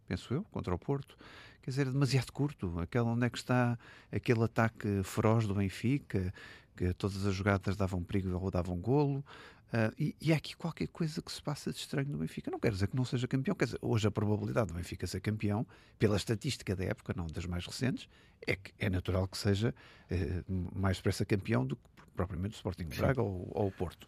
Penso 0.06 0.34
eu, 0.34 0.44
contra 0.44 0.74
o 0.74 0.78
Porto. 0.78 1.16
Quer 1.62 1.70
dizer, 1.70 1.86
é 1.86 1.90
demasiado 1.90 2.32
curto. 2.32 2.80
Aquele, 2.80 3.04
onde 3.04 3.24
é 3.24 3.30
que 3.30 3.38
está 3.38 3.78
aquele 4.10 4.42
ataque 4.42 5.02
feroz 5.04 5.46
do 5.46 5.54
Benfica, 5.54 6.34
que 6.76 6.92
todas 6.94 7.24
as 7.24 7.34
jogadas 7.34 7.76
davam 7.76 8.02
perigo 8.02 8.36
ou 8.36 8.50
davam 8.50 8.76
golo. 8.76 9.24
Ah, 9.72 9.90
e, 9.98 10.14
e 10.20 10.32
há 10.32 10.36
aqui 10.36 10.54
qualquer 10.54 10.86
coisa 10.88 11.22
que 11.22 11.32
se 11.32 11.42
passa 11.42 11.72
de 11.72 11.78
estranho 11.78 12.08
no 12.10 12.18
Benfica. 12.18 12.50
Não 12.50 12.60
quero 12.60 12.74
dizer 12.74 12.88
que 12.88 12.96
não 12.96 13.06
seja 13.06 13.26
campeão, 13.26 13.54
quer 13.54 13.64
dizer, 13.64 13.78
hoje 13.80 14.06
a 14.06 14.10
probabilidade 14.10 14.68
do 14.68 14.74
Benfica 14.74 15.06
ser 15.06 15.20
campeão, 15.20 15.66
pela 15.98 16.16
estatística 16.16 16.76
da 16.76 16.84
época, 16.84 17.14
não 17.16 17.26
das 17.26 17.46
mais 17.46 17.64
recentes, 17.64 18.06
é 18.46 18.54
que 18.54 18.72
é 18.78 18.90
natural 18.90 19.26
que 19.26 19.38
seja 19.38 19.74
eh, 20.10 20.42
mais 20.74 20.98
depressa 20.98 21.24
campeão 21.24 21.64
do 21.64 21.76
que 21.76 21.82
propriamente 22.14 22.54
o 22.54 22.56
Sporting 22.56 22.84
de 22.84 22.98
Braga 22.98 23.22
ou, 23.22 23.48
ou 23.52 23.68
o 23.68 23.72
Porto. 23.72 24.06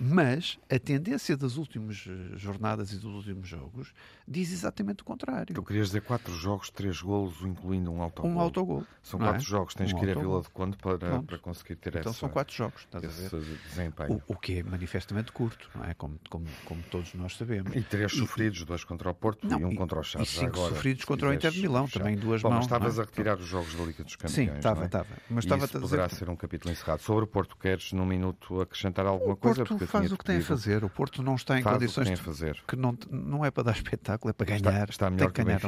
Mas 0.00 0.58
a 0.70 0.78
tendência 0.78 1.36
das 1.36 1.56
últimas 1.56 2.04
eh, 2.08 2.36
jornadas 2.36 2.92
e 2.92 2.96
dos 2.96 3.14
últimos 3.14 3.48
jogos 3.48 3.92
diz 4.26 4.52
exatamente 4.52 5.02
o 5.02 5.04
contrário. 5.04 5.54
Tu 5.54 5.62
querias 5.62 5.88
dizer 5.88 6.02
quatro 6.02 6.32
jogos, 6.34 6.70
três 6.70 7.00
golos, 7.00 7.40
incluindo 7.42 7.90
um 7.92 8.02
autogol. 8.02 8.30
Um 8.30 8.40
autogol. 8.40 8.84
São 9.02 9.18
não 9.20 9.26
é? 9.26 9.30
quatro 9.32 9.46
jogos, 9.46 9.74
tens 9.74 9.92
Um 9.92 9.98
que 9.98 10.04
ir 10.04 10.08
a 10.08 10.12
autogol. 10.12 10.30
Vila 10.32 10.42
de 10.42 10.48
Conde 10.50 10.76
para, 10.78 10.98
Pronto. 10.98 11.26
para 11.26 11.38
conseguir 11.38 11.76
ter 11.76 11.96
Então 11.96 12.10
essa, 12.10 12.20
são 12.20 12.28
quatro 12.28 12.54
jogos, 12.54 12.86
esse 13.02 13.36
desempenho. 13.68 14.22
O, 14.28 14.32
o 14.34 14.36
que 14.36 14.58
é 14.58 14.62
manifestamente 14.62 15.32
curto, 15.32 15.70
não 15.74 15.84
é? 15.84 15.94
Como, 15.94 16.18
como, 16.28 16.46
como 16.64 16.82
todos 16.90 17.14
nós 17.14 17.36
sabemos. 17.36 17.74
E 17.74 17.82
três 17.82 18.12
sofridos, 18.12 18.64
dois 18.64 18.84
contra 18.84 19.10
o 19.10 19.14
Porto 19.14 19.46
Não, 19.46 19.60
e 19.60 19.64
um 19.64 19.72
e- 19.72 19.76
contra 19.76 19.98
o 20.00 20.02
Chaves. 20.02 20.28
e 20.30 20.32
cinco 20.32 20.56
agora, 20.56 20.74
sofridos 20.74 21.04
contra 21.04 21.28
o 21.28 21.32
Inter 21.32 21.50
de 21.50 21.60
Milão, 21.60 21.86
também 21.88 22.16
duas 22.16 22.42
Bom, 22.42 22.48
mas 22.50 22.56
mãos, 22.56 22.64
estavas 22.66 22.98
é? 22.98 23.02
a 23.02 23.04
retirar 23.04 23.38
os 23.38 23.46
jogos 23.46 23.74
da 23.74 23.84
Liga 23.84 24.04
dos 24.04 24.16
Campeões. 24.16 24.34
Sim, 24.50 24.56
estava, 24.56 24.82
é? 24.82 24.86
estava. 24.86 25.06
Mas 25.28 25.44
E 25.44 25.46
estava 25.46 25.64
a 25.64 25.68
poderá 25.68 26.06
dizer. 26.06 26.18
ser 26.18 26.30
um 26.30 26.36
capítulo 26.36 26.72
encerrado. 26.72 27.00
Sobre 27.00 27.24
o 27.24 27.26
Porto, 27.26 27.43
queres 27.56 27.92
num 27.92 28.06
minuto 28.06 28.60
acrescentar 28.60 29.04
alguma 29.06 29.34
O 29.34 29.36
coisa? 29.36 29.56
Porto 29.58 29.68
Porque 29.70 29.84
eu 29.84 29.88
faz 29.88 30.12
o 30.12 30.16
que 30.18 30.24
tem 30.24 30.38
a 30.38 30.42
fazer. 30.42 30.84
O 30.84 30.88
Porto 30.90 31.22
não 31.22 31.34
está 31.34 31.58
em 31.58 31.62
Faz 31.62 31.76
o 31.76 31.78
que 31.78 31.84
condições 31.84 32.04
tem 32.06 32.12
a 32.14 32.16
de- 32.16 32.22
fazer. 32.22 32.62
que 32.66 32.76
não, 32.76 32.96
não 33.10 33.44
é 33.44 33.50
para 33.50 33.64
dar 33.64 33.72
espetáculo, 33.76 34.30
é 34.30 34.32
para 34.32 34.54
Está- 34.54 34.70
ganhar. 34.70 34.88
está 34.88 35.06
tem 35.08 35.16
melhor 35.16 35.30
que 35.32 35.40
o 35.42 35.44
ganhar. 35.44 35.60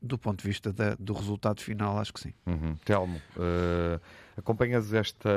Do 0.00 0.18
ponto 0.18 0.42
de 0.42 0.48
vista 0.48 0.72
da- 0.72 0.94
do 0.98 1.12
resultado 1.14 1.60
final, 1.62 1.98
acho 1.98 2.12
que 2.12 2.20
sim. 2.20 2.34
Uhum. 2.46 2.76
Telmo, 2.84 3.20
eh, 3.38 3.98
Acompanhas 4.36 4.92
esta, 4.92 5.30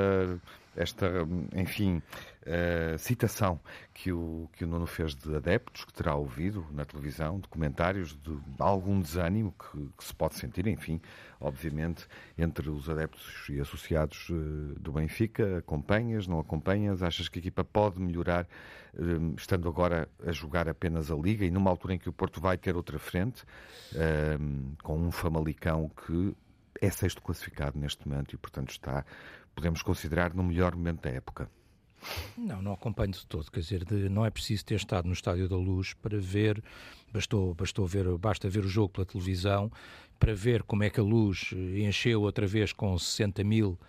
esta 0.77 1.07
enfim, 1.55 1.97
uh, 1.97 2.97
citação 2.97 3.59
que 3.93 4.11
o, 4.11 4.47
que 4.53 4.63
o 4.63 4.67
Nuno 4.67 4.85
fez 4.85 5.15
de 5.15 5.35
adeptos, 5.35 5.83
que 5.83 5.91
terá 5.91 6.15
ouvido 6.15 6.65
na 6.71 6.85
televisão, 6.85 7.39
de 7.39 7.47
comentários 7.47 8.15
de 8.15 8.37
algum 8.59 9.01
desânimo 9.01 9.53
que, 9.53 9.89
que 9.97 10.03
se 10.03 10.13
pode 10.13 10.35
sentir, 10.35 10.67
enfim, 10.67 11.01
obviamente, 11.41 12.07
entre 12.37 12.69
os 12.69 12.89
adeptos 12.89 13.49
e 13.49 13.59
associados 13.59 14.29
uh, 14.29 14.79
do 14.79 14.91
Benfica. 14.91 15.57
Acompanhas, 15.57 16.27
não 16.27 16.39
acompanhas? 16.39 17.01
Achas 17.01 17.27
que 17.27 17.39
a 17.39 17.41
equipa 17.41 17.63
pode 17.63 17.99
melhorar, 17.99 18.47
uh, 18.93 19.35
estando 19.35 19.67
agora 19.67 20.07
a 20.25 20.31
jogar 20.31 20.69
apenas 20.69 21.09
a 21.11 21.15
Liga 21.15 21.43
e 21.43 21.49
numa 21.49 21.71
altura 21.71 21.95
em 21.95 21.97
que 21.99 22.07
o 22.07 22.13
Porto 22.13 22.39
vai 22.39 22.57
ter 22.57 22.75
outra 22.75 22.99
frente, 22.99 23.43
com 24.83 24.97
um 24.97 25.11
Famalicão 25.11 25.89
que 26.05 26.35
é 26.81 26.89
sexto 26.89 27.21
classificado 27.21 27.77
neste 27.79 28.07
momento 28.07 28.33
e, 28.33 28.37
portanto, 28.37 28.71
está, 28.71 29.05
podemos 29.57 29.81
considerar, 29.81 30.35
no 30.35 30.43
melhor 30.43 30.75
momento 30.75 31.01
da 31.01 31.09
época. 31.09 31.49
Não, 32.37 32.61
não 32.61 32.73
acompanho 32.73 33.11
de 33.11 33.25
todo. 33.25 33.49
Quer 33.49 33.61
dizer, 33.61 33.83
de, 33.83 34.07
não 34.07 34.23
é 34.23 34.29
preciso 34.29 34.63
ter 34.63 34.75
estado 34.75 35.07
no 35.07 35.13
Estádio 35.13 35.49
da 35.49 35.55
Luz 35.55 35.95
para 35.95 36.19
ver, 36.19 36.63
bastou, 37.11 37.55
bastou 37.55 37.87
ver, 37.87 38.05
basta 38.19 38.47
ver 38.47 38.63
o 38.63 38.69
jogo 38.69 38.89
pela 38.89 39.05
televisão 39.05 39.71
para 40.19 40.35
ver 40.35 40.61
como 40.61 40.83
é 40.83 40.91
que 40.91 40.99
a 40.99 41.03
luz 41.03 41.53
encheu 41.53 42.21
outra 42.21 42.45
vez 42.45 42.71
com 42.71 42.97
60 42.97 43.43
mil 43.43 43.79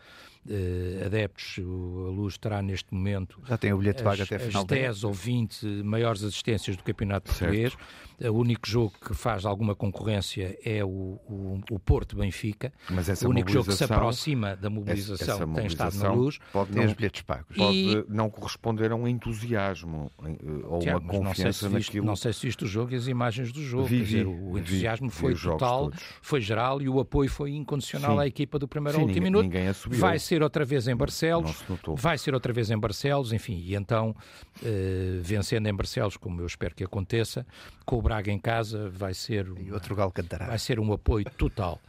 uh, 0.46 1.06
adeptos. 1.06 1.56
A 1.58 2.10
Luz 2.10 2.38
terá 2.38 2.62
neste 2.62 2.92
momento. 2.92 3.40
Já 3.46 3.56
tem 3.56 3.72
o 3.72 3.78
bilhete 3.78 4.02
pago 4.02 4.22
até 4.22 4.38
final 4.38 4.62
as 4.62 4.68
10 4.68 5.04
ou 5.04 5.12
20 5.12 5.66
maiores 5.84 6.22
assistências 6.22 6.76
do 6.76 6.82
Campeonato 6.82 7.30
Português. 7.30 7.76
O 8.20 8.32
único 8.32 8.68
jogo 8.68 8.92
que 9.00 9.14
faz 9.14 9.44
alguma 9.44 9.76
concorrência 9.76 10.58
é 10.64 10.84
o, 10.84 10.88
o, 10.88 11.60
o 11.70 11.78
Porto 11.78 12.16
Benfica. 12.16 12.72
Mas 12.90 13.08
essa 13.08 13.24
o 13.26 13.30
único 13.30 13.48
jogo 13.48 13.66
que 13.66 13.76
se 13.76 13.84
aproxima 13.84 14.56
da 14.56 14.68
mobilização, 14.68 15.34
essa, 15.34 15.44
essa 15.44 15.54
tem 15.54 15.66
estado 15.66 15.96
na 15.98 16.12
luz. 16.12 16.38
Pode 16.52 16.74
não, 16.74 16.84
os 16.84 16.92
bilhetes 16.94 17.22
pagos. 17.22 17.56
Pode 17.56 17.76
e... 17.76 18.04
não 18.08 18.28
corresponder 18.28 18.90
a 18.90 18.96
um 18.96 19.06
entusiasmo 19.06 20.10
eh, 20.24 20.36
ou 20.64 20.80
Tiago, 20.80 21.04
uma 21.04 21.26
confiança 21.26 21.68
não 21.68 21.80
se 21.80 21.86
naquilo. 21.86 22.06
Não 22.06 22.16
sei 22.16 22.32
se 22.32 22.46
viste 22.46 22.64
o 22.64 22.66
jogo 22.66 22.92
e 22.92 22.96
as 22.96 23.06
imagens 23.06 23.52
do 23.52 23.62
jogo. 23.62 23.84
Vivi, 23.84 24.04
dizer, 24.04 24.26
o 24.26 24.58
entusiasmo 24.58 25.08
vi, 25.08 25.14
foi 25.14 25.34
vi 25.34 25.40
total, 25.40 25.92
foi 26.20 26.40
geral 26.40 26.82
e 26.82 26.88
o 26.88 26.98
apoio 26.98 27.30
foi 27.30 27.52
incondicional 27.52 28.16
Sim. 28.16 28.22
à 28.22 28.26
equipa 28.26 28.58
do 28.58 28.66
primeiro 28.66 28.96
Sim, 28.96 29.02
ao 29.02 29.08
último 29.08 29.26
ninguém, 29.26 29.42
minuto. 29.42 29.88
Ninguém 29.88 30.00
Vai 30.00 30.18
ser 30.28 30.42
outra 30.42 30.64
vez 30.64 30.86
em 30.86 30.94
Barcelos. 30.94 31.64
Vai 31.96 32.18
ser 32.18 32.34
outra 32.34 32.52
vez 32.52 32.70
em 32.70 32.78
Barcelos, 32.78 33.32
enfim, 33.32 33.62
e 33.64 33.74
então, 33.74 34.10
uh, 34.10 35.22
vencendo 35.22 35.66
em 35.66 35.74
Barcelos, 35.74 36.16
como 36.16 36.40
eu 36.42 36.46
espero 36.46 36.74
que 36.74 36.84
aconteça, 36.84 37.46
com 37.84 37.98
o 37.98 38.02
Braga 38.02 38.30
em 38.30 38.38
casa, 38.38 38.90
vai 38.90 39.14
ser. 39.14 39.46
E 39.58 39.72
outro 39.72 39.96
galo 39.96 40.12
cantará. 40.12 40.46
Vai 40.46 40.58
ser 40.58 40.78
um 40.78 40.92
apoio 40.92 41.24
total. 41.36 41.80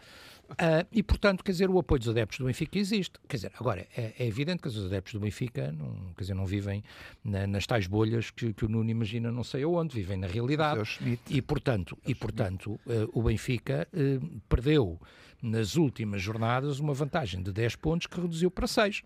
Uh, 0.52 0.88
e, 0.92 1.04
portanto, 1.04 1.44
quer 1.44 1.52
dizer, 1.52 1.70
o 1.70 1.78
apoio 1.78 2.00
dos 2.00 2.10
adeptos 2.10 2.40
do 2.40 2.46
Benfica 2.46 2.80
existe. 2.80 3.20
Quer 3.28 3.36
dizer, 3.36 3.52
agora, 3.60 3.86
é, 3.96 4.14
é 4.18 4.26
evidente 4.26 4.62
que 4.62 4.68
os 4.70 4.86
adeptos 4.86 5.14
do 5.14 5.20
Benfica 5.20 5.72
não, 5.72 6.14
quer 6.16 6.22
dizer, 6.22 6.34
não 6.34 6.46
vivem 6.46 6.82
na, 7.24 7.46
nas 7.46 7.68
tais 7.68 7.88
bolhas 7.88 8.32
que, 8.32 8.54
que, 8.54 8.66
o 8.66 8.70
Nuno 8.70 8.90
imagina 8.90 9.32
não 9.32 9.44
sei 9.44 9.64
aonde, 9.64 9.96
vivem 9.96 10.18
na 10.18 10.28
realidade. 10.28 10.82
E, 11.30 11.42
portanto, 11.42 11.98
e, 12.08 12.16
portanto 12.16 12.80
uh, 12.86 13.10
o 13.14 13.22
Benfica 13.22 13.88
uh, 13.94 14.42
perdeu 14.48 15.00
nas 15.42 15.76
últimas 15.76 16.22
jornadas 16.22 16.80
uma 16.80 16.94
vantagem 16.94 17.42
de 17.42 17.52
10 17.52 17.76
pontos 17.78 18.08
que 18.08 18.20
reduziu 18.20 18.52
para 18.52 18.68
6. 18.68 19.02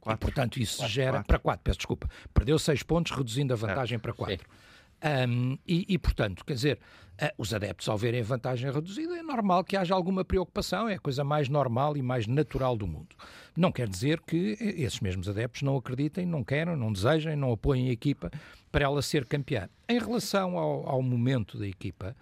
Quatro. 0.00 0.16
E, 0.16 0.32
portanto, 0.32 0.58
isso 0.58 0.78
quatro, 0.78 0.92
gera. 0.92 1.12
Quatro. 1.12 1.26
Para 1.26 1.38
4, 1.38 1.60
peço 1.62 1.78
desculpa. 1.78 2.08
Perdeu 2.32 2.58
6 2.58 2.82
pontos, 2.82 3.12
reduzindo 3.12 3.52
a 3.52 3.56
vantagem 3.56 3.98
para 3.98 4.12
4. 4.12 4.46
Um, 5.02 5.58
e, 5.66 5.86
e, 5.88 5.98
portanto, 5.98 6.44
quer 6.44 6.54
dizer, 6.54 6.78
uh, 7.22 7.28
os 7.38 7.54
adeptos, 7.54 7.88
ao 7.88 7.96
verem 7.96 8.20
a 8.20 8.24
vantagem 8.24 8.70
reduzida, 8.70 9.16
é 9.16 9.22
normal 9.22 9.64
que 9.64 9.76
haja 9.76 9.94
alguma 9.94 10.24
preocupação, 10.24 10.88
é 10.88 10.94
a 10.94 10.98
coisa 10.98 11.24
mais 11.24 11.48
normal 11.48 11.96
e 11.96 12.02
mais 12.02 12.26
natural 12.26 12.76
do 12.76 12.86
mundo. 12.86 13.16
Não 13.56 13.72
quer 13.72 13.88
dizer 13.88 14.20
que 14.20 14.56
esses 14.60 15.00
mesmos 15.00 15.28
adeptos 15.28 15.62
não 15.62 15.76
acreditem, 15.76 16.26
não 16.26 16.44
queiram, 16.44 16.76
não 16.76 16.92
desejem, 16.92 17.34
não 17.34 17.52
apoiem 17.52 17.88
a 17.88 17.92
equipa 17.92 18.30
para 18.70 18.84
ela 18.84 19.00
ser 19.00 19.26
campeã. 19.26 19.68
Em 19.88 19.98
relação 19.98 20.58
ao, 20.58 20.88
ao 20.88 21.02
momento 21.02 21.58
da 21.58 21.66
equipa, 21.66 22.14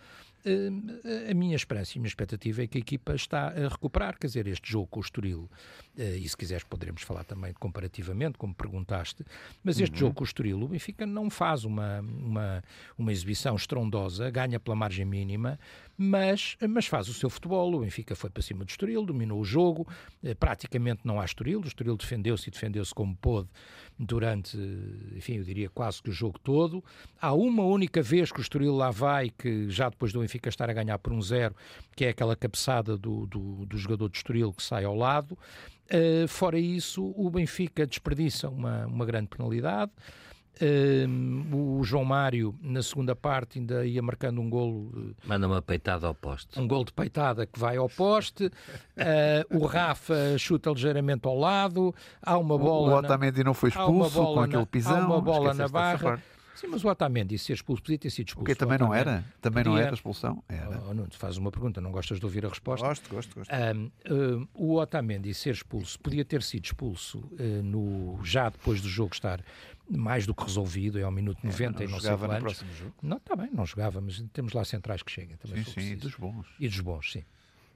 a 1.30 1.34
minha 1.34 1.56
esperança 1.56 1.92
e 1.94 1.98
a 1.98 2.00
minha 2.00 2.08
expectativa 2.08 2.62
é 2.62 2.66
que 2.66 2.78
a 2.78 2.80
equipa 2.80 3.14
está 3.14 3.48
a 3.48 3.68
recuperar, 3.68 4.18
quer 4.18 4.26
dizer, 4.26 4.46
este 4.46 4.70
jogo 4.70 4.87
com 4.87 5.00
o 5.00 5.02
Estoril, 5.02 5.50
eh, 5.96 6.16
e 6.16 6.28
se 6.28 6.37
quiseres 6.37 6.64
poderemos 6.64 7.02
falar 7.02 7.24
também 7.24 7.52
comparativamente, 7.54 8.38
como 8.38 8.54
perguntaste, 8.54 9.24
mas 9.62 9.80
este 9.80 9.94
uhum. 9.94 9.98
jogo 9.98 10.14
com 10.14 10.22
o 10.22 10.26
Estoril, 10.26 10.62
o 10.62 10.68
Benfica 10.68 11.06
não 11.06 11.28
faz 11.30 11.64
uma, 11.64 12.00
uma, 12.00 12.62
uma 12.96 13.12
exibição 13.12 13.56
estrondosa, 13.56 14.30
ganha 14.30 14.58
pela 14.61 14.76
margem 14.76 15.04
mínima, 15.04 15.58
mas, 15.96 16.56
mas 16.68 16.87
faz 16.87 17.08
o 17.08 17.14
seu 17.14 17.28
futebol, 17.28 17.74
o 17.74 17.80
Benfica 17.80 18.14
foi 18.14 18.30
para 18.30 18.42
cima 18.42 18.64
do 18.64 18.68
Estoril, 18.68 19.04
dominou 19.04 19.40
o 19.40 19.44
jogo, 19.44 19.87
eh, 20.22 20.34
praticamente 20.34 21.00
não 21.04 21.20
há 21.20 21.24
Estoril, 21.24 21.61
o 21.61 21.66
Estoril 21.66 21.96
defendeu-se 21.96 22.48
e 22.48 22.52
defendeu-se 22.52 22.94
como 22.94 23.16
pôde, 23.16 23.48
durante, 23.98 24.56
enfim, 25.16 25.37
eu 25.38 25.44
diria 25.44 25.68
quase 25.68 26.02
que 26.02 26.11
o 26.11 26.12
jogo 26.12 26.38
todo. 26.38 26.84
Há 27.20 27.32
uma 27.32 27.64
única 27.64 28.00
vez 28.00 28.30
que 28.30 28.38
o 28.38 28.42
Estoril 28.42 28.74
lá 28.74 28.90
vai, 28.90 29.30
que 29.30 29.68
já 29.68 29.88
depois 29.88 30.12
do 30.12 30.20
Benfica 30.20 30.48
estar 30.48 30.70
a 30.70 30.72
ganhar 30.72 30.98
por 30.98 31.12
um 31.12 31.20
zero, 31.20 31.54
que 31.96 32.04
é 32.04 32.11
aquela 32.11 32.37
cabeçada 32.37 32.96
do, 32.96 33.26
do, 33.26 33.66
do 33.66 33.76
jogador 33.76 34.08
do 34.08 34.14
Estoril 34.14 34.52
que 34.52 34.62
sai 34.62 34.84
ao 34.84 34.94
lado. 34.94 35.37
Uh, 35.90 36.28
fora 36.28 36.58
isso, 36.58 37.12
o 37.16 37.30
Benfica 37.30 37.87
desperdiça 37.87 38.48
uma, 38.48 38.87
uma 38.87 39.06
grande 39.06 39.28
penalidade. 39.28 39.90
Uh, 40.61 41.78
o 41.78 41.84
João 41.84 42.04
Mário, 42.04 42.54
na 42.61 42.82
segunda 42.82 43.14
parte, 43.14 43.58
ainda 43.58 43.87
ia 43.87 44.02
marcando 44.02 44.40
um 44.40 44.50
golo. 44.50 44.90
Uh, 44.92 45.14
Manda 45.24 45.46
uma 45.46 45.62
peitada 45.62 46.06
ao 46.06 46.14
poste. 46.14 46.58
Um 46.58 46.66
golo 46.66 46.84
de 46.84 46.92
peitada 46.92 47.46
que 47.46 47.58
vai 47.58 47.76
ao 47.76 47.88
poste. 47.88 48.46
Uh, 48.46 49.56
o 49.56 49.66
Rafa 49.66 50.37
chuta 50.37 50.70
ligeiramente 50.70 51.26
ao 51.28 51.38
lado. 51.38 51.94
Há 52.20 52.37
uma 52.37 52.58
bola. 52.58 52.94
O 52.94 52.98
Otamendi 52.98 53.44
não 53.44 53.54
foi 53.54 53.68
expulso 53.70 54.20
com 54.20 54.40
aquele 54.40 54.66
pisão. 54.66 54.96
Há 54.96 55.06
uma 55.06 55.20
bola 55.20 55.54
na 55.54 55.68
barra. 55.68 56.20
Sim, 56.58 56.66
mas 56.66 56.84
o 56.84 56.88
Otamendi 56.88 57.38
ser 57.38 57.52
expulso 57.52 57.80
podia 57.80 57.96
ter 57.96 58.11
sido 58.11 58.26
expulso. 58.26 58.44
Porque 58.44 58.56
também 58.56 58.78
não 58.78 58.92
era? 58.92 59.24
Também 59.40 59.62
podia... 59.62 59.78
não 59.78 59.87
era 59.87 59.94
expulsão? 59.94 60.42
Era. 60.48 60.82
Oh, 60.88 60.92
não, 60.92 61.06
tu 61.06 61.16
fazes 61.16 61.38
uma 61.38 61.52
pergunta, 61.52 61.80
não 61.80 61.92
gostas 61.92 62.18
de 62.18 62.26
ouvir 62.26 62.44
a 62.44 62.48
resposta? 62.48 62.84
Gosto, 62.84 63.08
gosto, 63.08 63.32
gosto. 63.37 63.52
Um, 63.54 63.92
uh, 64.11 64.48
o 64.54 64.74
Otamendi 64.74 65.32
ser 65.34 65.52
expulso 65.52 65.96
podia 66.00 66.24
ter 66.24 66.42
sido 66.42 66.64
expulso 66.64 67.18
uh, 67.18 67.62
no, 67.62 68.18
já 68.24 68.48
depois 68.48 68.80
do 68.80 68.88
jogo 68.88 69.14
estar 69.14 69.40
mais 69.88 70.27
do 70.27 70.35
que 70.35 70.42
resolvido, 70.42 70.98
é 70.98 71.03
ao 71.03 71.11
minuto 71.11 71.38
90 71.44 71.83
é, 71.83 71.87
não 71.87 71.90
e 71.90 71.92
não 71.92 72.01
sei 72.01 72.16
quantos. 72.16 72.35
no 72.35 72.40
próximo 72.40 72.72
jogo? 72.74 72.94
Não, 73.03 73.16
está 73.16 73.37
bem, 73.37 73.51
não 73.53 73.64
jogava, 73.64 74.01
mas 74.01 74.22
temos 74.33 74.53
lá 74.53 74.64
centrais 74.64 75.03
que 75.03 75.11
chegam. 75.11 75.37
Também 75.38 75.64
sim, 75.64 75.70
sim, 75.72 75.92
e 75.92 75.96
dos 75.96 76.14
bons. 76.14 76.46
E 76.59 76.68
dos 76.68 76.81
bons, 76.81 77.12
sim. 77.12 77.24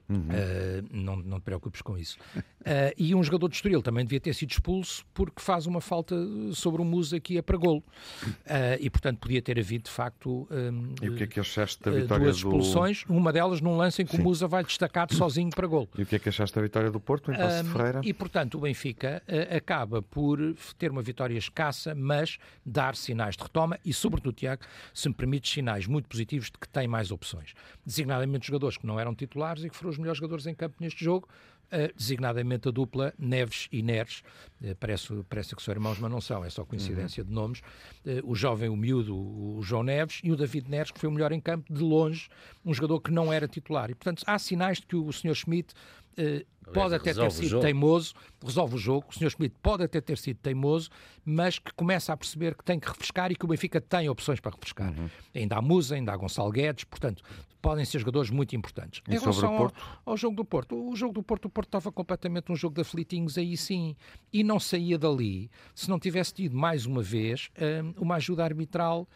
Uhum. 0.09 0.17
Uh, 0.17 0.85
não, 0.91 1.15
não 1.15 1.39
te 1.39 1.43
preocupes 1.43 1.81
com 1.81 1.97
isso. 1.97 2.17
Uh, 2.35 2.93
e 2.97 3.15
um 3.15 3.23
jogador 3.23 3.47
de 3.47 3.55
Estoril 3.55 3.81
também 3.81 4.03
devia 4.03 4.19
ter 4.19 4.33
sido 4.33 4.51
expulso 4.51 5.05
porque 5.13 5.41
faz 5.41 5.65
uma 5.65 5.79
falta 5.79 6.15
sobre 6.53 6.81
o 6.81 6.85
Musa 6.85 7.19
que 7.19 7.35
ia 7.35 7.43
para 7.43 7.57
golo. 7.57 7.83
Uh, 8.23 8.79
e 8.79 8.89
portanto 8.89 9.19
podia 9.19 9.41
ter 9.41 9.57
havido 9.57 9.85
de 9.85 9.91
facto 9.91 10.47
um, 10.51 10.93
e 11.01 11.09
o 11.09 11.15
que 11.15 11.23
é 11.23 11.27
que 11.27 11.39
achaste 11.39 11.81
da 11.81 11.91
vitória 11.91 12.25
duas 12.25 12.37
expulsões, 12.37 13.03
do... 13.05 13.13
uma 13.13 13.31
delas 13.31 13.61
num 13.61 13.77
lance 13.77 14.01
em 14.01 14.05
que 14.05 14.15
Sim. 14.15 14.21
o 14.21 14.23
Musa 14.23 14.47
vai 14.47 14.63
destacado 14.63 15.13
sozinho 15.15 15.49
para 15.49 15.67
golo. 15.67 15.87
E 15.97 16.03
o 16.03 16.05
que 16.05 16.15
é 16.15 16.19
que 16.19 16.29
achaste 16.29 16.55
da 16.55 16.61
vitória 16.61 16.91
do 16.91 16.99
Porto 16.99 17.31
em 17.31 17.37
Passo 17.37 17.63
de 17.63 17.69
Ferreira? 17.69 18.01
E 18.03 18.13
portanto 18.13 18.55
o 18.55 18.61
Benfica 18.61 19.23
acaba 19.55 20.01
por 20.01 20.37
ter 20.77 20.91
uma 20.91 21.01
vitória 21.01 21.37
escassa, 21.37 21.95
mas 21.95 22.37
dar 22.65 22.95
sinais 22.95 23.35
de 23.35 23.43
retoma 23.43 23.79
e 23.85 23.93
sobretudo, 23.93 24.35
Tiago, 24.35 24.63
se 24.93 25.07
me 25.07 25.15
permites, 25.15 25.51
sinais 25.51 25.87
muito 25.87 26.07
positivos 26.07 26.47
de 26.47 26.57
que 26.57 26.67
tem 26.67 26.87
mais 26.87 27.11
opções. 27.11 27.53
Designadamente 27.85 28.47
jogadores 28.47 28.77
que 28.77 28.85
não 28.85 28.99
eram 28.99 29.15
titulares 29.15 29.63
e 29.63 29.69
que 29.69 29.75
foram 29.75 29.92
os 29.93 29.97
melhores 29.97 30.17
jogadores 30.17 30.45
em 30.45 30.53
campo 30.53 30.75
neste 30.79 31.03
jogo, 31.03 31.27
Uh, 31.71 31.91
designadamente 31.97 32.67
a 32.67 32.71
dupla 32.71 33.15
Neves 33.17 33.67
e 33.71 33.81
Neres. 33.81 34.21
Uh, 34.61 34.75
parece, 34.79 35.11
parece 35.27 35.55
que 35.55 35.63
são 35.63 35.73
irmãos, 35.73 35.97
mas 35.97 36.11
não 36.11 36.21
são, 36.21 36.45
é 36.45 36.49
só 36.49 36.63
coincidência 36.63 37.23
uhum. 37.23 37.29
de 37.29 37.33
nomes. 37.33 37.59
Uh, 38.05 38.21
o 38.25 38.35
jovem, 38.35 38.69
o 38.69 38.75
miúdo, 38.75 39.15
o 39.15 39.59
João 39.63 39.81
Neves, 39.81 40.19
e 40.23 40.31
o 40.31 40.35
David 40.35 40.69
Neres, 40.69 40.91
que 40.91 40.99
foi 40.99 41.09
o 41.09 41.11
melhor 41.11 41.31
em 41.31 41.39
campo, 41.39 41.73
de 41.73 41.81
longe, 41.81 42.29
um 42.63 42.71
jogador 42.75 42.99
que 42.99 43.11
não 43.11 43.33
era 43.33 43.47
titular. 43.47 43.89
E, 43.89 43.95
portanto, 43.95 44.23
há 44.27 44.37
sinais 44.37 44.81
de 44.81 44.85
que 44.85 44.95
o 44.95 45.11
Sr. 45.11 45.33
Schmidt 45.33 45.73
pode 46.71 46.95
até 46.95 47.13
ter 47.13 47.31
sido 47.31 47.59
teimoso, 47.59 48.13
resolve 48.43 48.75
o 48.75 48.77
jogo. 48.77 49.07
O 49.09 49.13
Sr. 49.13 49.29
Schmidt 49.29 49.55
pode 49.61 49.83
até 49.83 49.99
ter 49.99 50.17
sido 50.17 50.37
teimoso, 50.37 50.89
mas 51.25 51.59
que 51.59 51.73
começa 51.73 52.13
a 52.13 52.17
perceber 52.17 52.55
que 52.55 52.63
tem 52.63 52.79
que 52.79 52.87
refrescar 52.87 53.31
e 53.31 53.35
que 53.35 53.45
o 53.45 53.47
Benfica 53.47 53.81
tem 53.81 54.09
opções 54.09 54.39
para 54.39 54.51
refrescar. 54.51 54.91
Uhum. 54.97 55.09
Ainda 55.35 55.57
há 55.57 55.61
Musa, 55.61 55.95
ainda 55.95 56.13
há 56.13 56.17
Gonçalo 56.17 56.51
Guedes, 56.51 56.83
portanto, 56.85 57.23
podem 57.61 57.85
ser 57.85 57.99
jogadores 57.99 58.29
muito 58.29 58.55
importantes. 58.55 59.01
E 59.07 59.15
em 59.15 59.19
relação 59.19 59.55
ao, 59.55 59.73
ao, 60.05 60.17
jogo 60.17 60.35
do 60.35 60.45
Porto, 60.45 60.75
o 60.75 60.95
jogo 60.95 61.13
do 61.13 61.23
Porto, 61.23 61.45
o 61.45 61.49
Porto 61.49 61.69
estava 61.69 61.91
completamente 61.91 62.51
um 62.51 62.55
jogo 62.55 62.75
de 62.75 62.81
aflitinhos 62.81 63.37
aí 63.37 63.55
sim, 63.55 63.95
e 64.31 64.43
não 64.43 64.59
saía 64.59 64.97
dali 64.97 65.49
se 65.73 65.89
não 65.89 65.97
tivesse 65.97 66.33
tido 66.33 66.55
mais 66.55 66.85
uma 66.85 67.01
vez 67.01 67.49
um, 67.97 68.03
uma 68.03 68.15
ajuda 68.15 68.43
arbitral 68.43 69.07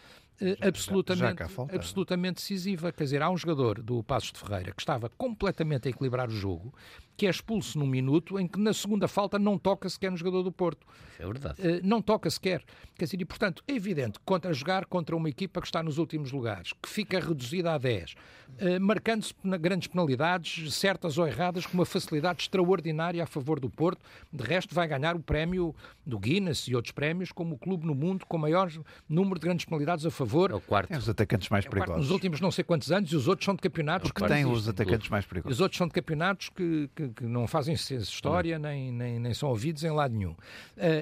uh, 0.41 0.67
absolutamente, 0.67 1.43
absolutamente 1.73 2.35
decisiva. 2.35 2.91
Quer 2.91 3.03
dizer, 3.03 3.21
há 3.21 3.29
um 3.29 3.37
jogador 3.37 3.81
do 3.81 4.03
Passos 4.03 4.31
de 4.31 4.39
Ferreira 4.39 4.71
que 4.71 4.81
estava 4.81 5.09
completamente 5.09 5.87
a 5.87 5.91
equilibrar 5.91 6.29
o 6.29 6.31
jogo, 6.31 6.73
que 7.17 7.25
é 7.25 7.29
expulso 7.29 7.79
num 7.79 7.87
minuto 7.87 8.39
em 8.39 8.47
que 8.47 8.59
na 8.59 8.71
segunda 8.73 9.07
falta 9.07 9.39
não 9.39 9.57
toca 9.57 9.89
sequer 9.89 10.11
no 10.11 10.17
jogador 10.17 10.43
do 10.43 10.51
Porto. 10.51 10.85
É 11.19 11.25
verdade. 11.25 11.59
Uh, 11.59 11.79
não 11.83 12.01
toca 12.01 12.29
sequer. 12.29 12.63
Quer 12.95 13.05
dizer, 13.05 13.19
e 13.19 13.25
portanto, 13.25 13.63
é 13.67 13.73
evidente 13.73 14.19
que 14.19 14.25
contra 14.25 14.53
jogar 14.53 14.85
contra 14.85 15.15
uma 15.15 15.27
equipa 15.27 15.59
que 15.59 15.67
está 15.67 15.81
nos 15.81 15.97
últimos 15.97 16.31
lugares, 16.31 16.73
que 16.73 16.87
fica 16.87 17.19
reduzida 17.19 17.73
a 17.73 17.77
10, 17.77 18.13
uh, 18.13 18.79
marcando-se 18.79 19.33
grandes 19.59 19.87
penalidades, 19.87 20.73
certas 20.75 21.17
ou 21.17 21.27
erradas, 21.27 21.65
com 21.65 21.73
uma 21.73 21.85
facilidade 21.85 22.43
extraordinária 22.43 23.23
a 23.23 23.27
favor 23.27 23.59
do 23.59 23.69
Porto. 23.69 23.99
De 24.31 24.43
resto, 24.43 24.75
vai 24.75 24.87
ganhar 24.87 25.15
o 25.15 25.19
prémio 25.19 25.75
do 26.05 26.19
Guinness 26.19 26.67
e 26.67 26.75
outros 26.75 26.91
prémios 26.91 27.31
como 27.31 27.55
o 27.55 27.57
clube 27.57 27.85
no 27.85 27.95
mundo 27.95 28.25
com 28.27 28.37
maior 28.37 28.71
número 29.09 29.39
de 29.39 29.45
grandes 29.45 29.65
penalidades 29.65 30.05
a 30.05 30.11
favor. 30.11 30.26
É 30.51 30.55
o 30.55 30.61
quarto. 30.61 30.91
É 30.91 30.97
os 30.97 31.07
atacantes 31.09 31.49
mais 31.49 31.65
É 31.65 31.69
perigosos. 31.69 31.97
Nos 32.01 32.11
últimos 32.11 32.39
não 32.41 32.51
sei 32.51 32.63
quantos 32.63 32.91
anos, 32.91 33.11
e 33.11 33.15
os 33.15 33.27
outros 33.27 33.45
são 33.45 33.55
de 33.55 33.61
campeonatos 33.61 34.11
que 34.11 34.21
não 34.21 34.27
tem 34.27 34.45
os 34.45 34.67
atacantes 34.67 35.09
mais 35.09 35.25
perigosos. 35.25 35.57
Os 35.57 35.61
outros 35.61 35.77
são 35.77 35.87
de 35.87 35.93
campeonatos 35.93 36.49
que, 36.49 36.89
que, 36.95 37.09
que 37.09 37.23
não 37.23 37.47
fazem 37.47 37.73
história 37.73 38.59
nem, 38.59 38.91
nem, 38.91 39.19
nem 39.19 39.33
são 39.33 39.49
ouvidos 39.49 39.83
em 39.83 39.91
lado 39.91 40.13
nenhum. 40.13 40.31
Uh, 40.31 40.35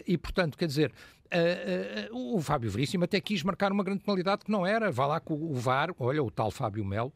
e, 0.07 0.17
portanto, 0.17 0.57
quer 0.57 0.67
dizer, 0.67 0.91
uh, 2.11 2.15
uh, 2.15 2.35
o 2.37 2.41
Fábio 2.41 2.69
Veríssimo 2.69 3.03
até 3.03 3.19
quis 3.19 3.43
marcar 3.43 3.71
uma 3.71 3.83
grande 3.83 4.03
penalidade 4.03 4.45
que 4.45 4.51
não 4.51 4.65
era. 4.65 4.91
Vá 4.91 5.05
lá 5.05 5.19
com 5.19 5.33
o 5.33 5.53
VAR, 5.53 5.89
olha, 5.99 6.23
o 6.23 6.29
tal 6.31 6.51
Fábio 6.51 6.83
Melo, 6.85 7.13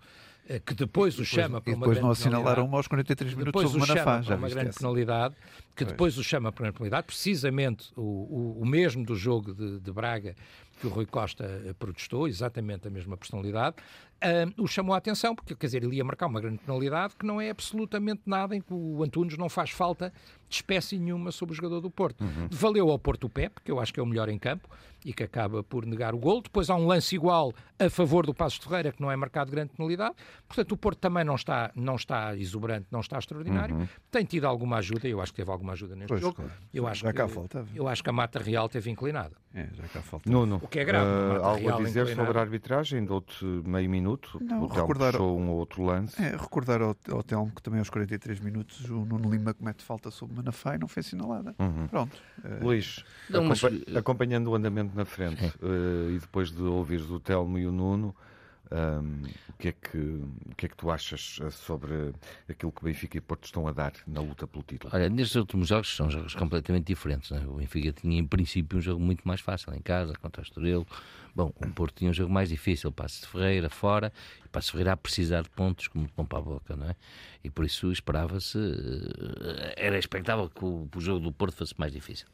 que 0.65 0.73
depois 0.73 1.17
o 1.19 1.25
chama 1.25 1.61
para 1.61 1.71
E 1.71 1.75
uma 1.75 1.81
depois 1.81 1.97
grande 1.97 2.01
não 2.05 2.11
assinalaram 2.11 2.43
penalidade. 2.43 2.67
uma 2.69 2.77
aos 2.77 2.87
43 2.87 3.33
minutos 3.35 3.51
Depois 3.51 3.69
sobre 3.69 3.83
o 3.83 3.85
chama 3.85 3.99
Manafá. 4.05 4.21
Já 4.21 4.27
para 4.27 4.37
uma 4.37 4.49
grande 4.49 4.69
essa? 4.69 4.79
penalidade, 4.79 5.35
que 5.35 5.83
Pois. 5.85 5.91
depois 5.91 6.17
o 6.17 6.23
chama 6.23 6.51
para 6.51 6.65
uma 6.65 6.73
penalidade, 6.73 7.05
precisamente 7.05 7.91
o, 7.95 8.01
o, 8.01 8.61
o 8.61 8.65
mesmo 8.65 9.05
do 9.05 9.15
jogo 9.15 9.53
de, 9.53 9.79
de 9.79 9.91
Braga 9.91 10.35
que 10.79 10.87
o 10.87 10.89
Rui 10.89 11.05
Costa 11.05 11.43
eh, 11.43 11.73
protestou, 11.73 12.27
exatamente 12.27 12.87
a 12.87 12.91
mesma 12.91 13.17
personalidade, 13.17 13.77
o 14.57 14.67
chamou 14.67 14.93
a 14.93 14.97
atenção, 14.97 15.33
porque 15.35 15.55
quer 15.55 15.65
dizer, 15.67 15.83
ele 15.83 15.95
ia 15.97 16.03
marcar 16.03 16.27
uma 16.27 16.41
grande 16.41 16.57
penalidade 16.59 17.15
que 17.15 17.25
não 17.25 17.39
é 17.39 17.49
absolutamente 17.49 18.21
nada, 18.25 18.55
em 18.55 18.61
que 18.61 18.73
o 18.73 19.03
Antunes 19.03 19.37
não 19.37 19.49
faz 19.49 19.69
falta 19.71 20.11
de 20.47 20.55
espécie 20.55 20.97
nenhuma 20.97 21.31
sobre 21.31 21.53
o 21.53 21.55
jogador 21.55 21.79
do 21.79 21.89
Porto. 21.91 22.23
Valeu 22.51 22.89
ao 22.89 22.97
Porto 22.99 23.25
o 23.25 23.29
Pep, 23.29 23.61
que 23.63 23.71
eu 23.71 23.79
acho 23.79 23.93
que 23.93 23.99
é 23.99 24.03
o 24.03 24.05
melhor 24.05 24.29
em 24.29 24.37
campo, 24.39 24.67
e 25.05 25.13
que 25.13 25.23
acaba 25.23 25.63
por 25.63 25.85
negar 25.85 26.13
o 26.13 26.17
gol. 26.17 26.41
Depois 26.41 26.69
há 26.69 26.75
um 26.75 26.85
lance 26.85 27.15
igual 27.15 27.53
a 27.79 27.89
favor 27.89 28.25
do 28.25 28.33
Passos 28.33 28.59
de 28.59 28.65
Ferreira, 28.67 28.91
que 28.91 29.01
não 29.01 29.09
é 29.09 29.15
marcado 29.15 29.49
grande 29.49 29.71
penalidade. 29.73 30.13
Portanto, 30.47 30.71
o 30.73 30.77
Porto 30.77 30.97
também 30.99 31.23
não 31.23 31.35
está, 31.35 31.71
não 31.73 31.95
está 31.95 32.35
exuberante, 32.35 32.87
não 32.91 32.99
está 32.99 33.17
extraordinário. 33.17 33.87
Tem 34.11 34.25
tido 34.25 34.45
alguma 34.45 34.77
ajuda, 34.77 35.07
eu 35.07 35.21
acho 35.21 35.31
que 35.31 35.37
teve 35.37 35.49
alguma 35.51 35.71
ajuda 35.73 35.95
neste 35.95 36.09
Pois, 36.09 36.19
jogo. 36.21 36.35
claro. 36.35 36.51
Eu 36.73 36.85
acho 36.87 37.01
Já 37.03 37.11
que, 37.11 37.17
cá 37.17 37.27
faltava. 37.29 37.67
Eu 37.73 37.87
acho 37.87 38.03
que 38.03 38.09
a 38.09 38.13
Mata 38.13 38.39
Real 38.39 38.67
teve 38.67 38.89
inclinada. 38.89 39.35
É, 39.53 39.67
já 39.73 39.87
cá 39.87 40.01
falta. 40.01 40.29
Nuno, 40.29 40.59
O 40.61 40.67
que 40.67 40.79
é 40.79 40.83
grave, 40.83 41.05
mata 41.33 41.45
algo 41.45 41.59
real 41.61 41.79
a 41.79 41.83
dizer 41.83 42.01
inclinado. 42.01 42.25
sobre 42.27 42.37
a 42.37 42.41
arbitragem? 42.41 43.05
Dou-te 43.05 43.45
meio 43.45 43.89
minuto. 43.89 44.08
Não, 44.41 44.63
o 44.63 44.67
Telmo 44.67 44.67
recordar- 44.67 45.11
puxou 45.11 45.39
um 45.39 45.49
ou 45.49 45.57
outro 45.57 45.83
lance. 45.83 46.21
É, 46.21 46.31
recordar 46.35 46.81
ao, 46.81 46.95
ao 47.11 47.23
Telmo 47.23 47.51
que 47.53 47.61
também 47.61 47.79
aos 47.79 47.89
43 47.89 48.39
minutos 48.39 48.89
o 48.89 49.05
Nuno 49.05 49.29
Lima 49.29 49.53
comete 49.53 49.83
falta 49.83 50.09
sobre 50.11 50.35
Manafá 50.35 50.75
e 50.75 50.77
não 50.77 50.87
foi 50.87 51.01
assinalada. 51.01 51.55
Uhum. 51.59 51.87
Pronto. 51.87 52.17
Eh, 52.43 52.59
Luís, 52.63 53.03
Não, 53.29 53.43
mas- 53.43 53.63
acompa- 53.63 53.99
acompanhando 53.99 54.47
o 54.47 54.55
andamento 54.55 54.95
na 54.95 55.05
frente 55.05 55.43
eh, 55.45 56.11
e 56.15 56.19
depois 56.19 56.51
de 56.51 56.61
ouvires 56.61 57.09
o 57.09 57.19
Telmo 57.19 57.57
e 57.57 57.65
o 57.67 57.71
Nuno, 57.71 58.15
ahm, 58.71 59.23
o, 59.49 59.53
que 59.57 59.69
é 59.69 59.71
que, 59.71 59.97
o 59.97 60.55
que 60.55 60.65
é 60.65 60.69
que 60.69 60.75
tu 60.75 60.89
achas 60.91 61.39
eh, 61.41 61.49
sobre 61.49 62.13
aquilo 62.47 62.71
que 62.71 62.83
Benfica 62.83 63.17
e 63.17 63.21
Porto 63.21 63.45
estão 63.45 63.67
a 63.67 63.71
dar 63.71 63.93
na 64.07 64.21
luta 64.21 64.47
pelo 64.47 64.63
título? 64.63 64.91
Olha, 64.93 65.09
nestes 65.09 65.35
últimos 65.35 65.67
jogos 65.67 65.95
são 65.95 66.09
jogos 66.09 66.35
completamente 66.35 66.85
diferentes. 66.85 67.29
não 67.31 67.37
é? 67.37 67.45
O 67.45 67.53
Benfica 67.53 67.91
tinha, 67.91 68.19
em 68.19 68.25
princípio, 68.25 68.77
um 68.77 68.81
jogo 68.81 69.01
muito 69.01 69.27
mais 69.27 69.41
fácil 69.41 69.73
em 69.73 69.81
casa, 69.81 70.13
contra 70.15 70.41
o 70.41 70.43
Estoril. 70.43 70.85
Bom, 71.35 71.53
o 71.55 71.67
Porto 71.69 71.95
tinha 71.95 72.09
um 72.09 72.13
jogo 72.13 72.31
mais 72.31 72.49
difícil, 72.49 72.91
Passo 72.91 73.21
de 73.21 73.27
Ferreira 73.27 73.69
fora, 73.69 74.11
e 74.43 74.49
Passo 74.49 74.67
de 74.67 74.71
Ferreira 74.71 74.93
a 74.93 74.97
precisar 74.97 75.43
de 75.43 75.49
pontos 75.49 75.87
como 75.87 76.05
de 76.05 76.11
pão 76.11 76.25
para 76.25 76.39
a 76.39 76.41
boca, 76.41 76.75
não 76.75 76.89
é? 76.89 76.95
E 77.43 77.49
por 77.49 77.65
isso 77.65 77.91
esperava-se, 77.91 78.57
eh, 78.57 79.73
era 79.77 79.97
expectável 79.97 80.49
que 80.49 80.65
o, 80.65 80.89
o 80.93 81.01
jogo 81.01 81.19
do 81.19 81.31
Porto 81.31 81.55
fosse 81.55 81.73
mais 81.77 81.93
difícil. 81.93 82.27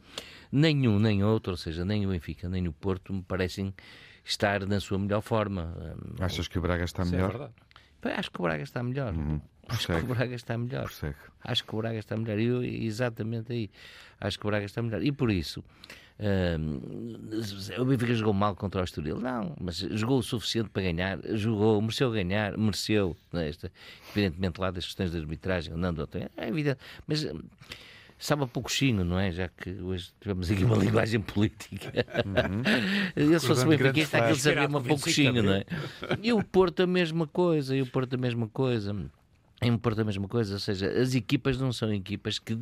Nenhum, 0.52 0.98
nem 0.98 1.24
outro, 1.24 1.52
ou 1.52 1.58
seja, 1.58 1.84
nem 1.84 2.06
o 2.06 2.10
Benfica, 2.10 2.50
nem 2.50 2.68
o 2.68 2.74
Porto 2.74 3.14
me 3.14 3.22
parecem 3.22 3.74
estar 4.26 4.66
na 4.66 4.80
sua 4.80 4.98
melhor 5.00 5.22
forma. 5.22 5.74
Eh, 6.20 6.24
Achas 6.26 6.48
que 6.48 6.58
o 6.58 6.62
Braga 6.62 6.84
está 6.84 7.04
Isso 7.04 7.14
é 7.14 7.18
melhor? 7.18 7.30
verdade. 7.32 7.54
Pá, 8.02 8.10
Acho 8.18 8.32
que 8.32 8.40
o 8.40 8.44
Braga 8.44 8.64
está 8.64 8.84
melhor. 8.84 9.14
Uhum. 9.14 9.40
Acho 9.70 9.88
que 9.88 9.94
o. 9.94 10.06
Braga 10.06 10.36
está 10.36 10.58
melhor. 10.58 10.84
Prossegue. 10.84 11.16
Acho 11.44 11.64
que 11.66 11.74
o 11.76 11.78
Braga 11.78 11.98
está 12.00 12.18
melhor. 12.18 12.38
Eu, 12.40 12.64
exatamente 12.64 13.52
aí. 13.54 13.70
Acho 14.20 14.38
que 14.40 14.46
o 14.46 14.50
Braga 14.50 14.66
está 14.66 14.82
melhor. 14.82 15.02
E 15.04 15.12
por 15.12 15.32
isso, 15.32 15.64
hum, 16.20 17.18
o 17.80 17.86
Benfica 17.86 18.14
jogou 18.14 18.34
mal 18.34 18.56
contra 18.56 18.82
o 18.82 18.84
Estoril? 18.84 19.20
Não, 19.20 19.56
mas 19.60 19.78
jogou 19.78 20.20
o 20.20 20.24
suficiente 20.24 20.70
para 20.70 20.84
ganhar. 20.84 21.20
Jogou, 21.36 21.82
mereceu 21.82 22.12
ganhar, 22.12 22.56
mereceu. 22.58 23.18
né, 23.34 23.50
esta, 23.50 23.72
evidentemente, 24.12 24.60
lá 24.62 24.70
das 24.72 24.86
questões 24.86 25.12
de 25.12 25.18
arbitragem, 25.18 25.74
andando 25.74 26.04
até. 26.04 26.30
É 26.38 26.48
evidente. 26.48 26.80
Mas. 27.08 27.24
hum, 27.26 27.42
Sabe 28.18 28.44
a 28.44 28.48
pouquinho, 28.48 29.04
não 29.04 29.20
é? 29.20 29.32
Já 29.32 29.50
que 29.50 29.70
hoje 29.82 30.12
tivemos 30.20 30.50
aqui 30.50 30.64
uma 30.64 30.78
linguagem 30.84 31.22
política. 31.22 31.92
Ele 33.16 33.40
se 33.40 33.46
fosse 33.46 33.62
Recordando 33.62 33.78
grandes 33.78 34.10
benfiquista, 34.10 34.18
aquilo 34.18 34.40
sabia 34.40 34.68
uma 34.68 34.80
Inspirado 34.80 34.90
no 34.90 34.96
25 34.96 35.34
de 35.34 35.34
pouquinho, 35.34 35.44
não 35.44 35.54
é? 35.54 35.66
E 36.22 36.34
o 36.34 36.44
Porto 36.44 36.84
a 36.84 36.88
mesma 36.88 37.28
coisa, 37.28 37.76
e 37.76 37.82
o 37.82 37.86
Porto 37.86 38.14
a 38.14 38.18
mesma 38.18 38.48
coisa. 38.48 38.96
Em 39.62 39.72
o 39.72 39.80
Porto 39.80 40.02
a 40.02 40.04
mesma 40.04 40.28
coisa, 40.28 40.54
ou 40.56 40.60
seja, 40.60 40.86
as 41.02 41.16
equipas 41.16 41.58
não 41.58 41.72
são 41.72 41.92
equipas 41.94 42.38
que, 42.38 42.58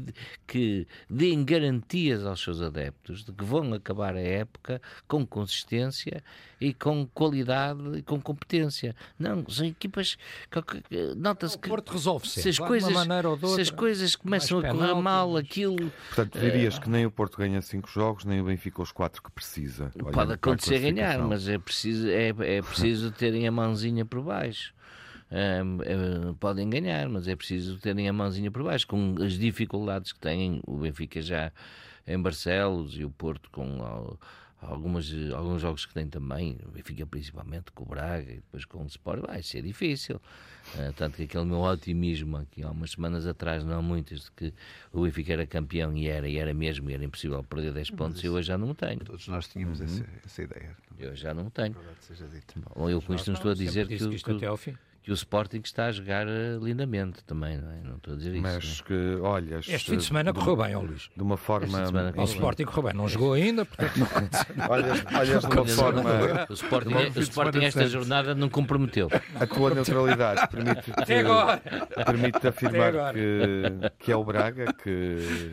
que 0.45 0.87
deem 1.09 1.43
garantias 1.43 2.23
aos 2.23 2.39
seus 2.41 2.61
adeptos 2.61 3.25
de 3.25 3.33
que 3.33 3.43
vão 3.43 3.73
acabar 3.73 4.15
a 4.15 4.19
época 4.21 4.79
com 5.07 5.25
consistência 5.25 6.23
e 6.61 6.71
com 6.71 7.07
qualidade 7.07 7.81
e 7.97 8.03
com 8.03 8.21
competência. 8.21 8.95
Não, 9.17 9.43
são 9.49 9.65
equipas 9.65 10.17
que, 10.51 10.61
que- 10.61 10.81
que- 10.83 11.15
nota-se 11.15 11.57
O 11.57 11.59
que 11.59 11.67
Porto 11.67 11.91
resolve 11.93 12.27
se 12.27 12.35
sempre. 12.35 12.49
as 12.51 12.57
Vai 12.59 12.67
coisas, 12.67 12.89
de 12.89 12.95
uma 12.95 13.05
maneira 13.05 13.29
ou 13.29 13.35
de 13.35 13.41
se 13.41 13.47
outra. 13.47 13.61
as 13.63 13.69
coisas 13.71 14.15
começam 14.15 14.59
a 14.59 14.69
correr 14.69 14.93
mal, 14.93 15.35
aquilo 15.35 15.91
Portanto, 16.13 16.39
dirias 16.39 16.77
que 16.77 16.89
nem 16.89 17.07
o 17.07 17.11
Porto 17.11 17.37
ganha 17.39 17.59
cinco 17.63 17.89
jogos, 17.89 18.23
nem 18.23 18.39
o 18.39 18.45
Benfica 18.45 18.83
os 18.83 18.91
quatro 18.91 19.21
que 19.23 19.31
precisa. 19.31 19.91
Pode 20.11 20.31
a 20.31 20.35
acontecer 20.35 20.79
ganhar, 20.79 21.17
mas 21.27 21.47
é 21.47 21.57
preciso, 21.57 22.07
é, 22.07 22.27
é 22.29 22.61
preciso 22.61 23.11
terem 23.11 23.47
a 23.47 23.51
mãozinha 23.51 24.05
por 24.05 24.21
baixo. 24.21 24.73
Ahm, 25.31 25.79
eh, 25.83 26.33
podem 26.39 26.69
ganhar, 26.69 27.09
mas 27.09 27.27
é 27.27 27.35
preciso 27.35 27.77
terem 27.79 28.07
a 28.07 28.13
mãozinha 28.13 28.51
por 28.51 28.63
baixo, 28.63 28.85
com 28.87 29.15
as 29.21 29.33
dificuldades 29.33 30.11
que 30.13 30.19
têm. 30.19 30.61
O 30.67 30.77
Benfica 30.77 31.21
já 31.21 31.51
em 32.07 32.19
Barcelos 32.21 32.95
e 32.97 33.03
o 33.03 33.09
Porto 33.09 33.49
com 33.49 33.81
al- 33.83 34.19
algumas, 34.61 35.11
alguns 35.33 35.61
jogos 35.61 35.85
que 35.85 35.93
tem 35.93 36.07
também, 36.07 36.57
o 36.65 36.69
Benfica 36.71 37.05
principalmente 37.05 37.71
com 37.73 37.83
o 37.83 37.87
Braga 37.87 38.31
e 38.31 38.35
depois 38.35 38.63
com 38.65 38.83
o 38.83 38.85
Sport, 38.87 39.21
vai 39.25 39.41
ser 39.41 39.61
difícil. 39.63 40.21
Ah, 40.77 40.93
tanto 40.95 41.17
que 41.17 41.23
aquele 41.23 41.45
meu 41.45 41.59
otimismo 41.61 42.37
aqui 42.37 42.63
há 42.63 42.71
umas 42.71 42.91
semanas 42.91 43.25
atrás, 43.27 43.63
não 43.65 43.77
há 43.77 43.81
muitas, 43.81 44.21
de 44.25 44.31
que 44.31 44.53
o 44.93 45.01
Benfica 45.03 45.33
era 45.33 45.45
campeão 45.47 45.95
e 45.97 46.07
era, 46.07 46.27
e 46.29 46.37
era 46.37 46.53
mesmo, 46.53 46.89
e 46.89 46.93
era 46.93 47.03
impossível 47.03 47.43
perder 47.43 47.73
10 47.73 47.89
pontos, 47.89 48.23
eu 48.23 48.33
hoje 48.33 48.47
já 48.47 48.57
não 48.57 48.73
tenho. 48.75 48.99
Todos 49.01 49.27
nós 49.27 49.47
tínhamos 49.47 49.81
essa, 49.81 50.05
essa 50.25 50.43
ideia. 50.43 50.77
Eu 50.97 51.15
já 51.15 51.33
não 51.33 51.49
tenho. 51.49 51.73
Bom, 52.75 52.89
eu 52.89 53.01
com 53.01 53.13
isto 53.15 53.27
não 53.31 53.35
estou 53.35 53.51
a 53.51 53.55
dizer 53.55 53.87
que, 53.87 53.97
que 53.97 54.23
que 54.23 54.31
o- 54.31 54.37
até 54.37 54.47
ao 54.47 54.57
fim. 54.57 54.77
Que 55.03 55.11
o 55.11 55.13
Sporting 55.13 55.61
está 55.63 55.87
a 55.87 55.91
jogar 55.91 56.25
eh, 56.27 56.57
lindamente 56.61 57.23
também, 57.25 57.57
não 57.57 57.69
é? 57.69 57.81
Não 57.83 57.97
estou 57.97 58.13
a 58.13 58.17
dizer 58.17 58.31
isso. 58.33 58.41
Mas 58.41 58.81
que 58.81 59.17
olhas. 59.21 59.67
Este 59.67 59.91
fim 59.91 59.97
de 59.97 60.03
semana 60.05 60.31
de, 60.31 60.39
correu 60.39 60.55
bem, 60.55 60.75
ó 60.75 60.79
Luís. 60.79 61.09
De 61.15 61.21
uma 61.21 61.35
forma. 61.35 61.65
Este 61.65 61.75
fim 61.75 61.81
de 61.83 61.87
semana 61.87 62.13
O. 62.15 62.23
Sporting 62.23 62.63
correu 62.63 62.83
bem. 62.83 62.93
Não 62.93 63.07
jogou 63.09 63.33
ainda, 63.33 63.65
portanto 63.65 63.97
não 64.55 64.69
Olhas, 64.69 65.05
olhas 65.13 65.41
de 65.41 65.45
uma 65.47 65.61
Olha, 65.61 65.67
forma. 65.75 66.47
O 66.49 66.53
Sporting, 66.53 66.93
Logo 66.93 67.19
o 67.19 67.21
Sporting 67.21 67.59
esta 67.65 67.87
jornada 67.87 68.33
não 68.33 68.47
comprometeu. 68.49 69.09
A 69.39 69.45
tua 69.45 69.73
neutralidade 69.73 70.47
permite-te 70.47 70.91
Até 70.95 71.19
agora. 71.19 71.61
permite 72.05 72.47
afirmar 72.47 73.13
que, 73.13 73.91
que 73.99 74.11
é 74.11 74.15
o 74.15 74.23
Braga 74.23 74.71
que 74.73 75.51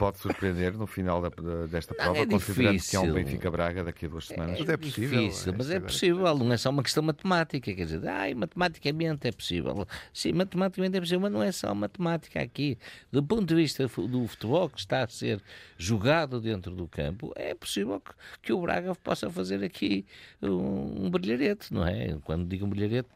pode 0.00 0.18
surpreender 0.18 0.72
no 0.76 0.86
final 0.86 1.20
da- 1.20 1.66
desta 1.66 1.94
prova, 1.94 2.18
é 2.18 2.24
considerando 2.26 2.80
que 2.80 2.96
é 2.96 2.98
um 2.98 3.02
difícil. 3.02 3.14
Benfica-Braga 3.14 3.84
daqui 3.84 4.06
a 4.06 4.08
duas 4.08 4.26
semanas. 4.26 4.58
Mas 4.58 4.68
é 4.68 4.76
possível, 4.78 5.20
difícil, 5.20 5.52
é, 5.52 5.56
mas 5.58 5.70
é 5.70 5.78
possível, 5.78 6.38
não 6.38 6.52
é 6.52 6.56
só 6.56 6.70
uma 6.70 6.82
questão 6.82 7.02
matemática, 7.02 7.72
quer 7.74 7.84
dizer, 7.84 8.08
ai, 8.08 8.32
matematicamente 8.32 9.28
é 9.28 9.32
possível. 9.32 9.86
Sim, 10.12 10.32
matematicamente 10.32 10.96
é 10.96 11.00
possível, 11.00 11.20
mas 11.20 11.32
não 11.32 11.42
é 11.42 11.52
só 11.52 11.74
matemática 11.74 12.40
aqui. 12.40 12.78
Do 13.12 13.22
ponto 13.22 13.44
de 13.44 13.54
vista 13.54 13.86
do 13.86 14.26
futebol 14.26 14.70
que 14.70 14.78
está 14.80 15.02
a 15.02 15.06
ser 15.06 15.42
jogado 15.76 16.40
dentro 16.40 16.74
do 16.74 16.88
campo, 16.88 17.32
é 17.36 17.54
possível 17.54 18.00
que, 18.00 18.12
que 18.42 18.52
o 18.54 18.60
Braga 18.62 18.94
possa 18.94 19.28
fazer 19.30 19.62
aqui 19.62 20.06
um, 20.40 21.04
um 21.06 21.10
brilharete, 21.10 21.72
não 21.74 21.86
é? 21.86 22.16
Quando 22.24 22.46
digo 22.48 22.64
um 22.64 22.70
brilharete, 22.70 23.08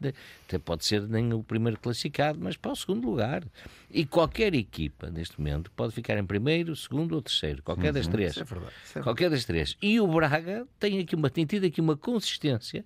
até 0.47 0.59
pode 0.59 0.85
ser 0.85 1.01
nem 1.07 1.33
o 1.33 1.41
primeiro 1.43 1.79
classificado, 1.79 2.37
mas 2.39 2.55
para 2.55 2.71
o 2.71 2.75
segundo 2.75 3.09
lugar. 3.09 3.43
E 3.89 4.05
qualquer 4.05 4.53
equipa, 4.53 5.09
neste 5.09 5.39
momento, 5.39 5.71
pode 5.71 5.93
ficar 5.93 6.17
em 6.17 6.25
primeiro, 6.25 6.74
segundo 6.75 7.15
ou 7.15 7.21
terceiro, 7.21 7.63
qualquer 7.63 7.91
das 7.93 8.07
três. 8.07 8.37
É 8.37 8.43
verdade. 8.43 8.73
É. 8.95 9.01
Qualquer 9.01 9.29
das 9.29 9.45
três. 9.45 9.77
E 9.81 9.99
o 9.99 10.07
Braga 10.07 10.67
tem, 10.79 10.99
aqui 10.99 11.15
uma, 11.15 11.29
tem 11.29 11.45
tido 11.45 11.65
aqui 11.65 11.81
uma 11.81 11.95
consistência. 11.95 12.85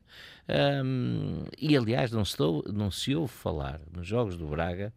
hum, 0.84 1.46
e 1.58 1.76
aliás, 1.76 2.12
não 2.12 2.26
se, 2.26 2.38
não 2.74 2.92
se 2.92 3.16
ouve 3.16 3.34
falar 3.34 3.80
nos 3.92 4.08
jogos 4.08 4.38
do 4.38 4.48
Braga 4.48 4.94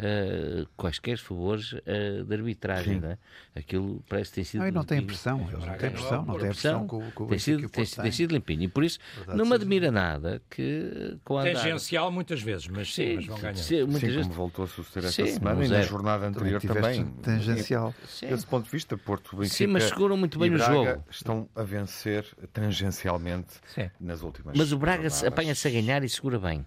uh, 0.00 0.66
quaisquer 0.76 1.18
favores 1.18 1.72
uh, 1.72 2.24
de 2.24 2.34
arbitragem. 2.34 3.00
Não 3.00 3.10
é? 3.10 3.18
Aquilo 3.54 4.02
parece 4.08 4.30
que 4.30 4.34
tem 4.36 4.44
sido. 4.44 4.64
Não, 4.64 4.70
não 4.70 4.84
tem 4.84 5.04
pressão, 5.04 5.38
não 5.38 5.76
têm 5.76 5.90
pressão, 5.90 6.24
não 6.24 6.38
tem 6.38 6.48
pressão 6.48 6.86
com, 6.86 7.10
com 7.10 7.26
tem, 7.26 7.38
sido, 7.38 7.68
tem, 7.68 7.84
tem 7.84 8.12
sido 8.12 8.32
limpinho. 8.32 8.62
E 8.62 8.68
por 8.68 8.84
isso 8.84 8.98
Verdade 9.14 9.38
não 9.38 9.44
me 9.44 9.54
admira 9.54 9.90
nada 9.90 10.40
que 10.48 11.18
com 11.24 11.38
a 11.38 11.42
Tangencial 11.44 12.10
muitas 12.10 12.40
vezes, 12.40 12.66
mas 12.68 12.94
sim, 12.94 13.16
mas 13.16 13.26
vão 13.26 13.38
ganhar. 13.38 13.56
Sim, 13.56 13.82
muitas 13.82 14.00
sim, 14.00 14.06
vezes... 14.06 14.22
como 14.22 14.34
voltou 14.34 14.64
a 14.64 14.68
suceder 14.68 15.08
esta 15.08 15.26
sim, 15.26 15.32
semana 15.34 15.64
e 15.64 15.68
na 15.68 15.82
jornada 15.82 16.26
anterior 16.26 16.60
também. 16.60 17.06
Tangencial. 17.22 17.94
Desse 18.20 18.46
ponto 18.46 18.64
de 18.64 18.70
vista, 18.70 18.96
Porto 18.96 19.36
Benfica 19.36 19.56
Sim, 19.56 19.66
mas 19.66 19.84
seguram 19.84 20.16
muito 20.16 20.38
bem 20.38 20.52
o 20.52 20.58
jogo. 20.58 21.04
estão 21.10 21.48
a 21.54 21.62
vencer 21.62 22.24
tangencialmente 22.52 23.60
nas 24.00 24.22
últimas 24.22 24.56
Mas 24.56 24.72
o 24.72 24.78
Braga 24.78 25.08
apanha-se 25.26 25.68
a 25.68 25.70
ganhar 25.70 26.02
e 26.02 26.08
segura 26.08 26.38
bem. 26.38 26.64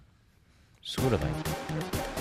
Segura 0.82 1.16
bem. 1.16 2.13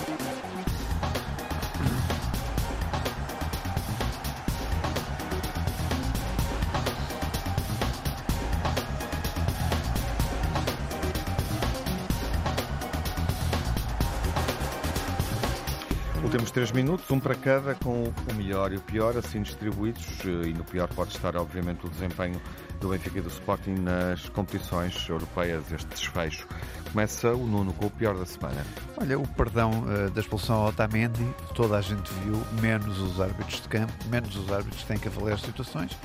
Temos 16.32 16.50
três 16.50 16.72
minutos, 16.72 17.10
um 17.12 17.20
para 17.20 17.36
cada, 17.36 17.76
com 17.76 18.06
o 18.06 18.34
melhor 18.36 18.74
e 18.74 18.78
o 18.78 18.82
pior, 18.82 19.16
assim 19.16 19.44
distribuídos. 19.44 20.04
Eh, 20.26 20.48
e 20.48 20.54
no 20.54 20.64
pior 20.64 20.88
pode 20.88 21.12
estar, 21.12 21.36
obviamente, 21.36 21.86
o 21.86 21.90
desempenho 21.90 22.42
do 22.82 22.90
Benfica 22.90 23.20
e 23.20 23.22
do 23.22 23.30
Sporting 23.30 23.76
nas 23.76 24.28
competições 24.30 25.08
europeias, 25.08 25.72
este 25.72 25.86
desfecho. 25.88 26.48
Começa 26.92 27.34
o 27.34 27.46
Nuno 27.46 27.72
com 27.74 27.86
o 27.86 27.90
pior 27.92 28.18
da 28.18 28.26
semana. 28.26 28.66
Olha, 28.98 29.20
o 29.20 29.28
perdão 29.28 29.84
uh, 29.84 30.10
da 30.10 30.22
expulsão 30.22 30.56
ao 30.56 30.70
Otamendi, 30.70 31.24
toda 31.54 31.78
a 31.78 31.82
gente 31.82 32.12
viu, 32.26 32.42
menos 32.60 33.00
os 33.00 33.22
árbitros 33.22 33.62
de 33.62 33.70
campo, 33.70 33.94
menos 34.10 34.36
os 34.36 34.52
árbitros 34.52 34.82
que 34.82 34.88
têm 34.88 34.98
que 34.98 35.08
avaliar 35.08 35.36
as 35.36 35.42
situações. 35.42 35.96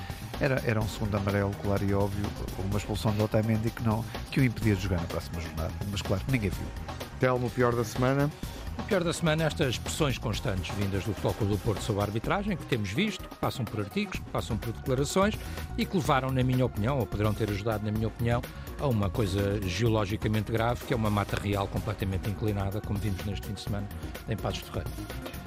Era, 0.40 0.62
era 0.66 0.78
um 0.78 0.88
segundo 0.88 1.16
amarelo, 1.16 1.52
claro 1.62 1.84
e 1.84 1.94
óbvio, 1.94 2.26
uma 2.58 2.78
expulsão 2.78 3.12
do 3.12 3.24
Otamendi 3.24 3.70
que, 3.70 3.82
não, 3.82 4.04
que 4.30 4.40
o 4.40 4.44
impedia 4.44 4.76
de 4.76 4.82
jogar 4.82 5.00
na 5.00 5.06
próxima 5.06 5.40
jornada. 5.40 5.72
Mas 5.90 6.02
claro, 6.02 6.22
ninguém 6.28 6.50
viu. 6.50 6.66
Telmo, 7.18 7.46
o 7.46 7.50
pior 7.50 7.74
da 7.74 7.82
semana? 7.82 8.30
O 8.78 8.82
pior 8.88 9.04
da 9.04 9.12
semana 9.12 9.42
é 9.42 9.46
estas 9.46 9.76
pressões 9.76 10.16
constantes 10.16 10.74
vindas 10.76 11.04
do 11.04 11.12
Futebol 11.12 11.48
do 11.48 11.58
Porto 11.58 11.82
sobre 11.82 12.00
a 12.00 12.04
arbitragem, 12.04 12.56
que 12.56 12.64
temos 12.66 12.90
visto, 12.90 13.28
que 13.28 13.34
passam 13.36 13.64
por 13.64 13.80
artigos, 13.80 14.18
que 14.18 14.30
passam 14.30 14.56
por 14.56 14.72
declarações 14.72 15.34
e 15.76 15.84
que 15.84 15.96
levaram, 15.96 16.30
na 16.30 16.42
minha 16.42 16.64
opinião, 16.64 16.98
ou 16.98 17.04
poderão 17.04 17.34
ter 17.34 17.50
ajudado, 17.50 17.84
na 17.84 17.92
minha 17.92 18.08
opinião, 18.08 18.40
a 18.80 18.86
uma 18.86 19.10
coisa 19.10 19.60
geologicamente 19.66 20.50
grave, 20.50 20.86
que 20.86 20.94
é 20.94 20.96
uma 20.96 21.10
mata 21.10 21.38
real 21.38 21.68
completamente 21.68 22.30
inclinada, 22.30 22.80
como 22.80 22.98
vimos 22.98 23.22
neste 23.24 23.46
fim 23.46 23.52
de 23.52 23.60
semana 23.60 23.86
em 24.28 24.36
Passos 24.36 24.62
de 24.64 24.70
Rei. 24.70 24.84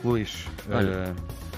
Luís, 0.04 0.46
Olha, 0.70 1.16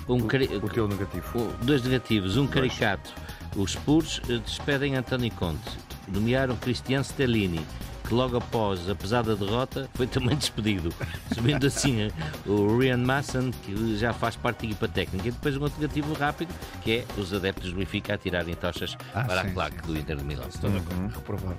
uh, 0.07 0.13
um 0.13 0.27
cari... 0.27 0.45
o, 0.45 0.65
o 0.65 0.69
teu 0.69 0.87
negativo. 0.87 1.53
Dois 1.63 1.83
negativos. 1.83 2.37
Um 2.37 2.47
caricato. 2.47 3.13
Os 3.55 3.71
Spurs 3.71 4.21
eh, 4.29 4.37
despedem 4.37 4.95
António 4.95 5.31
Conte. 5.33 5.77
Nomearam 6.07 6.55
Cristiano 6.55 7.03
Stellini 7.03 7.65
que 8.03 8.13
logo 8.13 8.37
após 8.37 8.89
a 8.89 8.95
pesada 8.95 9.35
derrota 9.35 9.89
foi 9.93 10.07
também 10.07 10.35
despedido, 10.37 10.93
subindo 11.33 11.65
assim 11.65 12.11
o 12.45 12.77
Ryan 12.77 12.97
Masson, 12.97 13.51
que 13.51 13.97
já 13.97 14.13
faz 14.13 14.35
parte 14.35 14.59
da 14.59 14.65
equipa 14.65 14.87
técnica. 14.87 15.27
E 15.29 15.31
depois 15.31 15.57
um 15.57 15.61
outro 15.61 15.79
negativo 15.79 16.13
rápido, 16.13 16.53
que 16.81 16.97
é 16.97 17.05
os 17.17 17.33
adeptos 17.33 17.71
do 17.71 17.77
Benfica 17.77 18.13
a 18.13 18.17
tirarem 18.17 18.53
tochas 18.55 18.97
ah, 19.13 19.23
para 19.23 19.41
sim, 19.41 19.47
a 19.47 19.51
claque 19.51 19.87
do 19.87 19.97
Inter 19.97 20.17
de 20.17 20.23
Milão. 20.23 20.47
Estou 20.47 20.69
uhum. 20.69 21.07
Reprovável. 21.07 21.57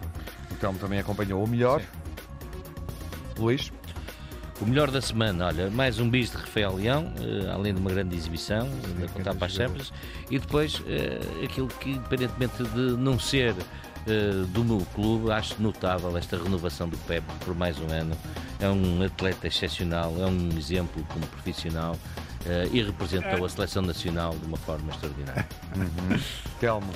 Então 0.52 0.74
também 0.74 0.98
acompanhou 0.98 1.42
o 1.42 1.48
melhor. 1.48 1.80
Sim. 1.80 1.86
Luís? 3.38 3.72
O 4.60 4.66
melhor 4.66 4.88
da 4.88 5.00
semana, 5.00 5.46
olha, 5.46 5.68
mais 5.68 5.98
um 5.98 6.08
bis 6.08 6.30
de 6.30 6.36
Rafael 6.36 6.76
Leão, 6.76 7.12
uh, 7.18 7.50
além 7.52 7.74
de 7.74 7.80
uma 7.80 7.90
grande 7.90 8.14
exibição, 8.14 8.68
de 9.00 9.08
contar 9.08 9.34
para 9.34 9.46
as 9.46 9.52
Champions, 9.52 9.92
e 10.30 10.38
depois 10.38 10.78
uh, 10.78 11.44
aquilo 11.44 11.66
que, 11.66 11.90
independentemente 11.90 12.62
de 12.62 12.96
não 12.96 13.18
ser 13.18 13.52
uh, 14.06 14.46
do 14.46 14.64
meu 14.64 14.86
clube, 14.94 15.30
acho 15.30 15.60
notável 15.60 16.16
esta 16.16 16.36
renovação 16.36 16.88
do 16.88 16.96
Pepe 16.98 17.26
por 17.44 17.54
mais 17.54 17.78
um 17.78 17.90
ano. 17.90 18.16
É 18.60 18.68
um 18.68 19.02
atleta 19.02 19.46
excepcional, 19.46 20.14
é 20.18 20.26
um 20.26 20.48
exemplo 20.56 21.04
como 21.12 21.26
profissional 21.26 21.94
uh, 21.94 22.68
e 22.72 22.82
representou 22.82 23.44
a 23.44 23.48
seleção 23.48 23.82
nacional 23.82 24.34
de 24.36 24.46
uma 24.46 24.56
forma 24.56 24.90
extraordinária. 24.92 25.46
Uhum. 25.76 26.20
Telmo, 26.60 26.92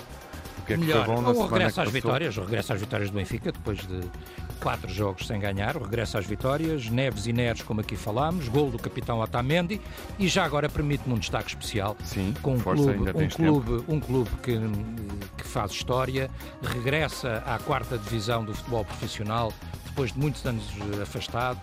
que 0.69 0.75
é 0.75 0.77
que 0.77 0.85
Melhor, 0.85 1.07
foi 1.07 1.15
bom 1.15 1.23
na 1.23 1.31
o 1.31 1.47
regresso 1.47 1.81
às 1.81 1.91
vitórias, 1.91 2.37
o 2.37 2.43
regresso 2.43 2.73
às 2.75 2.81
vitórias 2.81 3.11
do 3.11 3.15
Benfica 3.15 3.51
depois 3.51 3.79
de 3.79 4.01
quatro 4.61 4.93
jogos 4.93 5.27
sem 5.27 5.41
ganhar, 5.41 5.77
o 5.79 5.83
regresso 5.83 6.19
às 6.19 6.27
vitórias, 6.27 6.91
Neves 6.91 7.27
e 7.27 7.33
Neres, 7.33 7.63
como 7.63 7.81
aqui 7.81 7.97
falámos, 7.97 8.49
gol 8.49 8.71
do 8.71 8.79
capitão 8.79 9.21
Otamendi 9.21 9.81
e 10.19 10.29
já 10.29 10.45
agora 10.45 10.69
permite-me 10.69 11.15
um 11.15 11.19
destaque 11.19 11.49
especial 11.49 11.97
Sim, 12.05 12.35
com 12.43 12.55
um 12.55 12.59
força, 12.59 12.93
clube, 12.93 13.11
um 13.11 13.29
clube, 13.29 13.85
um 13.89 14.01
clube 14.01 14.31
que, 14.43 14.59
que 15.39 15.49
faz 15.49 15.73
história, 15.73 16.31
regressa 16.63 17.43
à 17.47 17.59
quarta 17.59 17.97
divisão 17.97 18.45
do 18.45 18.53
futebol 18.53 18.85
profissional 18.85 19.53
depois 19.87 20.13
de 20.13 20.19
muitos 20.19 20.45
anos 20.45 20.65
afastado. 21.03 21.59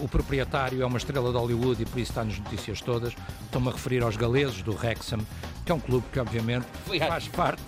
O 0.00 0.06
proprietário 0.06 0.82
é 0.82 0.86
uma 0.86 0.98
estrela 0.98 1.32
de 1.32 1.38
Hollywood 1.38 1.82
e 1.82 1.86
por 1.86 1.98
isso 1.98 2.12
está 2.12 2.22
nas 2.22 2.38
notícias 2.38 2.80
todas. 2.82 3.14
Estou-me 3.44 3.68
a 3.68 3.72
referir 3.72 4.02
aos 4.02 4.16
galeses 4.16 4.62
do 4.62 4.72
Wrexham, 4.72 5.18
que 5.64 5.72
é 5.72 5.74
um 5.74 5.80
clube 5.80 6.06
que 6.12 6.20
obviamente 6.20 6.66
faz 7.08 7.26
parte 7.28 7.62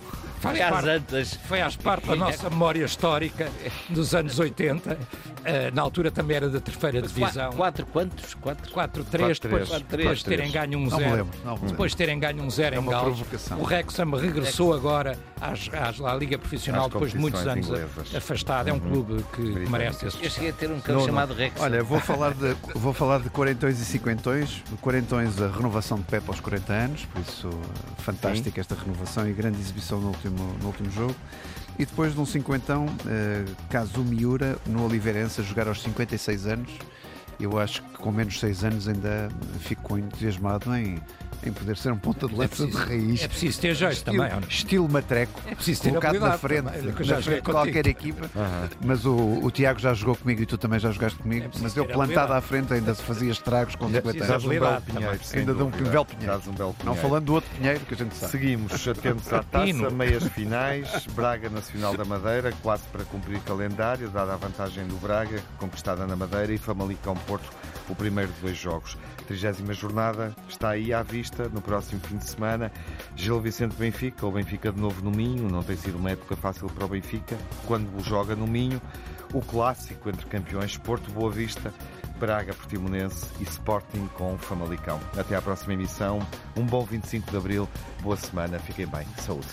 faz 0.44 0.58
foi 0.58 0.68
parte, 0.70 0.88
antas. 0.88 1.34
Foi 1.46 1.60
às 1.60 1.76
parte 1.76 2.06
da 2.06 2.16
nossa 2.16 2.50
memória 2.50 2.84
histórica 2.84 3.50
dos 3.88 4.14
anos 4.14 4.38
80. 4.38 4.92
Uh, 4.92 4.96
eh, 5.44 5.70
na 5.72 5.82
altura 5.82 6.10
também 6.10 6.36
era 6.36 6.48
da 6.48 6.60
terceira 6.60 7.02
divisão. 7.02 7.52
Quatro, 7.52 7.86
quantos? 7.86 8.34
Quatro? 8.34 8.72
Quatro, 8.72 9.04
três, 9.04 9.38
depois, 9.38 9.68
depois 9.68 10.18
de 10.18 10.24
terem 10.24 10.50
ganho 10.50 10.78
um 10.78 10.88
zero. 10.90 11.28
Depois 11.66 11.92
de 11.92 11.96
terem 11.96 12.18
ganho 12.18 12.42
um 12.42 12.50
zero 12.50 12.76
é 12.76 12.78
em 12.78 12.86
Gales. 12.86 13.20
O 13.58 13.64
Wrexham 13.64 14.10
regressou 14.12 14.72
agora 14.72 15.18
às, 15.40 15.68
às, 15.72 16.00
à 16.00 16.14
Liga 16.14 16.38
Profissional 16.38 16.88
depois 16.88 17.12
de 17.12 17.18
muitos 17.18 17.46
anos 17.46 17.66
inglesas. 17.66 18.14
afastado. 18.14 18.68
É 18.68 18.72
um 18.72 18.76
uhum. 18.76 18.80
clube 18.80 19.24
que 19.34 19.42
uhum. 19.42 19.70
merece 19.70 20.06
esse. 20.06 20.22
Eu 20.22 20.30
cheguei 20.30 20.50
a 20.50 20.52
ter 20.52 20.70
um 20.70 20.80
campo 20.80 21.04
chamado 21.04 21.34
Wrexham. 21.34 21.62
Olha, 21.62 21.82
vou 21.82 22.00
falar 22.00 22.32
de, 22.34 22.56
vou 22.74 22.92
falar 22.92 23.20
de 23.20 23.30
quarentões 23.30 23.80
e 23.80 23.84
cinquentões. 23.84 24.62
Quarentões, 24.80 25.40
a 25.40 25.48
renovação 25.48 25.98
de 25.98 26.04
Pepe 26.04 26.28
aos 26.28 26.40
40 26.40 26.72
anos, 26.72 27.04
por 27.06 27.20
isso 27.20 27.50
fantástica 27.98 28.60
esta 28.60 28.74
renovação 28.74 29.28
e 29.28 29.32
grande 29.32 29.58
exibição 29.60 30.00
no 30.00 30.08
último, 30.08 30.33
no 30.34 30.66
último 30.66 30.90
jogo. 30.90 31.14
E 31.78 31.84
depois 31.84 32.14
de 32.14 32.20
um 32.20 32.26
cinquentão, 32.26 32.86
uh, 32.86 33.56
caso 33.68 34.00
Miura, 34.00 34.56
no 34.66 34.84
Oliveirense, 34.84 35.40
a 35.40 35.44
jogar 35.44 35.66
aos 35.66 35.82
56 35.82 36.46
anos. 36.46 36.70
Eu 37.40 37.58
acho 37.58 37.82
que 37.82 37.98
com 37.98 38.12
menos 38.12 38.38
6 38.38 38.64
anos 38.64 38.88
ainda 38.88 39.28
fico 39.58 39.98
entusiasmado 39.98 40.74
em 40.76 41.00
em 41.44 41.52
poder 41.52 41.76
ser 41.76 41.92
um 41.92 41.98
ponta 41.98 42.26
de 42.26 42.34
lança 42.34 42.64
é 42.64 42.66
de 42.66 42.76
raiz. 42.76 43.22
É 43.22 43.28
preciso 43.28 43.60
ter 43.60 43.74
jeito 43.74 43.92
estilo, 43.92 44.16
também. 44.16 44.48
Estilo 44.48 44.88
matreco, 44.88 45.40
é 45.46 45.54
preciso 45.54 45.82
ter 45.82 45.88
colocado 45.90 46.20
na 46.20 46.38
frente, 46.38 46.64
também, 46.64 47.06
na 47.06 47.22
frente 47.22 47.34
de 47.34 47.42
qualquer 47.42 47.86
equipa. 47.86 48.30
Uhum. 48.34 48.68
Mas 48.84 49.04
o, 49.04 49.14
o 49.14 49.50
Tiago 49.50 49.78
já 49.78 49.94
jogou 49.94 50.16
comigo 50.16 50.42
e 50.42 50.46
tu 50.46 50.58
também 50.58 50.78
já 50.78 50.90
jogaste 50.90 51.18
comigo. 51.18 51.46
É 51.46 51.58
mas 51.60 51.76
eu 51.76 51.86
plantado 51.86 52.32
à 52.32 52.40
frente 52.40 52.72
ainda 52.72 52.94
se 52.94 53.02
fazia 53.02 53.30
estragos 53.30 53.74
com 53.76 53.88
50 53.90 54.24
anos. 54.24 54.44
Um 54.44 54.48
belo 54.48 54.80
pinheiro, 54.82 55.20
ainda 55.34 55.52
um 55.52 55.56
belo 55.56 55.70
pinheiro. 55.70 56.42
Um 56.46 56.52
belo 56.52 56.74
pinheiro. 56.74 56.84
Não 56.84 56.94
falando 56.94 57.24
do 57.24 57.34
outro 57.34 57.50
pinheiro 57.56 57.80
que 57.80 57.94
a 57.94 57.96
gente 57.96 58.14
sabe. 58.14 58.32
Seguimos 58.32 58.88
atentos 58.88 59.32
à 59.32 59.42
taça, 59.42 59.90
meias 59.90 60.24
finais. 60.34 61.06
Braga 61.14 61.48
Nacional 61.48 61.96
da 61.96 62.04
Madeira, 62.04 62.52
quase 62.62 62.82
para 62.92 63.04
cumprir 63.04 63.40
calendário, 63.40 64.08
dada 64.10 64.34
a 64.34 64.36
vantagem 64.36 64.86
do 64.86 64.96
Braga, 64.96 65.40
conquistada 65.58 66.06
na 66.06 66.16
Madeira, 66.16 66.52
e 66.52 66.58
Famalicão 66.58 67.14
Porto, 67.14 67.48
o 67.88 67.94
primeiro 67.94 68.32
de 68.32 68.40
dois 68.40 68.56
jogos. 68.56 68.96
30 69.26 69.72
jornada 69.72 70.34
está 70.48 70.70
aí 70.70 70.92
à 70.92 71.02
vista 71.02 71.48
no 71.48 71.60
próximo 71.60 72.00
fim 72.00 72.16
de 72.16 72.28
semana. 72.28 72.70
Gil 73.16 73.40
Vicente 73.40 73.74
Benfica, 73.76 74.26
ou 74.26 74.32
Benfica 74.32 74.72
de 74.72 74.80
novo 74.80 75.02
no 75.02 75.10
Minho, 75.10 75.48
não 75.48 75.62
tem 75.62 75.76
sido 75.76 75.98
uma 75.98 76.10
época 76.10 76.36
fácil 76.36 76.68
para 76.68 76.84
o 76.84 76.88
Benfica, 76.88 77.36
quando 77.66 77.88
o 77.96 78.02
joga 78.02 78.36
no 78.36 78.46
Minho. 78.46 78.80
O 79.32 79.40
clássico 79.40 80.08
entre 80.08 80.26
campeões 80.26 80.76
Porto 80.76 81.10
Boa 81.10 81.30
Vista, 81.30 81.72
Braga 82.18 82.54
Portimonense 82.54 83.26
e 83.40 83.42
Sporting 83.44 84.08
com 84.14 84.38
Famalicão. 84.38 85.00
Até 85.18 85.34
à 85.34 85.42
próxima 85.42 85.74
emissão. 85.74 86.20
Um 86.56 86.64
bom 86.64 86.84
25 86.84 87.30
de 87.30 87.36
Abril. 87.36 87.68
Boa 88.00 88.16
semana. 88.16 88.58
Fiquem 88.60 88.86
bem. 88.86 89.06
Saúde. 89.18 89.48